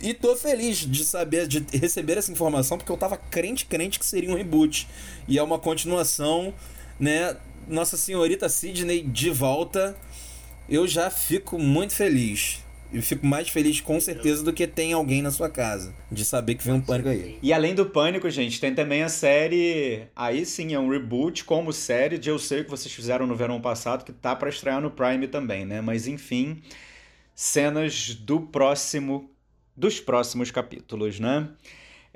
E 0.00 0.14
tô 0.14 0.36
feliz 0.36 0.78
de 0.78 1.04
saber, 1.04 1.48
de 1.48 1.64
receber 1.76 2.18
essa 2.18 2.30
informação, 2.30 2.78
porque 2.78 2.92
eu 2.92 2.96
tava 2.96 3.16
crente, 3.16 3.64
crente 3.64 3.98
que 3.98 4.06
seria 4.06 4.30
um 4.30 4.36
reboot. 4.36 4.88
E 5.26 5.38
é 5.38 5.42
uma 5.42 5.58
continuação, 5.58 6.54
né, 6.98 7.36
nossa 7.66 7.96
Senhorita 7.96 8.48
Sidney 8.48 9.02
de 9.02 9.30
volta, 9.30 9.96
eu 10.68 10.86
já 10.86 11.10
fico 11.10 11.58
muito 11.58 11.94
feliz. 11.94 12.62
Eu 12.90 13.02
fico 13.02 13.26
mais 13.26 13.50
feliz 13.50 13.82
com 13.82 14.00
certeza 14.00 14.42
do 14.42 14.50
que 14.50 14.66
tem 14.66 14.94
alguém 14.94 15.20
na 15.20 15.30
sua 15.30 15.50
casa. 15.50 15.94
De 16.10 16.24
saber 16.24 16.54
que 16.54 16.64
vem 16.64 16.72
um 16.72 16.80
pânico 16.80 17.10
aí. 17.10 17.38
E 17.42 17.52
além 17.52 17.74
do 17.74 17.84
pânico, 17.84 18.30
gente, 18.30 18.58
tem 18.58 18.74
também 18.74 19.02
a 19.02 19.10
série. 19.10 20.04
Aí 20.16 20.46
sim, 20.46 20.72
é 20.72 20.78
um 20.78 20.88
reboot 20.88 21.44
como 21.44 21.70
série 21.70 22.16
de 22.16 22.30
Eu 22.30 22.38
Sei 22.38 22.62
o 22.62 22.64
que 22.64 22.70
vocês 22.70 22.94
fizeram 22.94 23.26
no 23.26 23.36
verão 23.36 23.60
passado, 23.60 24.04
que 24.04 24.12
tá 24.12 24.34
para 24.34 24.48
estrear 24.48 24.80
no 24.80 24.90
Prime 24.90 25.28
também, 25.28 25.66
né? 25.66 25.82
Mas 25.82 26.06
enfim, 26.06 26.62
cenas 27.34 28.14
do 28.14 28.40
próximo. 28.40 29.30
dos 29.76 30.00
próximos 30.00 30.50
capítulos, 30.50 31.20
né? 31.20 31.46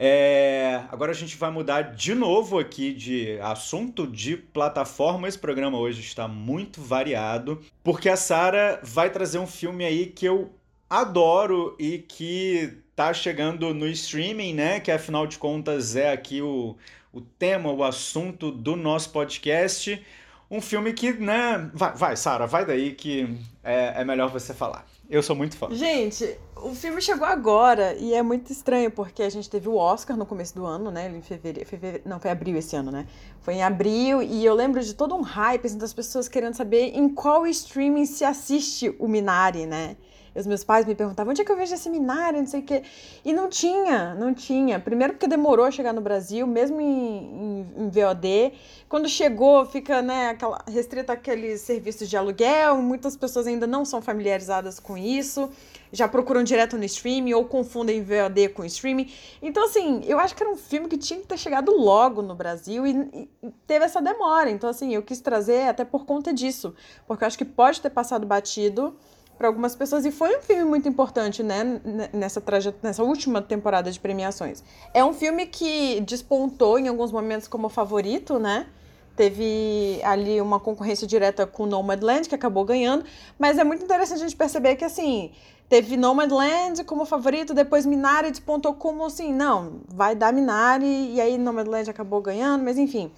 É, 0.04 0.82
agora 0.90 1.12
a 1.12 1.14
gente 1.14 1.36
vai 1.36 1.48
mudar 1.48 1.94
de 1.94 2.12
novo 2.12 2.58
aqui 2.58 2.92
de 2.92 3.38
assunto 3.40 4.04
de 4.04 4.36
plataforma. 4.36 5.28
Esse 5.28 5.38
programa 5.38 5.78
hoje 5.78 6.00
está 6.00 6.26
muito 6.26 6.80
variado, 6.80 7.62
porque 7.84 8.08
a 8.08 8.16
Sara 8.16 8.80
vai 8.82 9.10
trazer 9.10 9.38
um 9.38 9.46
filme 9.46 9.84
aí 9.84 10.06
que 10.06 10.26
eu 10.26 10.52
adoro 10.90 11.76
e 11.78 11.98
que 11.98 12.78
tá 12.96 13.14
chegando 13.14 13.72
no 13.72 13.86
streaming, 13.86 14.54
né? 14.54 14.80
Que 14.80 14.90
afinal 14.90 15.24
de 15.24 15.38
contas 15.38 15.94
é 15.94 16.10
aqui 16.10 16.42
o, 16.42 16.76
o 17.12 17.20
tema, 17.20 17.70
o 17.70 17.84
assunto 17.84 18.50
do 18.50 18.74
nosso 18.74 19.10
podcast. 19.10 20.04
Um 20.50 20.60
filme 20.60 20.94
que, 20.94 21.12
né? 21.12 21.70
Vai, 21.72 21.92
vai 21.94 22.16
Sara, 22.16 22.48
vai 22.48 22.66
daí 22.66 22.92
que 22.92 23.38
é, 23.62 24.00
é 24.00 24.04
melhor 24.04 24.30
você 24.30 24.52
falar. 24.52 24.84
Eu 25.08 25.22
sou 25.22 25.36
muito 25.36 25.56
fã. 25.56 25.68
Gente, 25.74 26.38
o 26.56 26.74
filme 26.74 27.02
chegou 27.02 27.26
agora 27.26 27.94
e 27.98 28.14
é 28.14 28.22
muito 28.22 28.50
estranho, 28.50 28.90
porque 28.90 29.22
a 29.22 29.28
gente 29.28 29.50
teve 29.50 29.68
o 29.68 29.74
Oscar 29.74 30.16
no 30.16 30.24
começo 30.24 30.54
do 30.54 30.64
ano, 30.64 30.90
né? 30.90 31.10
Em 31.10 31.20
fevereiro, 31.20 31.68
fevereiro. 31.68 32.08
Não, 32.08 32.18
foi 32.18 32.30
abril 32.30 32.56
esse 32.56 32.74
ano, 32.76 32.90
né? 32.90 33.06
Foi 33.40 33.54
em 33.54 33.62
abril 33.62 34.22
e 34.22 34.44
eu 34.44 34.54
lembro 34.54 34.82
de 34.82 34.94
todo 34.94 35.14
um 35.14 35.20
hype 35.20 35.66
assim, 35.66 35.78
das 35.78 35.92
pessoas 35.92 36.28
querendo 36.28 36.54
saber 36.54 36.96
em 36.96 37.08
qual 37.08 37.46
streaming 37.46 38.06
se 38.06 38.24
assiste 38.24 38.94
o 38.98 39.06
Minari, 39.06 39.66
né? 39.66 39.96
Os 40.34 40.46
meus 40.46 40.64
pais 40.64 40.86
me 40.86 40.94
perguntavam 40.94 41.30
onde 41.30 41.42
é 41.42 41.44
que 41.44 41.52
eu 41.52 41.56
vejo 41.56 41.74
esse 41.74 41.82
seminário, 41.82 42.38
não 42.38 42.46
sei 42.46 42.60
o 42.60 42.62
quê. 42.62 42.82
E 43.24 43.32
não 43.32 43.48
tinha, 43.48 44.14
não 44.14 44.32
tinha. 44.32 44.80
Primeiro 44.80 45.12
porque 45.12 45.28
demorou 45.28 45.66
a 45.66 45.70
chegar 45.70 45.92
no 45.92 46.00
Brasil, 46.00 46.46
mesmo 46.46 46.80
em, 46.80 46.86
em, 46.86 47.66
em 47.76 47.88
VOD. 47.90 48.52
Quando 48.88 49.08
chegou, 49.08 49.66
fica 49.66 50.00
né, 50.00 50.30
aquela, 50.30 50.64
restrito 50.66 51.12
àqueles 51.12 51.60
serviços 51.60 52.08
de 52.08 52.16
aluguel. 52.16 52.76
Muitas 52.78 53.16
pessoas 53.16 53.46
ainda 53.46 53.66
não 53.66 53.84
são 53.84 54.00
familiarizadas 54.00 54.80
com 54.80 54.96
isso. 54.96 55.50
Já 55.92 56.08
procuram 56.08 56.42
direto 56.42 56.78
no 56.78 56.84
streaming 56.84 57.34
ou 57.34 57.44
confundem 57.44 58.02
VOD 58.02 58.48
com 58.50 58.64
streaming. 58.64 59.12
Então, 59.42 59.64
assim, 59.66 60.00
eu 60.06 60.18
acho 60.18 60.34
que 60.34 60.42
era 60.42 60.50
um 60.50 60.56
filme 60.56 60.88
que 60.88 60.96
tinha 60.96 61.20
que 61.20 61.26
ter 61.26 61.38
chegado 61.38 61.70
logo 61.76 62.22
no 62.22 62.34
Brasil 62.34 62.86
e, 62.86 63.28
e 63.42 63.50
teve 63.66 63.84
essa 63.84 64.00
demora. 64.00 64.50
Então, 64.50 64.70
assim, 64.70 64.94
eu 64.94 65.02
quis 65.02 65.20
trazer 65.20 65.68
até 65.68 65.84
por 65.84 66.06
conta 66.06 66.32
disso. 66.32 66.74
Porque 67.06 67.22
eu 67.22 67.26
acho 67.26 67.36
que 67.36 67.44
pode 67.44 67.82
ter 67.82 67.90
passado 67.90 68.26
batido 68.26 68.96
para 69.42 69.48
algumas 69.48 69.74
pessoas 69.74 70.06
e 70.06 70.12
foi 70.12 70.38
um 70.38 70.40
filme 70.40 70.62
muito 70.62 70.88
importante, 70.88 71.42
né, 71.42 71.80
nessa 72.12 72.40
traje... 72.40 72.72
nessa 72.80 73.02
última 73.02 73.42
temporada 73.42 73.90
de 73.90 73.98
premiações. 73.98 74.62
É 74.94 75.04
um 75.04 75.12
filme 75.12 75.46
que 75.46 76.00
despontou 76.02 76.78
em 76.78 76.86
alguns 76.86 77.10
momentos 77.10 77.48
como 77.48 77.68
favorito, 77.68 78.38
né? 78.38 78.68
Teve 79.16 80.00
ali 80.04 80.40
uma 80.40 80.60
concorrência 80.60 81.08
direta 81.08 81.44
com 81.44 81.66
Nomadland, 81.66 82.28
que 82.28 82.36
acabou 82.36 82.64
ganhando, 82.64 83.04
mas 83.36 83.58
é 83.58 83.64
muito 83.64 83.82
interessante 83.82 84.18
a 84.18 84.26
gente 84.28 84.36
perceber 84.36 84.76
que 84.76 84.84
assim, 84.84 85.32
teve 85.68 85.96
Nomadland 85.96 86.84
como 86.84 87.04
favorito, 87.04 87.52
depois 87.52 87.84
Minari 87.84 88.30
despontou 88.30 88.74
como 88.74 89.04
assim, 89.04 89.34
não, 89.34 89.80
vai 89.88 90.14
dar 90.14 90.32
Minari, 90.32 91.14
e 91.14 91.20
aí 91.20 91.36
Nomadland 91.36 91.90
acabou 91.90 92.20
ganhando, 92.22 92.62
mas 92.62 92.78
enfim. 92.78 93.10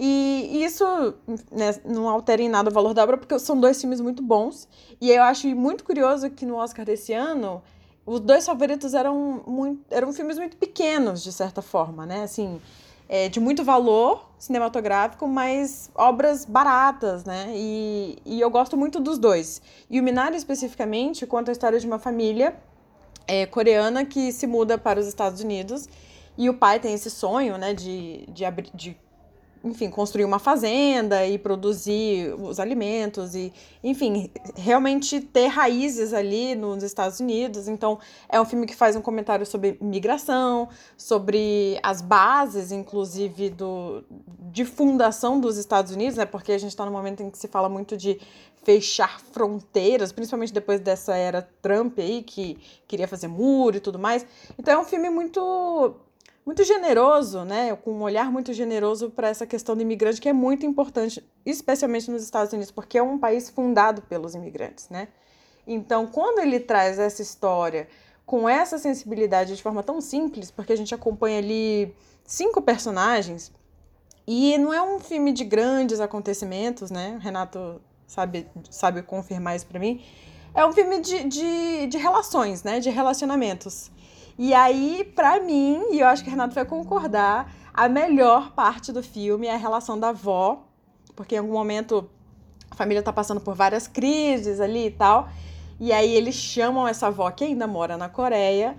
E, 0.00 0.62
isso 0.64 0.84
né, 1.50 1.74
não 1.84 2.08
altera 2.08 2.40
em 2.40 2.48
nada 2.48 2.70
o 2.70 2.72
valor 2.72 2.94
da 2.94 3.02
obra, 3.02 3.18
porque 3.18 3.36
são 3.40 3.58
dois 3.58 3.80
filmes 3.80 4.00
muito 4.00 4.22
bons. 4.22 4.68
E 5.00 5.10
eu 5.10 5.24
acho 5.24 5.48
muito 5.56 5.82
curioso 5.82 6.30
que 6.30 6.46
no 6.46 6.54
Oscar 6.54 6.84
desse 6.84 7.12
ano, 7.12 7.60
os 8.06 8.20
dois 8.20 8.46
favoritos 8.46 8.94
eram, 8.94 9.42
muito, 9.44 9.82
eram 9.90 10.12
filmes 10.12 10.38
muito 10.38 10.56
pequenos, 10.56 11.20
de 11.20 11.32
certa 11.32 11.60
forma, 11.60 12.06
né? 12.06 12.22
Assim, 12.22 12.60
é, 13.08 13.28
de 13.28 13.40
muito 13.40 13.64
valor 13.64 14.24
cinematográfico, 14.38 15.26
mas 15.26 15.90
obras 15.96 16.44
baratas, 16.44 17.24
né? 17.24 17.50
E, 17.56 18.18
e 18.24 18.40
eu 18.40 18.50
gosto 18.50 18.76
muito 18.76 19.00
dos 19.00 19.18
dois. 19.18 19.60
E 19.90 19.98
o 19.98 20.02
Minari, 20.02 20.36
especificamente, 20.36 21.26
conta 21.26 21.50
a 21.50 21.52
história 21.52 21.80
de 21.80 21.86
uma 21.88 21.98
família 21.98 22.56
é, 23.26 23.46
coreana 23.46 24.04
que 24.04 24.30
se 24.30 24.46
muda 24.46 24.78
para 24.78 25.00
os 25.00 25.08
Estados 25.08 25.40
Unidos. 25.40 25.88
E 26.36 26.48
o 26.48 26.54
pai 26.54 26.78
tem 26.78 26.94
esse 26.94 27.10
sonho, 27.10 27.58
né, 27.58 27.74
de, 27.74 28.24
de, 28.28 28.44
de 28.72 28.96
enfim, 29.70 29.90
construir 29.90 30.24
uma 30.24 30.38
fazenda 30.38 31.26
e 31.26 31.38
produzir 31.38 32.34
os 32.40 32.58
alimentos 32.58 33.34
e, 33.34 33.52
enfim, 33.82 34.30
realmente 34.56 35.20
ter 35.20 35.46
raízes 35.46 36.12
ali 36.12 36.54
nos 36.54 36.82
Estados 36.82 37.20
Unidos. 37.20 37.68
Então, 37.68 37.98
é 38.28 38.40
um 38.40 38.44
filme 38.44 38.66
que 38.66 38.74
faz 38.74 38.96
um 38.96 39.00
comentário 39.00 39.46
sobre 39.46 39.78
migração, 39.80 40.68
sobre 40.96 41.78
as 41.82 42.00
bases, 42.00 42.72
inclusive, 42.72 43.50
do, 43.50 44.04
de 44.50 44.64
fundação 44.64 45.40
dos 45.40 45.56
Estados 45.56 45.92
Unidos, 45.92 46.16
né? 46.16 46.24
Porque 46.24 46.52
a 46.52 46.58
gente 46.58 46.70
está 46.70 46.84
no 46.84 46.92
momento 46.92 47.22
em 47.22 47.30
que 47.30 47.38
se 47.38 47.48
fala 47.48 47.68
muito 47.68 47.96
de 47.96 48.20
fechar 48.64 49.20
fronteiras, 49.32 50.12
principalmente 50.12 50.52
depois 50.52 50.80
dessa 50.80 51.16
era 51.16 51.48
Trump 51.62 51.98
aí, 51.98 52.22
que 52.22 52.58
queria 52.86 53.08
fazer 53.08 53.28
muro 53.28 53.76
e 53.76 53.80
tudo 53.80 53.98
mais. 53.98 54.26
Então, 54.58 54.74
é 54.74 54.78
um 54.78 54.84
filme 54.84 55.08
muito 55.08 55.94
muito 56.48 56.64
generoso, 56.64 57.44
né, 57.44 57.76
com 57.76 57.92
um 57.92 58.00
olhar 58.00 58.32
muito 58.32 58.54
generoso 58.54 59.10
para 59.10 59.28
essa 59.28 59.46
questão 59.46 59.76
do 59.76 59.82
imigrante, 59.82 60.18
que 60.18 60.30
é 60.30 60.32
muito 60.32 60.64
importante, 60.64 61.22
especialmente 61.44 62.10
nos 62.10 62.22
Estados 62.22 62.50
Unidos, 62.54 62.70
porque 62.70 62.96
é 62.96 63.02
um 63.02 63.18
país 63.18 63.50
fundado 63.50 64.00
pelos 64.00 64.34
imigrantes, 64.34 64.88
né? 64.88 65.08
Então, 65.66 66.06
quando 66.06 66.38
ele 66.38 66.58
traz 66.58 66.98
essa 66.98 67.20
história 67.20 67.86
com 68.24 68.48
essa 68.48 68.78
sensibilidade 68.78 69.54
de 69.54 69.62
forma 69.62 69.82
tão 69.82 70.00
simples, 70.00 70.50
porque 70.50 70.72
a 70.72 70.76
gente 70.76 70.94
acompanha 70.94 71.36
ali 71.36 71.94
cinco 72.24 72.62
personagens, 72.62 73.52
e 74.26 74.56
não 74.56 74.72
é 74.72 74.80
um 74.80 74.98
filme 74.98 75.32
de 75.32 75.44
grandes 75.44 76.00
acontecimentos, 76.00 76.90
né? 76.90 77.16
O 77.16 77.18
Renato 77.18 77.78
sabe, 78.06 78.46
sabe 78.70 79.02
confirmar 79.02 79.54
isso 79.54 79.66
para 79.66 79.78
mim. 79.78 80.02
É 80.54 80.64
um 80.64 80.72
filme 80.72 80.98
de, 81.02 81.24
de, 81.24 81.86
de 81.88 81.98
relações, 81.98 82.62
né? 82.62 82.80
De 82.80 82.88
relacionamentos. 82.88 83.90
E 84.38 84.54
aí, 84.54 85.04
para 85.16 85.40
mim, 85.40 85.82
e 85.90 85.98
eu 85.98 86.06
acho 86.06 86.22
que 86.22 86.28
o 86.28 86.30
Renato 86.30 86.54
vai 86.54 86.64
concordar, 86.64 87.52
a 87.74 87.88
melhor 87.88 88.52
parte 88.52 88.92
do 88.92 89.02
filme 89.02 89.48
é 89.48 89.54
a 89.54 89.56
relação 89.56 89.98
da 89.98 90.10
avó, 90.10 90.64
porque 91.16 91.34
em 91.34 91.38
algum 91.38 91.54
momento 91.54 92.08
a 92.70 92.74
família 92.76 93.02
tá 93.02 93.12
passando 93.12 93.40
por 93.40 93.56
várias 93.56 93.88
crises 93.88 94.60
ali 94.60 94.86
e 94.86 94.90
tal. 94.92 95.28
E 95.80 95.92
aí 95.92 96.12
eles 96.12 96.36
chamam 96.36 96.86
essa 96.86 97.08
avó 97.08 97.28
que 97.32 97.42
ainda 97.42 97.66
mora 97.66 97.96
na 97.96 98.08
Coreia 98.08 98.76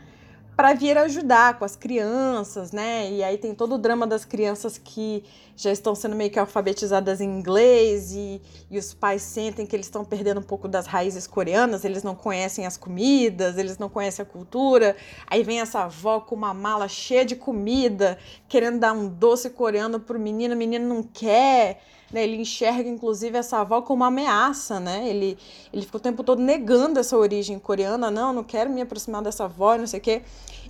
para 0.59 0.73
vir 0.73 0.97
ajudar 0.97 1.57
com 1.57 1.63
as 1.63 1.77
crianças, 1.77 2.73
né? 2.73 3.09
E 3.09 3.23
aí 3.23 3.37
tem 3.37 3.55
todo 3.55 3.75
o 3.75 3.77
drama 3.77 4.05
das 4.05 4.25
crianças 4.25 4.77
que 4.77 5.23
já 5.55 5.71
estão 5.71 5.95
sendo 5.95 6.17
meio 6.17 6.29
que 6.29 6.37
alfabetizadas 6.37 7.21
em 7.21 7.29
inglês 7.29 8.11
e, 8.11 8.41
e 8.69 8.77
os 8.77 8.93
pais 8.93 9.21
sentem 9.21 9.65
que 9.65 9.73
eles 9.73 9.85
estão 9.85 10.03
perdendo 10.03 10.41
um 10.41 10.43
pouco 10.43 10.67
das 10.67 10.85
raízes 10.85 11.25
coreanas, 11.25 11.85
eles 11.85 12.03
não 12.03 12.13
conhecem 12.13 12.65
as 12.65 12.75
comidas, 12.75 13.57
eles 13.57 13.77
não 13.77 13.87
conhecem 13.87 14.21
a 14.21 14.25
cultura. 14.25 14.97
Aí 15.27 15.43
vem 15.43 15.61
essa 15.61 15.85
avó 15.85 16.19
com 16.19 16.35
uma 16.35 16.53
mala 16.53 16.89
cheia 16.89 17.23
de 17.23 17.37
comida, 17.37 18.17
querendo 18.49 18.79
dar 18.79 18.91
um 18.91 19.07
doce 19.07 19.51
coreano 19.51 19.97
pro 19.97 20.19
menino, 20.19 20.55
o 20.55 20.57
menino 20.57 20.93
não 20.93 21.01
quer. 21.03 21.81
Né, 22.11 22.23
ele 22.23 22.37
enxerga, 22.37 22.89
inclusive, 22.89 23.37
essa 23.37 23.59
avó 23.59 23.83
como 23.83 24.01
uma 24.01 24.07
ameaça, 24.07 24.79
né? 24.79 25.07
Ele, 25.07 25.37
ele 25.71 25.85
fica 25.85 25.97
o 25.97 25.99
tempo 25.99 26.23
todo 26.23 26.41
negando 26.41 26.99
essa 26.99 27.15
origem 27.15 27.59
coreana. 27.59 28.09
Não, 28.09 28.33
não 28.33 28.43
quero 28.43 28.69
me 28.69 28.81
aproximar 28.81 29.21
dessa 29.21 29.45
avó, 29.45 29.77
não 29.77 29.85
sei 29.85 29.99
o 29.99 30.01
quê. 30.01 30.23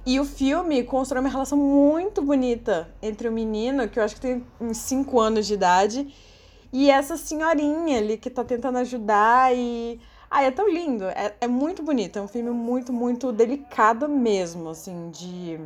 E 0.06 0.20
o 0.20 0.26
filme 0.26 0.84
constrói 0.84 1.22
uma 1.22 1.30
relação 1.30 1.58
muito 1.58 2.22
bonita 2.22 2.90
entre 3.02 3.28
o 3.28 3.32
menino, 3.32 3.88
que 3.88 4.00
eu 4.00 4.04
acho 4.04 4.16
que 4.16 4.22
tem 4.22 4.46
uns 4.60 4.78
5 4.78 5.20
anos 5.20 5.46
de 5.46 5.54
idade, 5.54 6.14
e 6.72 6.90
essa 6.90 7.18
senhorinha 7.18 7.98
ali 7.98 8.18
que 8.18 8.30
tá 8.30 8.44
tentando 8.44 8.78
ajudar 8.80 9.56
e... 9.56 10.00
Ai, 10.32 10.46
é 10.46 10.52
tão 10.52 10.70
lindo, 10.70 11.06
é, 11.06 11.36
é 11.42 11.48
muito 11.48 11.82
bonito, 11.82 12.20
é 12.20 12.22
um 12.22 12.28
filme 12.28 12.52
muito, 12.52 12.94
muito 12.94 13.32
delicado 13.32 14.08
mesmo, 14.08 14.70
assim, 14.70 15.10
de, 15.10 15.60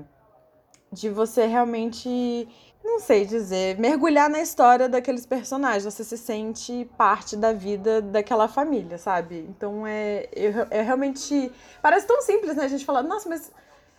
de 0.90 1.10
você 1.10 1.46
realmente 1.46 2.48
não 2.84 3.00
sei 3.00 3.26
dizer, 3.26 3.80
mergulhar 3.80 4.30
na 4.30 4.42
história 4.42 4.90
daqueles 4.90 5.26
personagens. 5.26 5.86
Você 5.86 6.04
se 6.04 6.18
sente 6.18 6.90
parte 6.98 7.38
da 7.38 7.54
vida 7.54 8.02
daquela 8.02 8.48
família, 8.48 8.98
sabe? 8.98 9.48
Então 9.50 9.88
é, 9.88 10.28
é, 10.36 10.68
é 10.70 10.82
realmente. 10.82 11.52
Parece 11.82 12.06
tão 12.06 12.22
simples, 12.22 12.56
né? 12.56 12.66
A 12.66 12.68
gente 12.68 12.86
fala, 12.86 13.02
nossa, 13.02 13.30
mas 13.30 13.52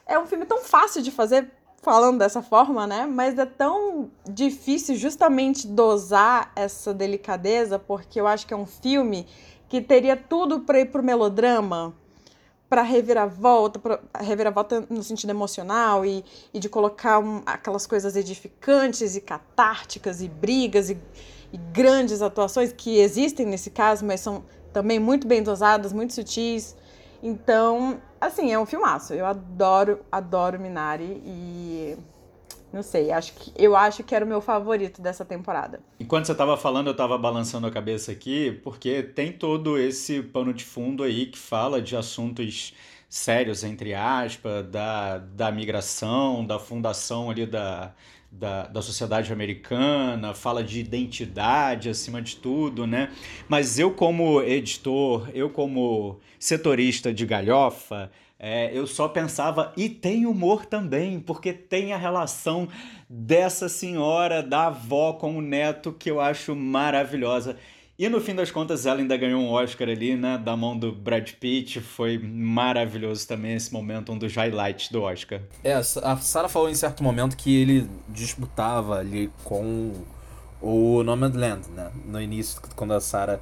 é 0.07 0.19
um 0.19 0.27
filme 0.27 0.45
tão 0.45 0.59
fácil 0.63 1.03
de 1.03 1.11
fazer 1.11 1.51
falando 1.83 2.19
dessa 2.19 2.43
forma, 2.43 2.87
né? 2.87 3.07
Mas 3.07 3.39
é 3.39 3.47
tão 3.47 4.11
difícil 4.29 4.97
justamente 4.97 5.67
dosar 5.67 6.51
essa 6.57 6.95
delicadeza, 6.95 7.79
porque 7.79 8.21
eu 8.21 8.27
acho 8.27 8.47
que 8.47 8.55
é 8.55 8.57
um 8.57 8.67
filme 8.67 9.27
que 9.69 9.81
teria 9.81 10.17
tudo 10.17 10.61
para 10.61 10.81
ir 10.81 10.87
pro 10.87 11.03
melodrama, 11.03 11.95
para 12.75 12.83
reviravolta, 12.83 13.79
pra 13.79 14.01
reviravolta 14.19 14.85
no 14.91 15.01
sentido 15.01 15.31
emocional 15.31 16.05
e, 16.05 16.25
e 16.53 16.59
de 16.59 16.69
colocar 16.69 17.21
um, 17.21 17.41
aquelas 17.47 17.87
coisas 17.87 18.17
edificantes 18.17 19.15
e 19.15 19.21
catárticas 19.21 20.21
e 20.21 20.29
brigas 20.29 20.91
e, 20.91 20.99
e 21.53 21.57
grandes 21.57 22.21
atuações 22.21 22.73
que 22.73 22.99
existem 22.99 23.47
nesse 23.47 23.71
caso, 23.71 24.05
mas 24.05 24.19
são 24.19 24.45
também 24.73 24.99
muito 24.99 25.25
bem 25.25 25.41
dosadas, 25.41 25.93
muito 25.93 26.15
sutis. 26.15 26.75
Então, 27.23 28.01
assim, 28.21 28.53
é 28.53 28.59
um 28.59 28.67
filmaço. 28.67 29.15
Eu 29.15 29.25
adoro, 29.25 30.01
adoro 30.11 30.59
Minari 30.59 31.23
e 31.25 31.97
não 32.75 32.83
sei, 32.83 33.13
acho 33.13 33.35
que 33.35 33.53
eu 33.57 33.77
acho 33.77 34.03
que 34.03 34.13
era 34.15 34.25
o 34.25 34.29
meu 34.29 34.41
favorito 34.41 35.01
dessa 35.01 35.25
temporada. 35.25 35.81
Enquanto 36.01 36.27
você 36.27 36.33
estava 36.33 36.57
falando, 36.57 36.89
eu 36.89 36.93
estava 36.93 37.17
balançando 37.17 37.69
a 37.69 37.71
cabeça 37.71 38.11
aqui, 38.11 38.61
porque 38.65 39.01
tem 39.01 39.31
todo 39.31 39.79
esse 39.79 40.21
pano 40.21 40.53
de 40.53 40.65
fundo 40.65 41.05
aí 41.05 41.27
que 41.27 41.39
fala 41.39 41.81
de 41.81 41.97
assuntos 41.97 42.75
sérios, 43.09 43.63
entre 43.63 43.95
aspas, 43.95 44.67
da, 44.67 45.19
da 45.19 45.53
migração, 45.53 46.45
da 46.45 46.59
fundação 46.59 47.31
ali 47.31 47.47
da, 47.47 47.95
da, 48.29 48.67
da 48.67 48.83
sociedade 48.83 49.33
americana, 49.33 50.35
fala 50.35 50.65
de 50.65 50.81
identidade 50.81 51.89
acima 51.89 52.21
de 52.21 52.35
tudo, 52.35 52.89
né? 52.89 53.13
Mas 53.49 53.79
eu, 53.79 53.93
como 53.93 54.43
editor, 54.43 55.31
eu, 55.33 55.49
como 55.49 56.19
setorista 56.41 57.15
de 57.15 57.25
galhofa, 57.25 58.11
é, 58.47 58.71
eu 58.75 58.87
só 58.87 59.09
pensava, 59.09 59.73
e 59.75 59.89
tem 59.89 60.27
humor 60.27 60.67
também, 60.67 61.19
porque 61.19 61.51
tem 61.51 61.95
a 61.95 61.97
relação 61.97 62.69
dessa 63.09 63.71
senhora, 63.71 64.43
da 64.43 64.67
avó 64.67 65.15
com 65.15 65.39
o 65.39 65.41
neto, 65.41 65.95
que 65.95 66.11
eu 66.11 66.21
acho 66.21 66.55
maravilhosa. 66.55 67.57
E 67.99 68.07
no 68.07 68.21
fim 68.21 68.35
das 68.35 68.51
contas, 68.51 68.85
ela 68.85 68.99
ainda 69.01 69.17
ganhou 69.17 69.41
um 69.41 69.51
Oscar 69.51 69.89
ali, 69.89 70.15
né? 70.15 70.37
Da 70.37 70.55
mão 70.55 70.79
do 70.79 70.93
Brad 70.93 71.27
Pitt. 71.41 71.81
Foi 71.81 72.19
maravilhoso 72.19 73.27
também 73.27 73.55
esse 73.55 73.73
momento, 73.73 74.13
um 74.13 74.19
dos 74.19 74.35
highlights 74.37 74.91
do 74.91 75.01
Oscar. 75.01 75.41
É, 75.63 75.73
a 75.73 75.83
Sarah 75.83 76.49
falou 76.51 76.69
em 76.69 76.75
certo 76.75 77.03
momento 77.03 77.39
que 77.39 77.57
ele 77.57 77.89
disputava 78.11 78.99
ali 78.99 79.33
com 79.43 79.93
o 80.61 81.03
Nomadland, 81.03 81.67
né? 81.71 81.91
No 82.05 82.21
início, 82.21 82.61
quando 82.77 82.93
a 82.93 83.01
Sarah 83.01 83.41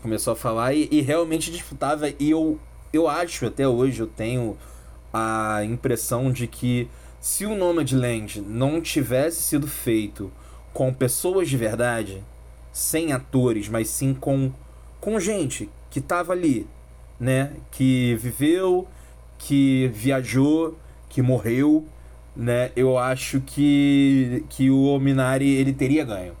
começou 0.00 0.34
a 0.34 0.36
falar, 0.36 0.74
e, 0.74 0.86
e 0.92 1.00
realmente 1.00 1.50
disputava. 1.50 2.08
E 2.20 2.30
eu 2.30 2.60
eu 2.96 3.08
acho, 3.08 3.46
até 3.46 3.66
hoje, 3.66 4.00
eu 4.00 4.06
tenho 4.06 4.56
a 5.12 5.64
impressão 5.64 6.32
de 6.32 6.46
que 6.46 6.88
se 7.20 7.46
o 7.46 7.54
Nomadland 7.54 8.40
não 8.40 8.80
tivesse 8.80 9.42
sido 9.42 9.66
feito 9.66 10.30
com 10.72 10.92
pessoas 10.92 11.48
de 11.48 11.56
verdade, 11.56 12.22
sem 12.72 13.12
atores, 13.12 13.68
mas 13.68 13.88
sim 13.88 14.12
com, 14.12 14.52
com 15.00 15.18
gente 15.20 15.70
que 15.88 16.00
tava 16.00 16.32
ali, 16.32 16.66
né? 17.18 17.52
Que 17.70 18.16
viveu, 18.16 18.88
que 19.38 19.88
viajou, 19.94 20.76
que 21.08 21.22
morreu, 21.22 21.86
né? 22.34 22.72
Eu 22.74 22.98
acho 22.98 23.40
que, 23.40 24.44
que 24.48 24.70
o 24.70 24.98
Minari 24.98 25.48
ele 25.48 25.72
teria 25.72 26.04
ganho. 26.04 26.34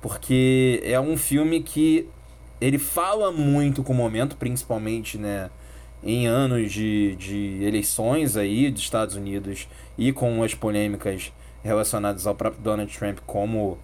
Porque 0.00 0.80
é 0.84 0.98
um 0.98 1.16
filme 1.16 1.62
que 1.62 2.08
ele 2.60 2.78
fala 2.78 3.30
muito 3.30 3.82
com 3.82 3.92
o 3.92 3.96
momento, 3.96 4.36
principalmente, 4.36 5.18
né? 5.18 5.50
Em 6.02 6.26
anos 6.26 6.72
de, 6.72 7.16
de 7.16 7.62
eleições 7.62 8.36
aí 8.36 8.70
dos 8.70 8.82
Estados 8.82 9.16
Unidos 9.16 9.68
e 9.96 10.12
com 10.12 10.42
as 10.42 10.54
polêmicas 10.54 11.32
relacionadas 11.62 12.26
ao 12.26 12.34
próprio 12.34 12.62
Donald 12.62 12.96
Trump 12.96 13.18
como 13.26 13.78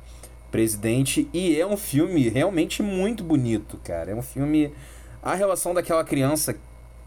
presidente. 0.50 1.28
E 1.32 1.60
é 1.60 1.66
um 1.66 1.76
filme 1.76 2.28
realmente 2.28 2.82
muito 2.82 3.24
bonito, 3.24 3.78
cara. 3.82 4.12
É 4.12 4.14
um 4.14 4.22
filme. 4.22 4.72
A 5.22 5.34
relação 5.34 5.74
daquela 5.74 6.04
criança 6.04 6.56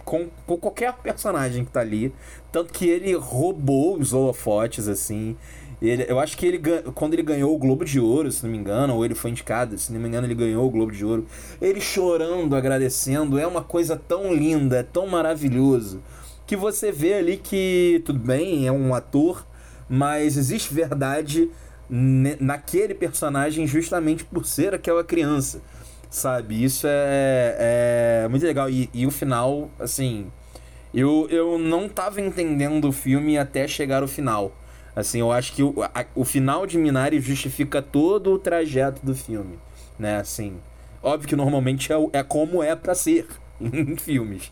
com, 0.04 0.28
com 0.46 0.58
qualquer 0.58 0.94
personagem 0.94 1.64
que 1.64 1.72
tá 1.72 1.82
ali. 1.82 2.14
Tanto 2.52 2.74
que 2.74 2.88
ele 2.88 3.14
roubou 3.14 3.98
os 3.98 4.14
holofotes, 4.14 4.88
assim. 4.88 5.38
Ele, 5.82 6.06
eu 6.08 6.20
acho 6.20 6.36
que 6.36 6.46
ele 6.46 6.60
quando 6.96 7.14
ele 7.14 7.22
ganhou 7.22 7.54
o 7.54 7.58
Globo 7.58 7.86
de 7.86 8.00
Ouro, 8.00 8.32
se 8.32 8.44
não 8.44 8.52
me 8.52 8.58
engano, 8.58 8.96
ou 8.96 9.06
ele 9.06 9.14
foi 9.14 9.30
indicado, 9.30 9.78
se 9.78 9.94
não 9.94 10.00
me 10.00 10.08
engano, 10.08 10.26
ele 10.26 10.34
ganhou 10.34 10.66
o 10.66 10.72
Globo 10.72 10.92
de 10.92 11.06
Ouro. 11.06 11.26
Ele 11.62 11.80
chorando, 11.80 12.56
agradecendo, 12.56 13.38
é 13.38 13.46
uma 13.46 13.64
coisa 13.64 13.96
tão 13.96 14.34
linda, 14.34 14.78
é 14.78 14.84
tão 14.84 15.06
maravilhoso. 15.06 16.02
Que 16.48 16.56
você 16.56 16.92
vê 16.92 17.14
ali 17.14 17.38
que, 17.38 18.02
tudo 18.06 18.20
bem, 18.20 18.66
é 18.66 18.72
um 18.72 18.96
ator, 18.96 19.46
mas 19.88 20.38
existe 20.38 20.74
verdade 20.74 21.50
naquele 21.90 22.94
personagem 22.94 23.66
justamente 23.66 24.26
por 24.26 24.46
ser 24.46 24.74
aquela 24.74 25.04
criança, 25.04 25.62
sabe? 26.10 26.64
Isso 26.64 26.88
é, 26.90 28.24
é 28.24 28.28
muito 28.30 28.46
legal. 28.46 28.70
E, 28.70 28.90
e 28.94 29.06
o 29.06 29.12
final, 29.12 29.70
assim, 29.80 30.28
eu, 30.94 31.28
eu 31.30 31.60
não 31.60 31.88
tava 31.88 32.20
entendendo 32.20 32.86
o 32.86 32.92
filme 32.92 33.38
até 33.38 33.68
chegar 33.68 34.02
ao 34.02 34.08
final. 34.08 34.52
Assim, 34.98 35.20
eu 35.20 35.32
acho 35.32 35.54
que 35.54 35.62
o, 35.62 35.76
a, 35.84 36.06
o 36.16 36.26
final 36.26 36.66
de 36.66 36.76
Minari 36.76 37.22
justifica 37.22 37.84
todo 37.84 38.34
o 38.34 38.40
trajeto 38.40 39.06
do 39.06 39.14
filme, 39.14 39.60
né? 40.00 40.18
Assim, 40.18 40.60
óbvio 41.04 41.30
que 41.30 41.36
normalmente 41.36 41.94
é, 41.94 41.96
é 42.14 42.24
como 42.24 42.64
é 42.64 42.76
para 42.76 42.96
ser 42.96 43.28
em 43.62 43.96
filmes. 43.96 44.52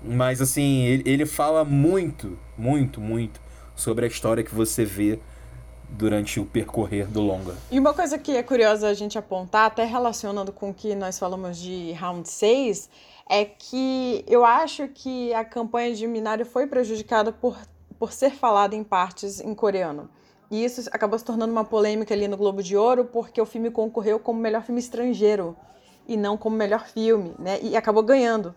Mas, 0.00 0.40
assim, 0.40 0.84
ele, 0.84 1.02
ele 1.04 1.26
fala 1.26 1.64
muito, 1.64 2.38
muito, 2.56 3.00
muito 3.00 3.40
sobre 3.74 4.04
a 4.04 4.08
história 4.08 4.44
que 4.44 4.54
você 4.54 4.84
vê 4.84 5.18
durante 5.88 6.38
o 6.38 6.46
percorrer 6.46 7.08
do 7.08 7.20
longa. 7.20 7.56
E 7.68 7.76
uma 7.76 7.92
coisa 7.92 8.16
que 8.16 8.36
é 8.36 8.44
curiosa 8.44 8.86
a 8.86 8.94
gente 8.94 9.18
apontar, 9.18 9.66
até 9.66 9.84
relacionando 9.84 10.52
com 10.52 10.70
o 10.70 10.74
que 10.74 10.94
nós 10.94 11.18
falamos 11.18 11.58
de 11.58 11.90
Round 11.94 12.28
6, 12.28 12.88
é 13.28 13.44
que 13.44 14.24
eu 14.28 14.44
acho 14.44 14.86
que 14.86 15.34
a 15.34 15.44
campanha 15.44 15.92
de 15.96 16.06
Minari 16.06 16.44
foi 16.44 16.68
prejudicada 16.68 17.32
por 17.32 17.58
por 18.00 18.12
ser 18.12 18.30
falado 18.30 18.72
em 18.72 18.82
partes 18.82 19.40
em 19.40 19.54
coreano. 19.54 20.08
E 20.50 20.64
isso 20.64 20.88
acabou 20.90 21.18
se 21.18 21.24
tornando 21.24 21.52
uma 21.52 21.64
polêmica 21.64 22.14
ali 22.14 22.26
no 22.26 22.36
Globo 22.36 22.62
de 22.62 22.74
Ouro, 22.74 23.04
porque 23.04 23.38
o 23.40 23.44
filme 23.44 23.70
concorreu 23.70 24.18
como 24.18 24.40
melhor 24.40 24.62
filme 24.62 24.80
estrangeiro 24.80 25.54
e 26.08 26.16
não 26.16 26.36
como 26.36 26.56
melhor 26.56 26.86
filme, 26.86 27.34
né? 27.38 27.60
E 27.62 27.76
acabou 27.76 28.02
ganhando. 28.02 28.54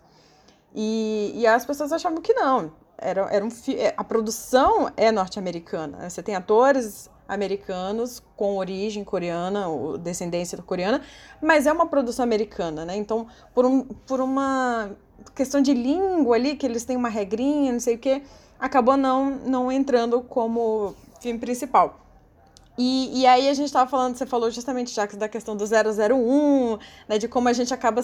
E, 0.73 1.33
e 1.35 1.45
as 1.45 1.65
pessoas 1.65 1.91
achavam 1.91 2.21
que 2.21 2.33
não. 2.33 2.71
Era, 2.97 3.21
era 3.29 3.45
um 3.45 3.49
é, 3.77 3.93
a 3.97 4.03
produção 4.03 4.89
é 4.95 5.11
norte-americana. 5.11 5.97
Né? 5.97 6.09
Você 6.09 6.23
tem 6.23 6.35
atores 6.35 7.11
americanos 7.27 8.23
com 8.37 8.57
origem 8.57 9.03
coreana, 9.03 9.67
ou 9.67 9.97
descendência 9.97 10.57
coreana, 10.61 11.01
mas 11.41 11.67
é 11.67 11.71
uma 11.71 11.87
produção 11.87 12.23
americana, 12.23 12.85
né? 12.85 12.95
Então, 12.95 13.27
por, 13.53 13.65
um, 13.65 13.83
por 13.83 14.21
uma 14.21 14.91
questão 15.35 15.61
de 15.61 15.73
língua 15.73 16.35
ali, 16.35 16.55
que 16.55 16.65
eles 16.65 16.85
têm 16.85 16.95
uma 16.95 17.09
regrinha, 17.09 17.71
não 17.71 17.79
sei 17.79 17.95
o 17.95 17.99
quê, 17.99 18.23
acabou 18.63 18.95
não, 18.95 19.29
não 19.29 19.69
entrando 19.69 20.21
como 20.21 20.95
filme 21.19 21.37
principal. 21.37 21.99
E, 22.77 23.19
e 23.21 23.27
aí 23.27 23.49
a 23.49 23.53
gente 23.53 23.65
estava 23.65 23.89
falando, 23.89 24.15
você 24.15 24.25
falou 24.25 24.49
justamente, 24.49 24.89
Jacques, 24.89 25.17
da 25.17 25.27
questão 25.27 25.55
do 25.55 25.65
001, 25.65 26.77
né, 27.09 27.17
de 27.17 27.27
como 27.27 27.49
a 27.49 27.53
gente 27.53 27.73
acaba 27.73 28.01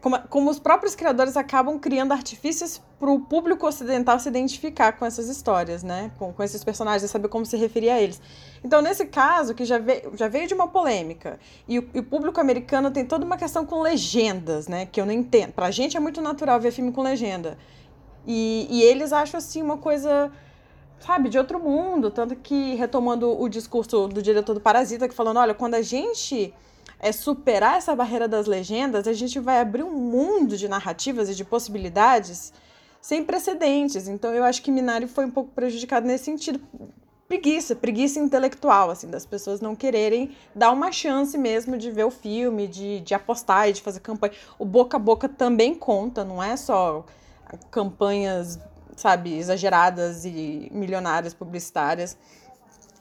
como, 0.00 0.18
como, 0.28 0.50
os 0.50 0.58
próprios 0.58 0.94
criadores 0.94 1.36
acabam 1.36 1.78
criando 1.78 2.12
artifícios 2.12 2.80
para 2.98 3.10
o 3.10 3.20
público 3.20 3.66
ocidental 3.66 4.18
se 4.18 4.28
identificar 4.30 4.92
com 4.92 5.04
essas 5.04 5.28
histórias, 5.28 5.82
né? 5.82 6.10
Com, 6.18 6.32
com 6.32 6.42
esses 6.42 6.64
personagens, 6.64 7.10
saber 7.10 7.28
como 7.28 7.44
se 7.44 7.54
referir 7.58 7.90
a 7.90 8.00
eles. 8.00 8.18
Então, 8.64 8.80
nesse 8.80 9.04
caso, 9.04 9.54
que 9.54 9.62
já 9.66 9.76
veio, 9.76 10.16
já 10.16 10.26
veio 10.26 10.48
de 10.48 10.54
uma 10.54 10.68
polêmica, 10.68 11.38
e 11.68 11.78
o, 11.78 11.90
e 11.92 11.98
o 11.98 12.02
público 12.02 12.40
americano 12.40 12.90
tem 12.90 13.04
toda 13.04 13.26
uma 13.26 13.36
questão 13.36 13.66
com 13.66 13.82
legendas, 13.82 14.68
né? 14.68 14.86
Que 14.86 14.98
eu 14.98 15.04
não 15.04 15.12
entendo. 15.12 15.52
Para 15.52 15.66
a 15.66 15.70
gente 15.70 15.98
é 15.98 16.00
muito 16.00 16.22
natural 16.22 16.58
ver 16.58 16.70
filme 16.70 16.90
com 16.90 17.02
legenda. 17.02 17.58
E, 18.26 18.66
e 18.70 18.82
eles 18.82 19.12
acham 19.12 19.38
assim 19.38 19.62
uma 19.62 19.76
coisa, 19.76 20.30
sabe, 21.00 21.28
de 21.28 21.38
outro 21.38 21.58
mundo. 21.58 22.10
Tanto 22.10 22.34
que, 22.36 22.74
retomando 22.74 23.30
o 23.40 23.48
discurso 23.48 24.08
do 24.08 24.22
diretor 24.22 24.54
do 24.54 24.60
Parasita, 24.60 25.08
que 25.08 25.14
falando: 25.14 25.38
olha, 25.38 25.54
quando 25.54 25.74
a 25.74 25.82
gente 25.82 26.52
é 26.98 27.12
superar 27.12 27.76
essa 27.76 27.94
barreira 27.94 28.26
das 28.26 28.46
legendas, 28.46 29.06
a 29.06 29.12
gente 29.12 29.38
vai 29.38 29.60
abrir 29.60 29.82
um 29.82 29.92
mundo 29.92 30.56
de 30.56 30.68
narrativas 30.68 31.28
e 31.28 31.34
de 31.34 31.44
possibilidades 31.44 32.52
sem 33.00 33.22
precedentes. 33.22 34.08
Então 34.08 34.32
eu 34.32 34.42
acho 34.42 34.62
que 34.62 34.70
Minari 34.70 35.06
foi 35.06 35.26
um 35.26 35.30
pouco 35.30 35.50
prejudicado 35.50 36.06
nesse 36.06 36.24
sentido. 36.24 36.58
Preguiça, 37.28 37.76
preguiça 37.76 38.18
intelectual, 38.18 38.90
assim, 38.90 39.08
das 39.08 39.26
pessoas 39.26 39.60
não 39.60 39.76
quererem 39.76 40.34
dar 40.54 40.70
uma 40.70 40.90
chance 40.90 41.36
mesmo 41.36 41.76
de 41.76 41.90
ver 41.90 42.04
o 42.04 42.10
filme, 42.10 42.66
de, 42.66 43.00
de 43.00 43.14
apostar 43.14 43.68
e 43.68 43.74
de 43.74 43.82
fazer 43.82 44.00
campanha. 44.00 44.32
O 44.58 44.64
boca 44.64 44.96
a 44.96 45.00
boca 45.00 45.28
também 45.28 45.74
conta, 45.74 46.24
não 46.24 46.42
é 46.42 46.56
só 46.56 47.04
campanhas, 47.70 48.58
sabe, 48.96 49.36
exageradas 49.36 50.24
e 50.24 50.68
milionárias 50.72 51.34
publicitárias. 51.34 52.16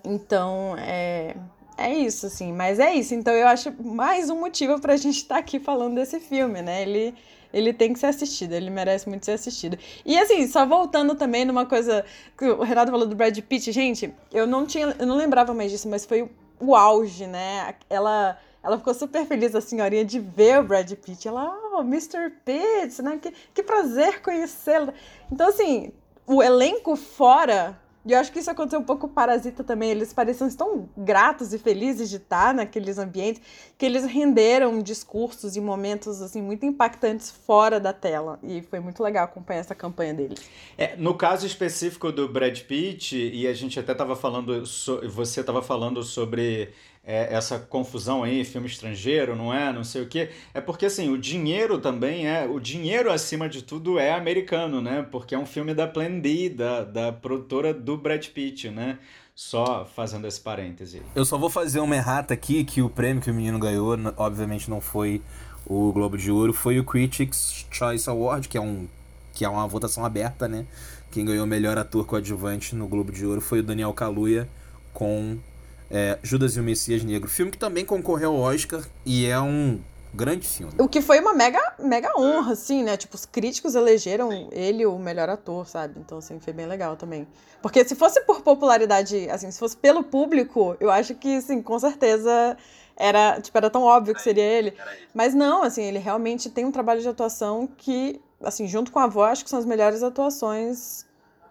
Então, 0.03 0.75
é, 0.77 1.35
é 1.77 1.93
isso, 1.93 2.25
assim. 2.25 2.51
Mas 2.51 2.79
é 2.79 2.93
isso. 2.93 3.13
Então, 3.13 3.33
eu 3.33 3.47
acho 3.47 3.73
mais 3.83 4.29
um 4.29 4.39
motivo 4.39 4.79
pra 4.79 4.97
gente 4.97 5.17
estar 5.17 5.35
tá 5.35 5.39
aqui 5.39 5.59
falando 5.59 5.95
desse 5.95 6.19
filme, 6.19 6.61
né? 6.61 6.81
Ele, 6.81 7.15
ele 7.53 7.73
tem 7.73 7.93
que 7.93 7.99
ser 7.99 8.07
assistido, 8.07 8.53
ele 8.53 8.69
merece 8.69 9.07
muito 9.07 9.25
ser 9.25 9.33
assistido. 9.33 9.77
E, 10.05 10.17
assim, 10.17 10.45
só 10.47 10.65
voltando 10.65 11.15
também 11.15 11.45
numa 11.45 11.65
coisa 11.65 12.05
que 12.37 12.45
o 12.45 12.63
Renato 12.63 12.91
falou 12.91 13.07
do 13.07 13.15
Brad 13.15 13.37
Pitt, 13.39 13.71
gente, 13.71 14.13
eu 14.31 14.45
não 14.45 14.65
tinha, 14.65 14.95
eu 14.99 15.05
não 15.05 15.15
lembrava 15.15 15.53
mais 15.53 15.71
disso, 15.71 15.87
mas 15.87 16.05
foi 16.05 16.29
o 16.59 16.75
auge, 16.75 17.27
né? 17.27 17.75
Ela 17.89 18.37
ela 18.64 18.78
ficou 18.78 18.93
super 18.93 19.26
feliz, 19.26 19.53
a 19.53 19.61
senhorinha, 19.61 20.05
de 20.05 20.20
ver 20.20 20.59
o 20.59 20.64
Brad 20.64 20.89
Pitt. 20.93 21.28
Ela, 21.28 21.53
oh, 21.74 21.82
Mr. 21.82 22.32
Pitt, 22.45 23.01
né? 23.01 23.20
Que, 23.22 23.34
que 23.53 23.61
prazer 23.61 24.22
conhecê-lo. 24.22 24.93
Então, 25.32 25.49
assim, 25.49 25.91
o 26.26 26.41
elenco 26.41 26.95
fora 26.95 27.78
e 28.05 28.11
eu 28.11 28.20
acho 28.20 28.34
que 28.34 28.39
isso 28.39 28.51
aconteceu 28.51 28.80
um 28.80 28.84
pouco 28.84 29.07
com 29.07 29.14
Parasita 29.14 29.64
também. 29.64 29.89
Eles 29.89 30.11
pareciam 30.11 30.49
tão 30.49 30.89
gratos 30.97 31.53
e 31.53 31.57
felizes 31.57 32.09
de 32.09 32.18
estar 32.18 32.53
naqueles 32.53 32.97
ambientes 32.97 33.41
que 33.78 33.86
eles 33.86 34.03
renderam 34.03 34.82
discursos 34.82 35.55
e 35.55 35.61
momentos 35.61 36.22
assim 36.22 36.41
muito 36.41 36.66
impactantes 36.66 37.32
fora 37.32 37.80
da 37.80 37.93
tela. 37.93 38.39
E 38.43 38.61
foi 38.61 38.82
muito 38.82 39.01
legal 39.01 39.24
acompanhar 39.24 39.61
essa 39.61 39.74
campanha 39.74 40.14
deles. 40.14 40.38
É, 40.78 40.97
no 40.97 41.16
caso 41.16 41.47
específico 41.47 42.11
do 42.11 42.28
Brad 42.28 42.59
Pitt, 42.61 43.16
e 43.16 43.47
a 43.47 43.53
gente 43.53 43.80
até 43.80 43.93
estava 43.93 44.18
falando, 44.18 44.66
so, 44.66 44.99
você 45.09 45.39
estava 45.39 45.61
falando 45.61 46.03
sobre 46.03 46.74
é, 47.05 47.33
essa 47.33 47.59
confusão 47.59 48.23
aí, 48.23 48.45
filme 48.45 48.67
estrangeiro, 48.67 49.35
não 49.35 49.53
é? 49.53 49.73
Não 49.73 49.83
sei 49.83 50.03
o 50.03 50.07
quê. 50.07 50.29
É 50.53 50.61
porque, 50.61 50.85
assim, 50.85 51.09
o 51.09 51.17
dinheiro 51.17 51.77
também 51.77 52.27
é. 52.27 52.47
O 52.47 52.59
dinheiro, 52.59 53.11
acima 53.11 53.49
de 53.49 53.61
tudo, 53.61 53.99
é 53.99 54.13
americano, 54.13 54.81
né? 54.81 55.05
Porque 55.11 55.35
é 55.35 55.37
um 55.37 55.45
filme 55.45 55.73
da 55.73 55.85
Plan 55.85 56.19
B, 56.19 56.49
da, 56.49 56.83
da 56.83 57.11
produtora 57.11 57.73
do 57.73 57.97
Brad 57.97 58.25
Pitt, 58.27 58.69
né? 58.69 58.99
Só 59.35 59.85
fazendo 59.85 60.27
esse 60.27 60.39
parêntese. 60.39 61.01
Eu 61.13 61.25
só 61.25 61.37
vou 61.37 61.49
fazer 61.49 61.79
uma 61.79 61.95
errata 61.95 62.33
aqui, 62.33 62.63
que 62.63 62.81
o 62.81 62.89
prêmio 62.89 63.21
que 63.21 63.29
o 63.29 63.33
menino 63.33 63.59
ganhou, 63.59 63.97
obviamente 64.15 64.69
não 64.69 64.79
foi 64.79 65.21
o 65.65 65.91
Globo 65.91 66.17
de 66.17 66.31
Ouro, 66.31 66.53
foi 66.53 66.79
o 66.79 66.85
Critics' 66.85 67.65
Choice 67.69 68.09
Award, 68.09 68.47
que 68.47 68.57
é, 68.57 68.61
um, 68.61 68.87
que 69.33 69.43
é 69.43 69.49
uma 69.49 69.67
votação 69.67 70.05
aberta, 70.05 70.47
né? 70.47 70.65
Quem 71.11 71.25
ganhou 71.25 71.45
melhor 71.45 71.77
ator 71.77 72.05
coadjuvante 72.05 72.75
no 72.75 72.87
Globo 72.87 73.11
de 73.11 73.25
Ouro 73.25 73.41
foi 73.41 73.59
o 73.59 73.63
Daniel 73.63 73.93
Kaluuya 73.93 74.47
com 74.93 75.37
é, 75.93 76.17
Judas 76.23 76.57
e 76.57 76.59
o 76.59 76.63
Messias 76.63 77.03
Negro. 77.03 77.29
Filme 77.29 77.51
que 77.51 77.57
também 77.57 77.85
concorreu 77.85 78.31
ao 78.31 78.39
Oscar 78.39 78.81
e 79.05 79.27
é 79.27 79.39
um 79.39 79.79
grande 80.11 80.47
filme. 80.47 80.73
O 80.79 80.87
que 80.87 81.01
foi 81.01 81.19
uma 81.19 81.33
mega, 81.33 81.61
mega 81.79 82.11
honra, 82.17 82.53
assim, 82.53 82.83
né? 82.83 82.97
Tipo, 82.97 83.15
os 83.15 83.25
críticos 83.25 83.75
elegeram 83.75 84.49
ele 84.51 84.85
o 84.85 84.97
melhor 84.97 85.29
ator, 85.29 85.67
sabe? 85.67 85.99
Então, 85.99 86.17
assim, 86.17 86.39
foi 86.39 86.51
bem 86.51 86.65
legal 86.65 86.97
também. 86.97 87.27
Porque 87.61 87.87
se 87.87 87.95
fosse 87.95 88.21
por 88.21 88.41
popularidade, 88.41 89.29
assim, 89.29 89.51
se 89.51 89.59
fosse 89.59 89.77
pelo 89.77 90.03
público, 90.03 90.75
eu 90.79 90.89
acho 90.89 91.13
que, 91.13 91.37
assim, 91.37 91.61
com 91.61 91.77
certeza 91.77 92.57
era, 92.97 93.39
tipo, 93.39 93.55
era 93.55 93.69
tão 93.69 93.83
óbvio 93.83 94.15
que 94.15 94.21
seria 94.21 94.43
ele. 94.43 94.73
Mas 95.13 95.35
não, 95.35 95.63
assim, 95.63 95.83
ele 95.83 95.99
realmente 95.99 96.49
tem 96.49 96.65
um 96.65 96.71
trabalho 96.71 97.01
de 97.01 97.07
atuação 97.07 97.67
que, 97.67 98.19
assim, 98.43 98.67
junto 98.67 98.91
com 98.91 98.99
a 98.99 99.07
voz, 99.07 99.33
acho 99.33 99.43
que 99.43 99.49
são 99.49 99.59
as 99.59 99.65
melhores 99.65 100.01
atuações 100.01 101.05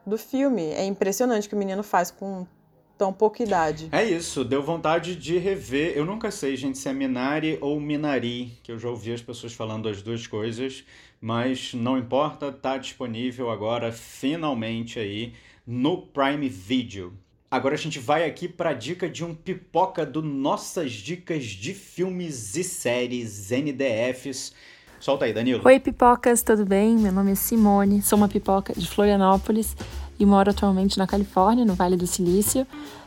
do 0.05 0.18
filme. 0.18 0.70
É 0.72 0.84
impressionante 0.84 1.47
o 1.47 1.49
que 1.49 1.55
o 1.55 1.59
menino 1.59 1.82
faz 1.82 2.11
com 2.11 2.45
tão 3.03 3.12
pouca 3.12 3.42
idade. 3.42 3.88
É 3.90 4.05
isso, 4.05 4.44
deu 4.44 4.62
vontade 4.62 5.16
de 5.16 5.36
rever. 5.36 5.92
Eu 5.96 6.05
nunca 6.05 6.30
sei, 6.30 6.57
gente, 6.57 6.78
se 6.78 6.88
é 6.88 6.92
Minari 6.92 7.59
ou 7.61 7.80
Minari, 7.80 8.57
que 8.62 8.70
eu 8.70 8.78
já 8.78 8.88
ouvi 8.88 9.12
as 9.12 9.20
pessoas 9.20 9.53
falando 9.53 9.88
as 9.88 10.00
duas 10.00 10.28
coisas, 10.28 10.84
mas 11.20 11.74
não 11.74 11.98
importa, 11.98 12.53
tá 12.53 12.78
disponível 12.78 13.50
agora, 13.50 13.90
finalmente 13.90 15.00
aí, 15.00 15.32
no 15.66 16.03
Prime 16.03 16.48
Video. 16.48 17.12
Agora 17.50 17.74
a 17.74 17.78
gente 17.78 17.98
vai 17.98 18.24
aqui 18.24 18.46
para 18.46 18.70
a 18.70 18.72
dica 18.72 19.09
de 19.09 19.24
um 19.24 19.34
pipoca 19.34 20.07
do 20.07 20.22
Nossas 20.22 20.92
Dicas 20.92 21.46
de 21.46 21.74
Filmes 21.74 22.55
e 22.55 22.62
Séries 22.62 23.50
NDFs. 23.50 24.55
Solta 25.00 25.24
aí, 25.24 25.32
Danilo. 25.32 25.61
Oi, 25.64 25.80
pipocas, 25.80 26.44
tudo 26.44 26.64
bem? 26.64 26.96
Meu 26.96 27.11
nome 27.11 27.32
é 27.32 27.34
Simone, 27.34 28.00
sou 28.00 28.16
uma 28.16 28.28
pipoca 28.28 28.72
de 28.72 28.88
Florianópolis 28.88 29.76
e 30.19 30.27
moro 30.27 30.51
atualmente 30.51 30.99
na 30.99 31.07
Califórnia, 31.07 31.65
no 31.65 31.75
Vale 31.75 31.97
do 31.97 32.07
Silício. 32.07 32.67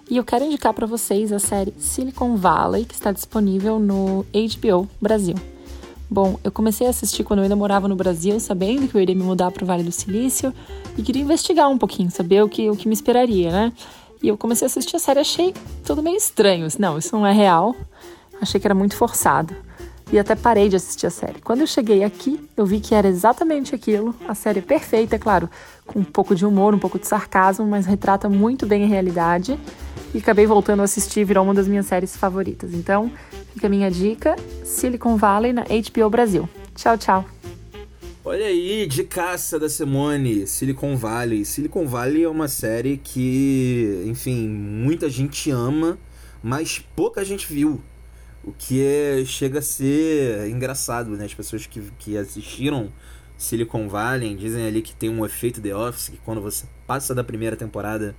E 0.10 0.18
eu 0.18 0.24
quero 0.24 0.46
indicar 0.46 0.74
para 0.74 0.86
vocês 0.86 1.32
a 1.32 1.40
série 1.40 1.74
Silicon 1.78 2.36
Valley, 2.36 2.86
que 2.86 2.94
está 2.94 3.12
disponível 3.12 3.80
no 3.80 4.26
HBO 4.34 4.88
Brasil. 5.02 5.36
Bom, 6.10 6.40
eu 6.44 6.52
comecei 6.52 6.86
a 6.86 6.92
assistir 6.92 7.24
quando 7.24 7.40
eu 7.40 7.44
ainda 7.44 7.56
morava 7.56 7.88
no 7.88 7.96
Brasil, 7.96 8.40
sabendo 8.40 8.88
que 8.88 8.96
eu 8.96 9.02
iria 9.02 9.16
me 9.16 9.24
mudar 9.24 9.50
para 9.50 9.64
o 9.64 9.68
Vale 9.68 9.84
do 9.84 9.92
Silício 9.92 10.54
e 10.98 11.02
queria 11.02 11.22
investigar 11.22 11.68
um 11.70 11.78
pouquinho, 11.78 12.12
saber 12.12 12.44
o 12.44 12.50
que, 12.50 12.70
o 12.70 12.76
que 12.76 12.88
me 12.88 12.94
esperaria, 12.94 13.52
né? 13.52 13.74
E 14.22 14.28
eu 14.28 14.38
comecei 14.38 14.66
a 14.66 14.68
assistir 14.68 14.96
a 14.96 15.00
série, 15.00 15.20
achei 15.20 15.54
tudo 15.84 16.04
meio 16.04 16.18
estranho. 16.18 16.68
Não, 16.80 16.98
isso 16.98 17.16
não 17.16 17.26
é 17.26 17.34
real. 17.34 17.76
Achei 18.42 18.60
que 18.60 18.68
era 18.68 18.76
muito 18.76 18.96
forçado. 18.96 19.56
E 20.12 20.20
até 20.20 20.36
parei 20.36 20.70
de 20.70 20.76
assistir 20.76 21.08
a 21.08 21.10
série. 21.10 21.42
Quando 21.42 21.62
eu 21.62 21.68
cheguei 21.68 22.04
aqui, 22.04 22.40
eu 22.56 22.66
vi 22.66 22.80
que 22.80 22.94
era 22.94 23.08
exatamente 23.08 23.74
aquilo. 23.74 24.16
A 24.28 24.36
série 24.36 24.60
é 24.60 24.62
perfeita, 24.62 25.16
é 25.16 25.20
claro, 25.20 25.50
com 25.86 26.00
um 26.00 26.04
pouco 26.04 26.36
de 26.36 26.46
humor, 26.46 26.76
um 26.76 26.80
pouco 26.80 27.00
de 27.00 27.08
sarcasmo, 27.08 27.66
mas 27.66 27.86
retrata 27.86 28.30
muito 28.30 28.66
bem 28.66 28.84
a 28.84 28.88
realidade. 28.88 29.60
E 30.14 30.20
acabei 30.20 30.46
voltando 30.46 30.82
a 30.82 30.84
assistir, 30.84 31.26
virou 31.26 31.44
uma 31.44 31.54
das 31.54 31.68
minhas 31.68 31.88
séries 31.88 32.16
favoritas. 32.16 32.74
Então, 32.74 33.12
fica 33.54 33.68
a 33.68 33.70
minha 33.70 33.90
dica: 33.90 34.36
Silicon 34.64 35.18
Valley 35.18 35.52
na 35.52 35.64
HBO 35.64 36.10
Brasil. 36.10 36.48
Tchau, 36.76 36.98
tchau. 36.98 37.26
Olha 38.24 38.46
aí, 38.46 38.88
de 38.88 39.04
caça 39.04 39.60
da 39.60 39.70
Simone, 39.70 40.48
Silicon 40.48 40.96
Valley. 40.96 41.46
Silicon 41.46 41.86
Valley 41.86 42.24
é 42.24 42.30
uma 42.30 42.48
série 42.48 42.98
que, 42.98 44.04
enfim, 44.08 44.48
muita 44.48 45.10
gente 45.10 45.52
ama, 45.52 45.98
mas 46.42 46.84
pouca 46.96 47.24
gente 47.24 47.52
viu. 47.52 47.80
O 48.46 48.54
que 48.54 48.82
é, 48.82 49.26
chega 49.26 49.60
a 49.60 49.62
ser 49.62 50.48
engraçado, 50.50 51.10
né? 51.18 51.26
As 51.26 51.34
pessoas 51.34 51.66
que, 51.66 51.82
que 51.98 52.16
assistiram 52.16 52.94
Silicon 53.38 53.90
Valley 53.90 54.36
dizem 54.36 54.68
ali 54.68 54.82
que 54.82 54.96
tem 54.96 55.10
um 55.10 55.26
efeito 55.26 55.60
The 55.60 55.76
Office, 55.76 56.10
que 56.10 56.18
quando 56.18 56.42
você 56.42 56.66
passa 56.86 57.16
da 57.16 57.24
primeira 57.24 57.56
temporada, 57.56 58.16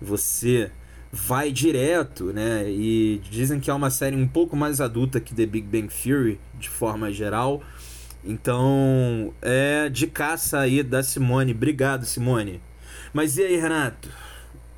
você 0.00 0.70
vai 1.12 1.52
direto, 1.52 2.32
né? 2.32 2.68
E 2.68 3.22
dizem 3.30 3.60
que 3.60 3.70
é 3.70 3.74
uma 3.74 3.90
série 3.90 4.16
um 4.16 4.26
pouco 4.26 4.56
mais 4.56 4.80
adulta 4.80 5.20
que 5.20 5.34
The 5.34 5.46
Big 5.46 5.66
Bang 5.66 5.88
Theory, 5.88 6.40
de 6.58 6.68
forma 6.68 7.12
geral 7.12 7.62
então, 8.24 9.32
é 9.40 9.88
de 9.88 10.06
caça 10.06 10.60
aí 10.60 10.82
da 10.82 11.02
Simone. 11.02 11.52
Obrigado, 11.52 12.04
Simone. 12.04 12.60
Mas 13.12 13.38
e 13.38 13.42
aí, 13.42 13.56
Renato? 13.56 14.10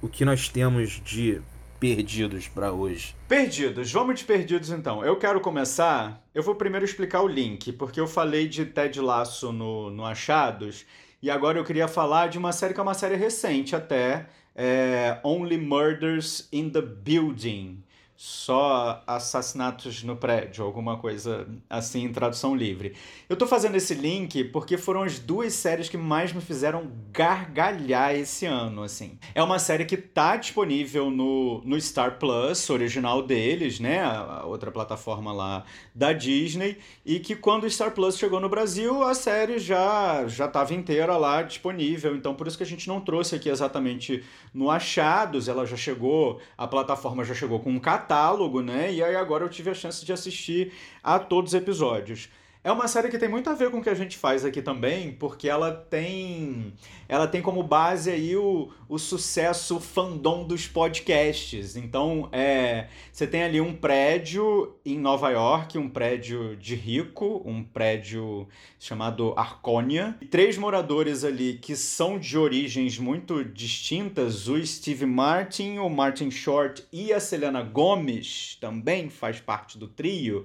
O 0.01 0.09
que 0.09 0.24
nós 0.24 0.49
temos 0.49 1.01
de 1.05 1.40
perdidos 1.83 2.47
para 2.47 2.70
hoje? 2.70 3.16
Perdidos. 3.26 3.91
Vamos 3.91 4.20
de 4.20 4.24
perdidos 4.24 4.70
então. 4.70 5.05
Eu 5.05 5.16
quero 5.16 5.41
começar. 5.41 6.24
Eu 6.33 6.41
vou 6.41 6.55
primeiro 6.55 6.85
explicar 6.85 7.22
o 7.22 7.26
link, 7.26 7.72
porque 7.72 7.99
eu 7.99 8.07
falei 8.07 8.47
de 8.47 8.64
Ted 8.64 9.01
Lasso 9.01 9.51
no, 9.51 9.91
no 9.91 10.07
Achados. 10.07 10.87
E 11.20 11.28
agora 11.28 11.59
eu 11.59 11.64
queria 11.64 11.89
falar 11.89 12.28
de 12.28 12.39
uma 12.39 12.53
série 12.53 12.72
que 12.72 12.78
é 12.78 12.83
uma 12.85 12.95
série 12.95 13.16
recente 13.16 13.74
até. 13.74 14.28
É 14.55 15.18
Only 15.24 15.59
Murders 15.59 16.49
in 16.53 16.70
the 16.70 16.83
Building 16.83 17.83
só 18.25 19.03
assassinatos 19.05 20.05
no 20.05 20.14
prédio, 20.14 20.64
alguma 20.64 20.97
coisa 20.97 21.45
assim 21.68 22.05
em 22.05 22.12
tradução 22.12 22.55
livre. 22.55 22.95
Eu 23.29 23.35
tô 23.35 23.49
fazendo 23.49 23.75
esse 23.75 23.95
link 23.95 24.45
porque 24.45 24.79
foram 24.79 25.03
as 25.03 25.18
duas 25.18 25.55
séries 25.55 25.89
que 25.89 25.97
mais 25.97 26.33
me 26.33 26.41
fizeram 26.41 26.89
gargalhar 27.11 28.14
esse 28.14 28.47
ano, 28.47 28.85
assim. 28.85 29.18
É 29.35 29.43
uma 29.43 29.59
série 29.59 29.85
que 29.85 29.97
tá 29.97 30.37
disponível 30.37 31.11
no, 31.11 31.62
no 31.64 31.81
Star 31.81 32.20
Plus, 32.20 32.70
original 32.70 33.25
deles, 33.25 33.81
né, 33.81 34.05
a 34.05 34.45
outra 34.47 34.70
plataforma 34.70 35.33
lá 35.33 35.64
da 35.93 36.12
Disney, 36.12 36.79
e 37.05 37.18
que 37.18 37.35
quando 37.35 37.64
o 37.64 37.70
Star 37.70 37.91
Plus 37.91 38.16
chegou 38.16 38.39
no 38.39 38.49
Brasil, 38.49 39.03
a 39.03 39.14
série 39.14 39.59
já 39.59 40.29
já 40.29 40.47
tava 40.47 40.75
inteira 40.75 41.16
lá 41.16 41.43
disponível, 41.43 42.14
então 42.14 42.37
por 42.37 42.47
isso 42.47 42.57
que 42.57 42.62
a 42.62 42.66
gente 42.66 42.87
não 42.87 43.01
trouxe 43.01 43.35
aqui 43.35 43.49
exatamente 43.49 44.23
no 44.55 44.70
Achados, 44.70 45.49
ela 45.49 45.66
já 45.66 45.77
chegou, 45.77 46.41
a 46.57 46.68
plataforma 46.68 47.25
já 47.25 47.35
chegou 47.35 47.59
com 47.59 47.70
um 47.70 47.81
catálogo 47.81 48.12
catálogo, 48.13 48.61
né? 48.61 48.93
E 48.93 49.03
aí 49.03 49.17
agora 49.17 49.43
eu 49.45 49.49
tive 49.49 49.71
a 49.71 49.75
chance 49.75 50.05
de 50.05 50.13
assistir 50.13 50.73
a 51.03 51.19
todos 51.19 51.53
os 51.53 51.59
episódios. 51.59 52.29
É 52.65 52.71
uma 52.71 52.87
série 52.87 53.09
que 53.09 53.19
tem 53.19 53.29
muito 53.29 53.51
a 53.51 53.55
ver 53.55 53.73
com 53.73 53.79
o 53.79 53.83
que 53.83 53.89
a 53.89 53.95
gente 53.95 54.17
faz 54.17 54.45
aqui 54.45 54.63
também, 54.63 55.11
porque 55.11 55.49
ela 55.49 55.73
tem 55.73 56.73
ela 57.09 57.27
tem 57.27 57.43
como 57.43 57.61
base 57.61 58.09
aí 58.09 58.37
o, 58.37 58.71
o 58.89 58.99
sucesso 58.99 59.81
fandom 59.81 60.47
dos 60.47 60.69
podcasts. 60.69 61.75
Então, 61.75 62.29
é, 62.31 62.87
você 63.13 63.27
tem 63.27 63.43
ali 63.43 63.61
um 63.61 63.75
prédio 63.75 64.77
em 64.87 64.97
Nova 64.97 65.31
York, 65.31 65.77
um 65.77 65.89
prédio 65.89 66.57
de 66.57 66.77
rico, 66.77 67.43
um 67.45 67.65
prédio 67.65 68.47
chamado 68.79 69.35
Arconia. 69.37 70.17
Três 70.31 70.57
moradores 70.57 71.25
ali 71.25 71.55
que 71.55 71.75
são 71.75 72.17
de 72.17 72.39
origens 72.39 72.97
muito 72.97 73.45
distintas, 73.45 74.47
o 74.47 74.65
Steve 74.65 75.05
Martin, 75.05 75.79
o 75.79 75.89
Martin 75.91 76.31
Short 76.31 76.87
e 76.93 77.13
a 77.13 77.19
Selena 77.19 77.61
Gomez 77.61 78.57
também 78.61 79.11
faz 79.11 79.41
parte 79.41 79.77
do 79.77 79.89
trio 79.89 80.45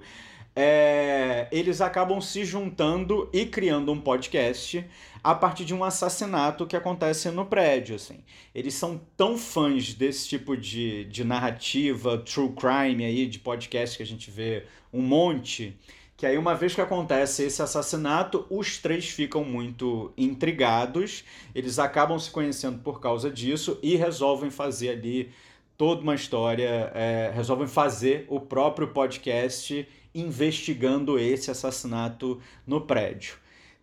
é, 0.60 1.46
eles 1.52 1.80
acabam 1.80 2.20
se 2.20 2.44
juntando 2.44 3.30
e 3.32 3.46
criando 3.46 3.92
um 3.92 4.00
podcast 4.00 4.84
a 5.22 5.32
partir 5.32 5.64
de 5.64 5.72
um 5.72 5.84
assassinato 5.84 6.66
que 6.66 6.74
acontece 6.74 7.30
no 7.30 7.46
prédio. 7.46 7.94
Assim. 7.94 8.24
Eles 8.52 8.74
são 8.74 9.00
tão 9.16 9.38
fãs 9.38 9.94
desse 9.94 10.28
tipo 10.28 10.56
de, 10.56 11.04
de 11.04 11.22
narrativa, 11.22 12.18
true 12.18 12.52
crime 12.54 13.04
aí, 13.04 13.28
de 13.28 13.38
podcast 13.38 13.96
que 13.96 14.02
a 14.02 14.06
gente 14.06 14.32
vê 14.32 14.64
um 14.92 15.00
monte, 15.00 15.78
que 16.16 16.26
aí 16.26 16.36
uma 16.36 16.56
vez 16.56 16.74
que 16.74 16.80
acontece 16.80 17.44
esse 17.44 17.62
assassinato, 17.62 18.44
os 18.50 18.78
três 18.78 19.08
ficam 19.08 19.44
muito 19.44 20.12
intrigados, 20.18 21.22
eles 21.54 21.78
acabam 21.78 22.18
se 22.18 22.32
conhecendo 22.32 22.80
por 22.80 22.98
causa 22.98 23.30
disso 23.30 23.78
e 23.80 23.94
resolvem 23.94 24.50
fazer 24.50 24.88
ali 24.88 25.30
toda 25.76 26.02
uma 26.02 26.16
história, 26.16 26.90
é, 26.92 27.30
resolvem 27.32 27.68
fazer 27.68 28.26
o 28.28 28.40
próprio 28.40 28.88
podcast 28.88 29.86
investigando 30.20 31.18
esse 31.18 31.50
assassinato 31.50 32.40
no 32.66 32.80
prédio. 32.80 33.36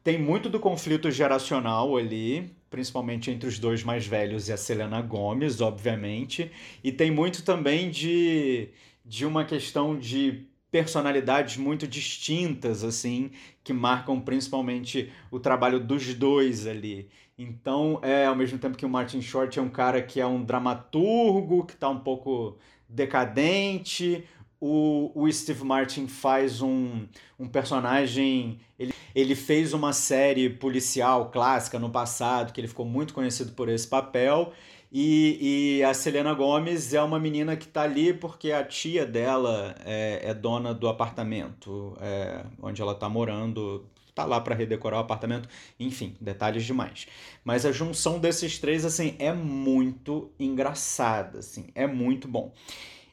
Tem 0.03 0.19
muito 0.19 0.49
do 0.49 0.59
conflito 0.59 1.09
geracional 1.09 1.97
ali, 1.97 2.55
principalmente 2.69 3.31
entre 3.31 3.49
os 3.49 3.57
dois 3.57 3.83
mais 3.83 4.05
velhos 4.05 4.47
e 4.47 4.53
a 4.53 4.57
Selena 4.57 5.01
Gomes, 5.01 5.61
obviamente, 5.61 6.51
e 6.83 6.91
tem 6.91 7.09
muito 7.09 7.43
também 7.43 7.89
de, 7.89 8.69
de 9.03 9.25
uma 9.25 9.43
questão 9.43 9.97
de 9.97 10.45
personalidades 10.69 11.57
muito 11.57 11.87
distintas, 11.87 12.83
assim, 12.83 13.31
que 13.63 13.71
marcam 13.71 14.19
principalmente 14.19 15.09
o 15.31 15.39
trabalho 15.39 15.79
dos 15.79 16.13
dois 16.13 16.67
ali. 16.67 17.07
Então, 17.37 17.99
é 18.03 18.25
ao 18.25 18.35
mesmo 18.35 18.59
tempo 18.59 18.77
que 18.77 18.85
o 18.85 18.89
Martin 18.89 19.21
Short 19.21 19.57
é 19.57 19.61
um 19.61 19.69
cara 19.69 20.01
que 20.01 20.19
é 20.19 20.25
um 20.27 20.43
dramaturgo, 20.43 21.65
que 21.65 21.73
está 21.73 21.89
um 21.89 21.99
pouco 21.99 22.57
decadente, 22.87 24.23
o, 24.59 25.11
o 25.13 25.31
Steve 25.31 25.63
Martin 25.63 26.07
faz 26.07 26.61
um, 26.61 27.05
um 27.39 27.47
personagem. 27.47 28.59
Ele, 28.77 28.93
ele 29.13 29.35
fez 29.35 29.73
uma 29.73 29.93
série 29.93 30.49
policial 30.49 31.29
clássica 31.29 31.77
no 31.79 31.89
passado, 31.89 32.53
que 32.53 32.59
ele 32.59 32.67
ficou 32.67 32.85
muito 32.85 33.13
conhecido 33.13 33.51
por 33.51 33.69
esse 33.69 33.87
papel. 33.87 34.53
E, 34.91 35.79
e 35.79 35.83
a 35.83 35.93
Selena 35.93 36.33
Gomes 36.33 36.93
é 36.93 37.01
uma 37.01 37.19
menina 37.19 37.57
que 37.57 37.65
está 37.65 37.81
ali 37.81 38.13
porque 38.13 38.51
a 38.51 38.63
tia 38.63 39.05
dela 39.05 39.75
é, 39.83 40.21
é 40.23 40.33
dona 40.33 40.73
do 40.73 40.87
apartamento 40.87 41.97
é, 41.99 42.45
onde 42.61 42.81
ela 42.81 42.93
está 42.93 43.09
morando. 43.09 43.85
Tá 44.13 44.23
lá 44.23 44.39
para 44.39 44.55
redecorar 44.55 45.01
o 45.01 45.03
apartamento, 45.03 45.49
enfim, 45.77 46.15
detalhes 46.21 46.63
demais. 46.63 47.05
Mas 47.43 47.65
a 47.65 47.73
junção 47.73 48.17
desses 48.17 48.57
três, 48.57 48.85
assim, 48.85 49.13
é 49.19 49.33
muito 49.33 50.31
engraçada, 50.39 51.39
assim, 51.39 51.67
é 51.75 51.85
muito 51.85 52.25
bom. 52.25 52.53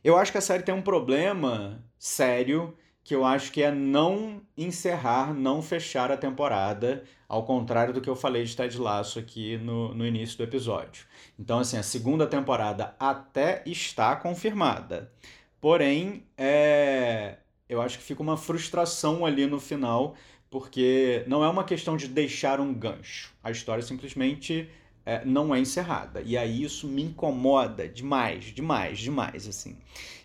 Eu 0.05 0.16
acho 0.16 0.32
que 0.32 0.38
a 0.38 0.42
série 0.42 0.64
tem 0.64 0.74
um 0.74 0.82
problema 0.82 1.84
sério 1.96 2.76
que 3.05 3.14
eu 3.14 3.24
acho 3.24 3.53
que 3.53 3.62
é 3.62 3.70
não 3.70 4.42
encerrar, 4.57 5.32
não 5.34 5.61
fechar 5.62 6.11
a 6.11 6.16
temporada, 6.16 7.05
ao 7.28 7.44
contrário 7.44 7.92
do 7.92 8.00
que 8.00 8.09
eu 8.09 8.14
falei 8.16 8.44
de 8.44 8.57
Ted 8.57 8.78
Lasso 8.78 9.18
aqui 9.18 9.59
no, 9.59 9.94
no 9.94 10.07
início 10.07 10.36
do 10.36 10.44
episódio. 10.44 11.07
Então, 11.38 11.59
assim, 11.59 11.76
a 11.76 11.82
segunda 11.82 12.26
temporada 12.26 12.94
até 12.98 13.62
está 13.66 14.14
confirmada. 14.16 15.12
Porém, 15.61 16.24
é... 16.36 17.38
eu 17.68 17.80
acho 17.80 17.98
que 17.98 18.05
fica 18.05 18.22
uma 18.22 18.36
frustração 18.36 19.24
ali 19.24 19.46
no 19.46 19.61
final, 19.61 20.14
porque 20.50 21.24
não 21.26 21.44
é 21.44 21.48
uma 21.48 21.64
questão 21.64 21.96
de 21.96 22.09
deixar 22.09 22.61
um 22.61 22.74
gancho. 22.74 23.32
A 23.42 23.50
história 23.50 23.82
simplesmente 23.82 24.68
é, 25.05 25.24
não 25.24 25.55
é 25.55 25.61
encerrada. 25.61 26.22
E 26.22 26.36
aí 26.36 26.62
isso 26.62 26.86
me 26.86 27.03
incomoda 27.03 27.88
demais, 27.88 28.46
demais, 28.46 28.98
demais, 28.98 29.48
assim. 29.48 29.76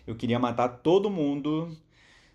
Eu 0.06 0.14
queria 0.14 0.38
matar 0.38 0.68
todo 0.68 1.10
mundo 1.10 1.76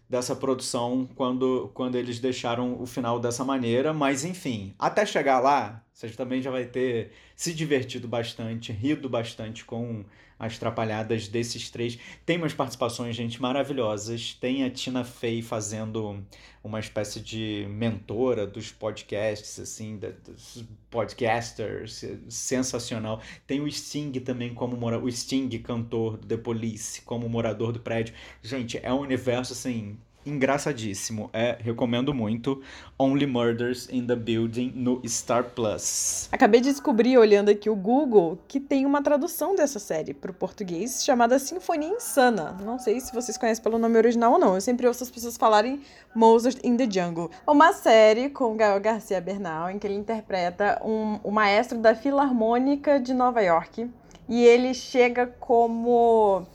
dessa 0.10 0.36
produção 0.36 1.10
quando, 1.16 1.72
quando 1.74 1.96
eles 1.96 2.20
deixaram 2.20 2.80
o 2.80 2.86
final 2.86 3.20
dessa 3.20 3.44
maneira, 3.44 3.94
mas 3.94 4.24
enfim, 4.24 4.74
até 4.78 5.06
chegar 5.06 5.40
lá, 5.40 5.84
você 5.94 6.10
também 6.10 6.42
já 6.42 6.50
vai 6.50 6.66
ter 6.66 7.12
se 7.36 7.54
divertido 7.54 8.08
bastante, 8.08 8.72
rido 8.72 9.08
bastante 9.08 9.64
com 9.64 10.04
as 10.40 10.58
trapalhadas 10.58 11.28
desses 11.28 11.70
três. 11.70 12.00
Tem 12.26 12.38
umas 12.38 12.54
participações, 12.54 13.16
gente, 13.16 13.40
maravilhosas. 13.40 14.34
Tem 14.34 14.64
a 14.64 14.72
Tina 14.72 15.04
Fey 15.04 15.42
fazendo 15.44 16.26
uma 16.64 16.80
espécie 16.80 17.20
de 17.20 17.68
mentora 17.70 18.48
dos 18.48 18.72
podcasts, 18.72 19.60
assim, 19.60 19.98
dos 19.98 20.66
podcasters, 20.90 22.04
sensacional. 22.28 23.22
Tem 23.46 23.62
o 23.62 23.72
Sting 23.72 24.12
também 24.20 24.54
como 24.54 24.76
mora 24.76 24.98
o 25.00 25.10
Sting, 25.12 25.50
cantor 25.60 26.18
do 26.18 26.28
The 26.28 26.38
Police, 26.38 27.02
como 27.04 27.30
morador 27.30 27.72
do 27.72 27.80
prédio. 27.80 28.16
Gente, 28.42 28.80
é 28.82 28.92
um 28.92 29.00
universo, 29.00 29.54
assim, 29.54 29.98
engraçadíssimo. 30.26 31.30
É, 31.34 31.58
recomendo 31.60 32.14
muito. 32.14 32.62
Only 32.98 33.26
Murders 33.26 33.90
in 33.92 34.06
the 34.06 34.16
Building 34.16 34.72
no 34.76 35.02
Star 35.08 35.44
Plus. 35.44 36.30
Acabei 36.32 36.62
de 36.62 36.72
descobrir, 36.72 37.18
olhando 37.18 37.50
aqui 37.50 37.70
o 37.70 37.76
Google, 37.76 38.38
que 38.48 38.60
tem 38.60 38.86
uma 38.86 39.02
tradução 39.02 39.56
dessa 39.56 39.80
série 39.80 40.14
para 40.14 40.32
o 40.32 40.34
português 40.34 41.04
chamada 41.04 41.38
Sinfonia 41.40 41.90
Insana. 41.90 42.58
Não 42.64 42.80
sei 42.80 43.00
se 43.00 43.14
vocês 43.14 43.38
conhecem 43.38 43.64
pelo 43.64 43.78
nome 43.78 43.98
original 43.98 44.34
ou 44.34 44.40
não. 44.40 44.56
Eu 44.56 44.62
sempre 44.62 44.88
ouço 44.88 45.04
as 45.04 45.12
pessoas 45.12 45.38
falarem 45.38 45.82
Moses 46.16 46.58
in 46.64 46.78
the 46.78 46.90
Jungle. 46.90 47.30
Uma 47.48 47.74
série 47.74 48.30
com 48.30 48.56
Gael 48.56 48.80
Garcia 48.80 49.20
Bernal, 49.20 49.70
em 49.70 49.80
que 49.80 49.88
ele 49.88 49.96
interpreta 49.96 50.82
um, 50.84 51.20
o 51.24 51.32
maestro 51.32 51.78
da 51.78 51.96
Filarmônica 51.96 53.00
de 53.00 53.14
Nova 53.14 53.42
York. 53.42 53.90
E 54.30 54.42
ele 54.44 54.74
chega 54.74 55.28
como 55.28 56.48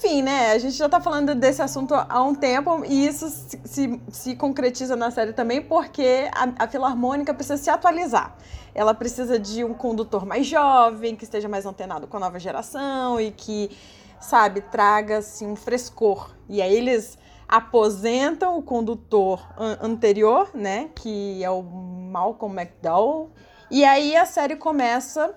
enfim, 0.00 0.22
né? 0.22 0.52
A 0.52 0.58
gente 0.58 0.76
já 0.76 0.88
tá 0.88 0.98
falando 0.98 1.34
desse 1.34 1.60
assunto 1.60 1.94
há 1.94 2.22
um 2.22 2.34
tempo 2.34 2.82
e 2.86 3.06
isso 3.06 3.28
se, 3.28 3.60
se, 3.64 4.00
se 4.08 4.34
concretiza 4.34 4.96
na 4.96 5.10
série 5.10 5.34
também 5.34 5.60
porque 5.60 6.26
a, 6.32 6.64
a, 6.64 6.66
Filarmônica 6.66 7.34
precisa 7.34 7.58
se 7.58 7.68
atualizar. 7.68 8.34
Ela 8.74 8.94
precisa 8.94 9.38
de 9.38 9.62
um 9.62 9.74
condutor 9.74 10.24
mais 10.24 10.46
jovem, 10.46 11.14
que 11.14 11.24
esteja 11.24 11.50
mais 11.50 11.66
antenado 11.66 12.06
com 12.06 12.16
a 12.16 12.20
nova 12.20 12.38
geração 12.38 13.20
e 13.20 13.30
que, 13.30 13.76
sabe, 14.18 14.62
traga 14.62 15.18
assim, 15.18 15.46
um 15.46 15.56
frescor. 15.56 16.30
E 16.48 16.62
aí 16.62 16.74
eles 16.74 17.18
aposentam 17.46 18.56
o 18.56 18.62
condutor 18.62 19.46
an 19.58 19.80
anterior, 19.82 20.50
né? 20.54 20.88
Que 20.94 21.44
é 21.44 21.50
o 21.50 21.62
Malcolm 21.62 22.58
McDowell. 22.58 23.30
E 23.70 23.84
aí 23.84 24.16
a 24.16 24.24
série 24.24 24.56
começa 24.56 25.34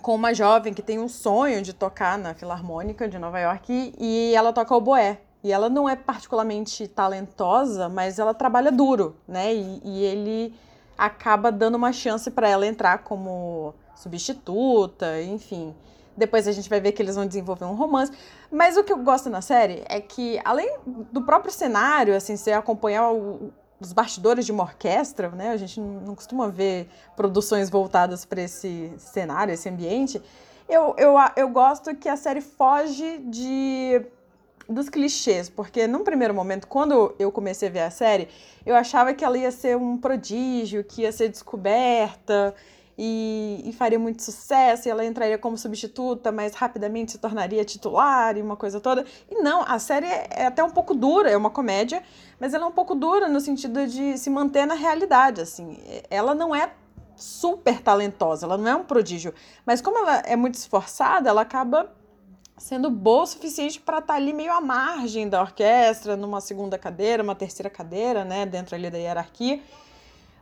com 0.00 0.14
uma 0.14 0.34
jovem 0.34 0.72
que 0.72 0.82
tem 0.82 0.98
um 0.98 1.08
sonho 1.08 1.62
de 1.62 1.72
tocar 1.72 2.18
na 2.18 2.34
Filarmônica 2.34 3.08
de 3.08 3.18
Nova 3.18 3.38
York 3.38 3.94
e 3.98 4.32
ela 4.34 4.52
toca 4.52 4.74
o 4.74 4.80
boé. 4.80 5.20
E 5.42 5.52
ela 5.52 5.68
não 5.68 5.88
é 5.88 5.94
particularmente 5.94 6.88
talentosa, 6.88 7.88
mas 7.88 8.18
ela 8.18 8.34
trabalha 8.34 8.72
duro, 8.72 9.16
né? 9.26 9.54
E, 9.54 9.80
e 9.84 10.04
ele 10.04 10.54
acaba 10.96 11.52
dando 11.52 11.76
uma 11.76 11.92
chance 11.92 12.28
para 12.30 12.48
ela 12.48 12.66
entrar 12.66 12.98
como 12.98 13.72
substituta, 13.94 15.22
enfim. 15.22 15.74
Depois 16.16 16.48
a 16.48 16.52
gente 16.52 16.68
vai 16.68 16.80
ver 16.80 16.90
que 16.90 17.00
eles 17.00 17.14
vão 17.14 17.24
desenvolver 17.24 17.64
um 17.64 17.74
romance. 17.74 18.12
Mas 18.50 18.76
o 18.76 18.82
que 18.82 18.92
eu 18.92 18.98
gosto 18.98 19.30
na 19.30 19.40
série 19.40 19.84
é 19.88 20.00
que, 20.00 20.40
além 20.44 20.76
do 21.12 21.22
próprio 21.22 21.52
cenário, 21.52 22.16
assim, 22.16 22.36
você 22.36 22.50
acompanhar 22.50 23.08
os 23.80 23.92
bastidores 23.92 24.44
de 24.44 24.52
uma 24.52 24.64
orquestra, 24.64 25.28
né? 25.30 25.50
A 25.50 25.56
gente 25.56 25.80
não 25.80 26.14
costuma 26.14 26.48
ver 26.48 26.88
produções 27.16 27.70
voltadas 27.70 28.24
para 28.24 28.42
esse 28.42 28.92
cenário, 28.98 29.52
esse 29.52 29.68
ambiente. 29.68 30.20
Eu, 30.68 30.94
eu, 30.98 31.14
eu 31.36 31.48
gosto 31.48 31.94
que 31.94 32.08
a 32.08 32.16
série 32.16 32.40
foge 32.40 33.18
de 33.18 34.02
dos 34.68 34.90
clichês, 34.90 35.48
porque 35.48 35.86
num 35.86 36.04
primeiro 36.04 36.34
momento, 36.34 36.66
quando 36.66 37.14
eu 37.18 37.32
comecei 37.32 37.68
a 37.68 37.72
ver 37.72 37.80
a 37.80 37.90
série, 37.90 38.28
eu 38.66 38.76
achava 38.76 39.14
que 39.14 39.24
ela 39.24 39.38
ia 39.38 39.50
ser 39.50 39.78
um 39.78 39.96
prodígio, 39.96 40.84
que 40.84 41.02
ia 41.02 41.12
ser 41.12 41.30
descoberta 41.30 42.54
e, 43.00 43.62
e, 43.64 43.72
faria 43.72 43.98
muito 43.98 44.24
sucesso, 44.24 44.88
e 44.88 44.90
ela 44.90 45.04
entraria 45.04 45.38
como 45.38 45.56
substituta, 45.56 46.32
mas 46.32 46.54
rapidamente 46.54 47.12
se 47.12 47.18
tornaria 47.18 47.64
titular 47.64 48.36
e 48.36 48.42
uma 48.42 48.56
coisa 48.56 48.80
toda. 48.80 49.04
E 49.30 49.36
não, 49.36 49.62
a 49.62 49.78
série 49.78 50.06
é 50.06 50.46
até 50.46 50.64
um 50.64 50.70
pouco 50.70 50.94
dura, 50.94 51.30
é 51.30 51.36
uma 51.36 51.50
comédia, 51.50 52.02
mas 52.40 52.54
ela 52.54 52.64
é 52.64 52.66
um 52.66 52.72
pouco 52.72 52.96
dura 52.96 53.28
no 53.28 53.40
sentido 53.40 53.86
de 53.86 54.18
se 54.18 54.28
manter 54.28 54.66
na 54.66 54.74
realidade, 54.74 55.40
assim. 55.40 55.78
Ela 56.10 56.34
não 56.34 56.52
é 56.52 56.72
super 57.14 57.80
talentosa, 57.80 58.46
ela 58.46 58.58
não 58.58 58.68
é 58.68 58.74
um 58.74 58.84
prodígio, 58.84 59.32
mas 59.64 59.80
como 59.80 59.98
ela 59.98 60.18
é 60.26 60.34
muito 60.34 60.54
esforçada, 60.54 61.30
ela 61.30 61.42
acaba 61.42 61.92
sendo 62.56 62.90
boa 62.90 63.22
o 63.22 63.26
suficiente 63.26 63.80
para 63.80 63.98
estar 63.98 64.14
tá 64.14 64.18
ali 64.18 64.32
meio 64.32 64.52
à 64.52 64.60
margem 64.60 65.28
da 65.28 65.40
orquestra, 65.40 66.16
numa 66.16 66.40
segunda 66.40 66.76
cadeira, 66.76 67.22
uma 67.22 67.36
terceira 67.36 67.70
cadeira, 67.70 68.24
né, 68.24 68.44
dentro 68.44 68.74
ali 68.74 68.90
da 68.90 68.98
hierarquia. 68.98 69.60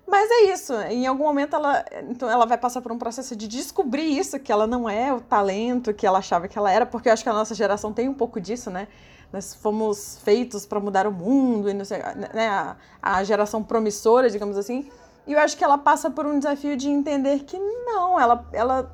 Mas 0.07 0.31
é 0.31 0.53
isso, 0.53 0.73
em 0.83 1.05
algum 1.05 1.25
momento 1.25 1.57
ela, 1.57 1.85
então 2.09 2.31
ela 2.31 2.47
vai 2.47 2.57
passar 2.57 2.81
por 2.81 2.93
um 2.93 2.99
processo 2.99 3.35
de 3.35 3.49
descobrir 3.49 4.17
isso, 4.17 4.39
que 4.39 4.53
ela 4.53 4.65
não 4.65 4.89
é 4.89 5.13
o 5.13 5.21
talento 5.21 5.93
que 5.93 6.07
ela 6.07 6.19
achava 6.19 6.47
que 6.47 6.57
ela 6.57 6.71
era, 6.71 6.87
porque 6.87 7.09
eu 7.09 7.13
acho 7.13 7.25
que 7.25 7.29
a 7.29 7.33
nossa 7.33 7.57
geração 7.57 7.93
tem 7.93 8.09
um 8.09 8.15
pouco 8.15 8.41
disso, 8.41 8.71
né? 8.71 8.87
Nós 9.33 9.55
fomos 9.55 10.19
feitos 10.23 10.65
para 10.65 10.79
mudar 10.79 11.09
o 11.09 11.13
mundo, 11.13 11.69
e 11.69 11.75
não 11.75 11.85
sei, 11.85 11.99
né? 12.33 12.49
A, 12.49 12.77
a 13.03 13.25
geração 13.25 13.65
promissora, 13.65 14.31
digamos 14.31 14.57
assim. 14.57 14.89
E 15.27 15.33
eu 15.33 15.41
acho 15.41 15.57
que 15.57 15.65
ela 15.65 15.77
passa 15.77 16.09
por 16.09 16.25
um 16.25 16.39
desafio 16.39 16.77
de 16.77 16.89
entender 16.89 17.41
que 17.41 17.59
não, 17.59 18.19
ela, 18.19 18.49
ela 18.53 18.93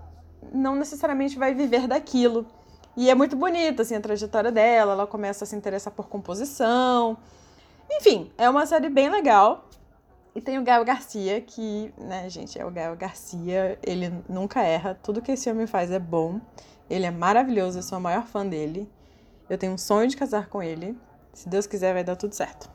não 0.50 0.74
necessariamente 0.74 1.38
vai 1.38 1.52
viver 1.52 1.86
daquilo. 1.86 2.46
E 2.96 3.10
é 3.10 3.14
muito 3.14 3.36
bonita, 3.36 3.82
assim, 3.82 3.94
a 3.94 4.00
trajetória 4.00 4.50
dela, 4.50 4.92
ela 4.92 5.06
começa 5.06 5.44
a 5.44 5.46
se 5.46 5.54
interessar 5.54 5.92
por 5.92 6.08
composição. 6.08 7.18
Enfim, 7.90 8.32
é 8.38 8.48
uma 8.48 8.64
série 8.64 8.88
bem 8.88 9.10
legal. 9.10 9.68
E 10.34 10.40
tem 10.40 10.58
o 10.58 10.62
Gael 10.62 10.84
Garcia, 10.84 11.40
que, 11.42 11.92
né, 11.98 12.28
gente, 12.30 12.58
é 12.58 12.64
o 12.64 12.70
Gael 12.70 12.96
Garcia, 12.96 13.78
ele 13.86 14.10
nunca 14.26 14.62
erra, 14.62 14.98
tudo 15.02 15.20
que 15.20 15.32
esse 15.32 15.50
homem 15.50 15.66
faz 15.66 15.90
é 15.90 15.98
bom, 15.98 16.40
ele 16.88 17.04
é 17.04 17.10
maravilhoso, 17.10 17.78
eu 17.78 17.82
sou 17.82 17.96
a 17.96 18.00
maior 18.00 18.24
fã 18.24 18.46
dele, 18.46 18.88
eu 19.50 19.58
tenho 19.58 19.74
um 19.74 19.78
sonho 19.78 20.08
de 20.08 20.16
casar 20.16 20.48
com 20.48 20.62
ele, 20.62 20.96
se 21.34 21.50
Deus 21.50 21.66
quiser 21.66 21.92
vai 21.92 22.02
dar 22.02 22.16
tudo 22.16 22.34
certo. 22.34 22.70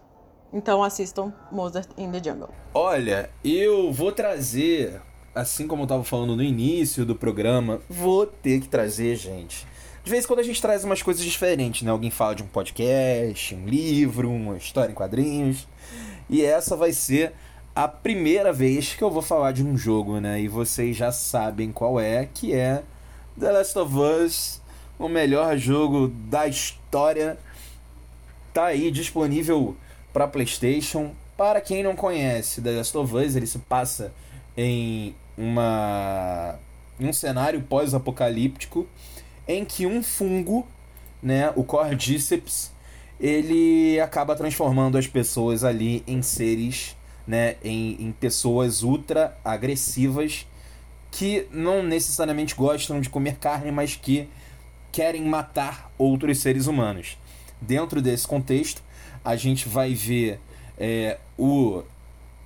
Então 0.53 0.84
assistam 0.84 1.34
Mozart 1.51 1.89
in 1.97 2.12
the 2.12 2.22
Jungle. 2.24 2.49
Olha, 2.76 3.30
eu 3.43 3.91
vou 3.91 4.12
trazer, 4.12 5.01
assim 5.34 5.68
como 5.68 5.84
eu 5.84 5.88
tava 5.88 6.03
falando 6.03 6.36
no 6.36 6.43
início 6.43 7.05
do 7.05 7.16
programa, 7.16 7.82
vou 7.89 8.28
ter 8.28 8.62
que 8.62 8.68
trazer, 8.68 9.16
gente. 9.16 9.68
De 10.03 10.12
vez 10.12 10.24
em 10.24 10.28
quando 10.28 10.39
a 10.39 10.43
gente 10.43 10.62
traz 10.62 10.86
umas 10.86 11.01
coisas 11.01 11.22
diferentes, 11.22 11.82
né? 11.82 11.91
Alguém 11.91 12.10
fala 12.10 12.34
de 12.34 12.41
um 12.41 12.47
podcast, 12.47 13.53
um 13.53 13.66
livro, 13.66 14.32
uma 14.32 14.55
história 14.55 14.91
em 14.91 14.95
quadrinhos. 14.95 15.68
E 16.30 16.45
essa 16.45 16.78
vai 16.78 16.93
ser 16.93 17.34
a 17.78 17.88
primeira 17.88 18.52
vez 18.52 18.96
que 18.96 19.04
eu 19.04 19.12
vou 19.12 19.22
falar 19.22 19.52
de 19.52 19.64
um 19.64 19.78
jogo, 19.78 20.20
né? 20.20 20.42
E 20.42 20.48
vocês 20.48 20.98
já 20.98 21.12
sabem 21.12 21.72
qual 21.72 22.00
é, 22.00 22.26
que 22.26 22.52
é 22.52 22.82
The 23.40 23.52
Last 23.52 23.78
of 23.78 23.96
Us, 23.96 24.62
o 24.98 25.08
melhor 25.08 25.56
jogo 25.58 26.08
da 26.08 26.48
história. 26.48 27.38
Tá 28.52 28.66
aí 28.66 28.90
disponível 28.90 29.78
para 30.12 30.28
PlayStation. 30.28 31.12
Para 31.38 31.62
quem 31.62 31.84
não 31.84 31.96
conhece, 31.96 32.64
The 32.64 32.72
Last 32.72 32.98
of 32.98 33.16
Us, 33.16 33.36
ele 33.36 33.46
se 33.46 33.60
passa 33.60 34.12
em 34.58 35.14
uma 35.38 36.56
um 37.00 37.14
cenário 37.14 37.62
pós-apocalíptico 37.62 38.88
em 39.48 39.64
que 39.64 39.86
um 39.86 40.02
fungo, 40.02 40.66
né, 41.22 41.54
o 41.56 41.64
Cordyceps, 41.64 42.72
ele 43.20 44.00
acaba 44.00 44.36
transformando 44.36 44.98
as 44.98 45.06
pessoas 45.06 45.64
ali 45.64 46.04
em 46.08 46.24
seres 46.24 46.97
né, 47.28 47.58
em, 47.64 47.98
em 48.00 48.12
pessoas 48.12 48.84
ultra 48.84 49.38
agressivas 49.44 50.46
que 51.12 51.48
não 51.52 51.84
necessariamente 51.84 52.56
gostam 52.56 53.02
de 53.02 53.10
comer 53.10 53.38
carne, 53.38 53.72
mas 53.72 53.96
que 53.96 54.30
querem 54.92 55.24
matar 55.24 55.92
outros 55.98 56.40
seres 56.40 56.68
humanos. 56.68 57.18
Dentro 57.60 58.02
desse 58.02 58.28
contexto, 58.28 58.82
a 59.24 59.36
gente 59.36 59.68
vai 59.68 59.94
ver 59.94 60.40
é, 60.78 61.18
o 61.38 61.84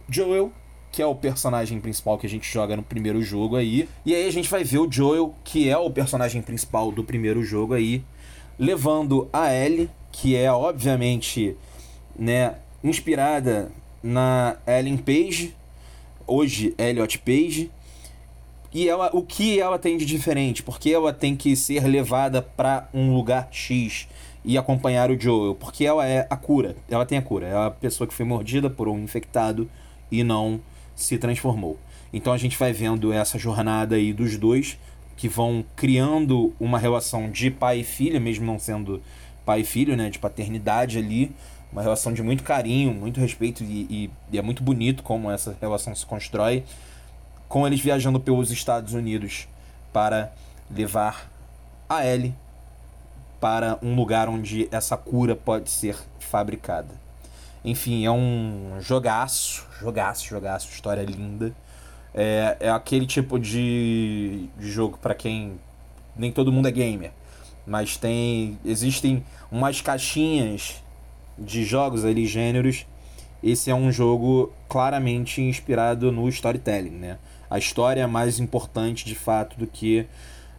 Joel, 0.10 0.52
que 0.92 1.02
é 1.02 1.06
o 1.06 1.16
personagem 1.16 1.80
principal 1.80 2.18
que 2.18 2.26
a 2.26 2.30
gente 2.30 2.52
joga 2.52 2.76
no 2.76 2.84
primeiro 2.84 3.22
jogo 3.22 3.56
aí. 3.56 3.88
E 4.06 4.16
aí 4.16 4.28
a 4.28 4.32
gente 4.32 4.50
vai 4.50 4.64
ver 4.64 4.80
o 4.80 4.92
Joel, 4.92 5.36
que 5.44 5.70
é 5.70 5.78
o 5.78 5.90
personagem 5.90 6.42
principal 6.42 6.92
do 6.92 7.04
primeiro 7.04 7.44
jogo 7.44 7.74
aí, 7.74 8.04
levando 8.58 9.30
a 9.32 9.54
Ellie, 9.54 9.90
que 10.12 10.36
é 10.36 10.52
obviamente, 10.52 11.56
né, 12.18 12.56
inspirada 12.84 13.72
na 14.04 14.58
Ellen 14.66 14.98
Page, 14.98 15.56
hoje 16.26 16.74
Elliot 16.78 17.20
Page. 17.20 17.72
E 18.74 18.88
ela, 18.88 19.10
o 19.14 19.22
que 19.22 19.60
ela 19.60 19.78
tem 19.78 19.98
de 19.98 20.06
diferente? 20.06 20.64
Porque 20.64 20.92
ela 20.92 21.12
tem 21.12 21.36
que 21.36 21.56
ser 21.56 21.84
levada 21.86 22.42
para 22.42 22.88
um 22.94 23.14
lugar 23.14 23.50
X 23.52 24.08
e 24.44 24.58
acompanhar 24.58 25.12
o 25.12 25.20
Joel, 25.20 25.56
porque 25.56 25.86
ela 25.86 26.08
é 26.08 26.26
a 26.30 26.38
cura, 26.38 26.76
ela 26.90 27.06
tem 27.06 27.18
a 27.18 27.22
cura, 27.22 27.48
é 27.48 27.56
a 27.68 27.70
pessoa 27.70 28.08
que 28.08 28.14
foi 28.14 28.26
mordida 28.26 28.70
por 28.70 28.88
um 28.88 28.98
infectado 29.00 29.70
e 30.10 30.24
não 30.24 30.60
se 30.96 31.18
transformou. 31.18 31.78
Então 32.14 32.34
a 32.34 32.38
gente 32.38 32.58
vai 32.58 32.74
vendo 32.74 33.14
essa 33.14 33.38
jornada 33.38 33.96
aí 33.96 34.12
dos 34.14 34.38
dois 34.38 34.78
que 35.16 35.30
vão 35.30 35.64
criando 35.76 36.54
uma 36.60 36.80
relação 36.80 37.30
de 37.30 37.52
pai 37.52 37.82
e 37.82 37.84
filha, 37.84 38.20
mesmo 38.20 38.46
não 38.46 38.58
sendo 38.58 39.02
pai 39.46 39.62
e 39.62 39.64
filho, 39.64 39.96
né, 39.96 40.10
de 40.10 40.18
paternidade 40.18 40.98
ali, 40.98 41.32
uma 41.72 41.82
relação 41.82 42.14
de 42.14 42.22
muito 42.22 42.44
carinho, 42.44 42.94
muito 42.94 43.20
respeito 43.20 43.64
e, 43.64 43.88
e, 43.90 44.12
e, 44.32 44.38
é 44.38 44.42
muito 44.42 44.62
bonito 44.62 45.04
como 45.04 45.32
essa 45.32 45.56
relação 45.62 45.96
se 45.96 46.06
constrói, 46.06 46.64
com 47.48 47.66
eles 47.66 47.80
viajando 47.80 48.20
pelos 48.20 48.52
Estados 48.52 48.94
Unidos 48.94 49.48
para 49.94 50.32
levar 50.70 51.30
a 51.90 52.06
Ellie 52.06 52.34
para 53.40 53.80
um 53.82 53.96
lugar 53.96 54.30
onde 54.30 54.68
essa 54.72 54.96
cura 54.96 55.36
pode 55.36 55.70
ser 55.70 55.98
fabricada. 56.20 56.90
Enfim, 57.64 58.06
é 58.06 58.12
um 58.12 58.78
jogaço, 58.80 59.68
jogaço, 59.80 60.28
jogaço, 60.28 60.70
história 60.70 61.04
linda. 61.04 61.54
É, 62.14 62.58
é 62.60 62.70
aquele 62.70 63.06
tipo 63.06 63.40
de, 63.40 64.50
de 64.58 64.70
jogo 64.70 64.98
para 64.98 65.16
quem 65.16 65.60
nem 66.16 66.32
todo 66.32 66.52
mundo 66.52 66.68
é 66.68 66.72
gamer, 66.72 67.12
mas 67.66 67.96
tem 67.96 68.60
existem 68.66 69.24
umas 69.50 69.80
caixinhas 69.80 70.84
de 71.44 71.64
jogos 71.64 72.06
ali, 72.06 72.26
gêneros, 72.26 72.86
esse 73.44 73.70
é 73.70 73.76
um 73.76 73.92
jogo 73.92 74.52
claramente 74.70 75.42
inspirado 75.42 76.12
no 76.12 76.30
storytelling, 76.30 76.92
né? 76.92 77.18
A 77.50 77.58
história 77.58 78.02
é 78.02 78.08
mais 78.08 78.40
importante 78.40 79.04
de 79.04 79.16
fato 79.16 79.58
do 79.58 79.68
que 79.68 80.06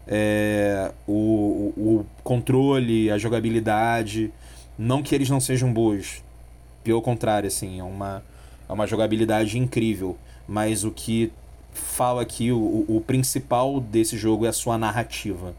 é, 0.06 0.92
o, 1.06 1.72
o 1.76 2.06
controle, 2.22 3.10
a 3.10 3.16
jogabilidade. 3.16 4.32
Não 4.76 5.02
que 5.02 5.14
eles 5.14 5.30
não 5.30 5.40
sejam 5.40 5.72
boas, 5.72 6.22
pelo 6.82 7.00
contrário, 7.00 7.46
assim, 7.46 7.78
é 7.78 7.84
uma, 7.84 8.22
é 8.68 8.72
uma 8.72 8.86
jogabilidade 8.86 9.58
incrível. 9.58 10.18
Mas 10.46 10.84
o 10.84 10.90
que 10.90 11.32
fala 11.72 12.20
aqui, 12.20 12.52
o, 12.52 12.84
o 12.88 13.02
principal 13.06 13.80
desse 13.80 14.16
jogo 14.18 14.44
é 14.44 14.48
a 14.48 14.52
sua 14.52 14.76
narrativa. 14.76 15.54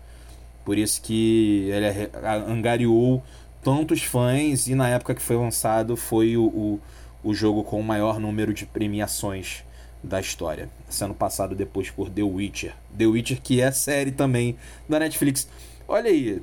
Por 0.64 0.78
isso 0.78 1.02
que 1.02 1.70
ele 1.70 2.10
angariou 2.48 3.24
tantos 3.64 4.04
fãs 4.04 4.68
e 4.68 4.76
na 4.76 4.90
época 4.90 5.16
que 5.16 5.22
foi 5.22 5.36
lançado 5.36 5.96
foi 5.96 6.36
o, 6.38 6.46
o, 6.46 6.80
o 7.24 7.34
jogo 7.34 7.64
com 7.64 7.80
o 7.80 7.84
maior 7.84 8.20
número 8.20 8.54
de 8.54 8.66
premiações 8.66 9.64
da 10.04 10.20
história, 10.20 10.70
sendo 10.90 11.14
passado 11.14 11.56
depois 11.56 11.90
por 11.90 12.10
The 12.10 12.24
Witcher. 12.24 12.74
The 12.98 13.06
Witcher 13.06 13.42
que 13.42 13.62
é 13.62 13.72
série 13.72 14.12
também 14.12 14.58
da 14.88 15.00
Netflix. 15.00 15.48
Olha 15.88 16.10
aí, 16.10 16.42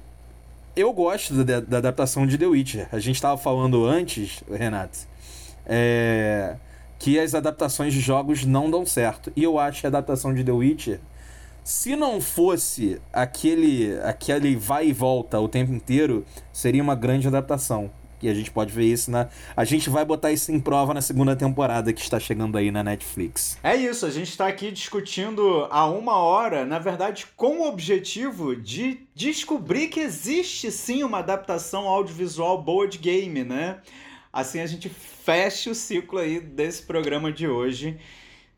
eu 0.75 0.93
gosto 0.93 1.45
da, 1.45 1.61
da 1.61 1.79
adaptação 1.79 2.27
de 2.27 2.39
The 2.39 2.47
Witcher. 2.47 2.89
A 2.91 2.99
gente 2.99 3.16
estava 3.16 3.37
falando 3.37 3.85
antes, 3.85 4.43
Renato, 4.51 4.99
é, 5.66 6.57
que 6.99 7.18
as 7.18 7.35
adaptações 7.35 7.93
de 7.93 8.01
jogos 8.01 8.45
não 8.45 8.71
dão 8.71 8.87
certo. 8.87 9.31
E 9.37 9.43
eu 9.43 9.59
acho 9.59 9.81
que 9.81 9.87
a 9.87 9.89
adaptação 9.89 10.33
de 10.33 10.43
The 10.43 10.53
Witcher, 10.53 11.01
se 11.64 11.96
não 11.96 12.20
fosse 12.20 13.00
aquele, 13.12 13.98
aquele 14.02 14.56
vai 14.56 14.88
e 14.88 14.92
volta 14.92 15.38
o 15.38 15.48
tempo 15.48 15.72
inteiro, 15.72 16.24
seria 16.52 16.82
uma 16.82 16.94
grande 16.94 17.28
adaptação. 17.28 17.90
E 18.22 18.28
a 18.28 18.34
gente 18.34 18.50
pode 18.50 18.70
ver 18.72 18.84
isso 18.84 19.11
na. 19.11 19.28
A 19.56 19.64
gente 19.64 19.88
vai 19.88 20.04
botar 20.04 20.30
isso 20.30 20.52
em 20.52 20.61
prova 20.61 20.92
na 20.92 21.00
segunda 21.00 21.34
temporada 21.34 21.92
que 21.92 22.00
está 22.02 22.20
chegando 22.20 22.58
aí 22.58 22.70
na 22.70 22.82
Netflix. 22.82 23.58
É 23.62 23.74
isso, 23.74 24.04
a 24.04 24.11
gente 24.11 24.28
está 24.28 24.46
aqui 24.46 24.70
discutindo 24.70 25.66
há 25.70 25.86
uma 25.86 26.18
hora, 26.18 26.66
na 26.66 26.78
verdade, 26.78 27.26
com 27.34 27.61
o 27.61 27.66
objetivo 27.66 28.54
de 28.54 29.06
descobrir 29.14 29.88
que 29.88 30.00
existe 30.00 30.70
sim 30.70 31.02
uma 31.02 31.18
adaptação 31.18 31.88
audiovisual 31.88 32.62
boa 32.62 32.86
de 32.86 32.98
game, 32.98 33.42
né? 33.42 33.78
Assim 34.32 34.61
a 34.61 34.66
gente 34.66 34.88
fecha 34.88 35.70
o 35.70 35.74
ciclo 35.74 36.18
aí 36.18 36.40
desse 36.40 36.82
programa 36.82 37.32
de 37.32 37.48
hoje. 37.48 37.98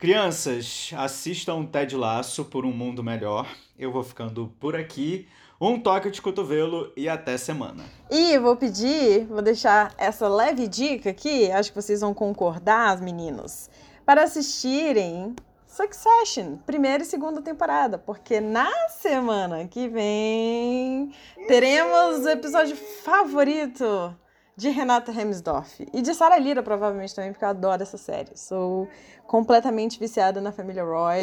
Crianças, 0.03 0.91
assistam 0.97 1.65
Ted 1.65 1.95
Laço 1.95 2.43
por 2.43 2.65
um 2.65 2.73
mundo 2.73 3.01
melhor. 3.01 3.47
Eu 3.79 3.89
vou 3.89 4.03
ficando 4.03 4.53
por 4.59 4.75
aqui. 4.75 5.29
Um 5.61 5.79
toque 5.79 6.11
de 6.11 6.21
cotovelo 6.21 6.91
e 6.97 7.07
até 7.07 7.37
semana. 7.37 7.85
E 8.11 8.37
vou 8.37 8.57
pedir, 8.57 9.25
vou 9.27 9.41
deixar 9.41 9.93
essa 9.97 10.27
leve 10.27 10.67
dica 10.67 11.09
aqui, 11.09 11.49
acho 11.49 11.69
que 11.69 11.81
vocês 11.81 12.01
vão 12.01 12.13
concordar, 12.13 12.99
meninos, 13.01 13.69
para 14.05 14.23
assistirem 14.23 15.33
Succession, 15.65 16.57
primeira 16.65 17.01
e 17.01 17.05
segunda 17.05 17.41
temporada, 17.41 17.97
porque 17.97 18.41
na 18.41 18.69
semana 18.89 19.69
que 19.69 19.87
vem 19.87 21.13
teremos 21.47 22.25
o 22.25 22.29
episódio 22.29 22.75
favorito 22.75 24.13
de 24.55 24.69
Renata 24.69 25.11
Hemsdorf 25.11 25.87
e 25.91 26.01
de 26.01 26.13
Sarah 26.13 26.37
Lira, 26.37 26.61
provavelmente 26.61 27.13
também, 27.15 27.31
porque 27.31 27.43
eu 27.43 27.49
adoro 27.49 27.81
essa 27.81 27.97
série. 27.97 28.31
Sou 28.35 28.87
completamente 29.25 29.99
viciada 29.99 30.39
na 30.39 30.51
família 30.51 30.83
Roy. 30.83 31.21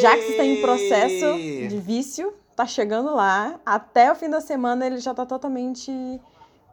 Já 0.00 0.16
que 0.16 0.30
está 0.30 0.44
em 0.44 0.60
processo 0.60 1.36
de 1.68 1.78
vício, 1.78 2.34
tá 2.56 2.66
chegando 2.66 3.14
lá. 3.14 3.60
Até 3.64 4.10
o 4.10 4.14
fim 4.14 4.28
da 4.28 4.40
semana 4.40 4.86
ele 4.86 4.98
já 4.98 5.14
tá 5.14 5.24
totalmente 5.24 5.92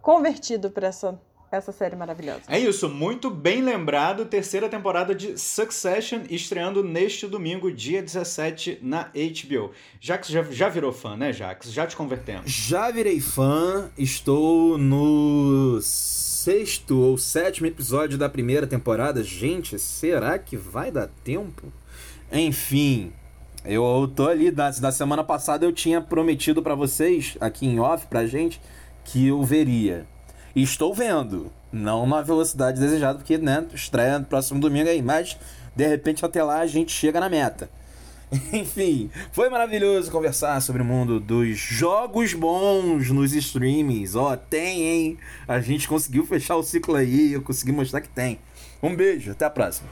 convertido 0.01 0.71
para 0.71 0.87
essa 0.87 1.19
essa 1.51 1.71
série 1.71 1.95
maravilhosa. 1.95 2.41
É 2.47 2.59
isso, 2.59 2.89
muito 2.89 3.29
bem 3.29 3.61
lembrado. 3.61 4.25
Terceira 4.25 4.67
temporada 4.67 5.15
de 5.15 5.37
Succession 5.37 6.21
estreando 6.29 6.83
neste 6.83 7.25
domingo, 7.25 7.71
dia 7.71 8.01
17, 8.01 8.79
na 8.81 9.03
HBO. 9.03 9.71
Jax 9.99 10.27
já, 10.27 10.43
já 10.43 10.67
virou 10.69 10.91
fã, 10.91 11.15
né, 11.15 11.31
Jax? 11.31 11.71
Já 11.71 11.87
te 11.87 11.95
convertemos. 11.95 12.51
Já 12.51 12.91
virei 12.91 13.21
fã, 13.21 13.89
estou 13.97 14.77
no 14.77 15.79
sexto 15.81 16.99
ou 16.99 17.17
sétimo 17.17 17.67
episódio 17.67 18.17
da 18.17 18.27
primeira 18.27 18.67
temporada. 18.67 19.23
Gente, 19.23 19.79
será 19.79 20.37
que 20.37 20.57
vai 20.57 20.91
dar 20.91 21.07
tempo? 21.23 21.71
Enfim, 22.31 23.13
eu 23.63 24.11
tô 24.15 24.27
ali, 24.27 24.51
da, 24.51 24.69
da 24.71 24.91
semana 24.91 25.23
passada 25.23 25.65
eu 25.65 25.71
tinha 25.71 26.01
prometido 26.01 26.61
para 26.61 26.75
vocês, 26.75 27.37
aqui 27.39 27.65
em 27.65 27.79
off, 27.79 28.07
pra 28.07 28.25
gente, 28.25 28.61
que 29.03 29.27
eu 29.27 29.43
veria. 29.43 30.05
Estou 30.57 30.91
vendo. 30.91 31.51
Não 31.71 32.07
na 32.07 32.23
velocidade 32.23 32.79
desejada, 32.79 33.19
porque, 33.19 33.37
né, 33.37 33.63
estreia 33.75 34.17
no 34.17 34.25
próximo 34.25 34.59
domingo 34.59 34.89
aí, 34.89 35.03
mas 35.03 35.37
de 35.75 35.85
repente 35.85 36.25
até 36.25 36.43
lá 36.43 36.61
a 36.61 36.65
gente 36.65 36.91
chega 36.91 37.19
na 37.19 37.29
meta. 37.29 37.69
Enfim, 38.51 39.11
foi 39.31 39.51
maravilhoso 39.51 40.09
conversar 40.09 40.59
sobre 40.63 40.81
o 40.81 40.85
mundo 40.85 41.19
dos 41.19 41.59
jogos 41.59 42.33
bons 42.33 43.11
nos 43.11 43.33
streamings. 43.33 44.15
Ó, 44.15 44.33
oh, 44.33 44.37
tem, 44.37 44.81
hein? 44.81 45.17
A 45.47 45.59
gente 45.59 45.87
conseguiu 45.87 46.25
fechar 46.25 46.55
o 46.55 46.63
ciclo 46.63 46.95
aí, 46.95 47.33
eu 47.33 47.43
consegui 47.43 47.71
mostrar 47.71 48.01
que 48.01 48.09
tem. 48.09 48.39
Um 48.81 48.95
beijo, 48.95 49.33
até 49.33 49.45
a 49.45 49.51
próxima. 49.51 49.87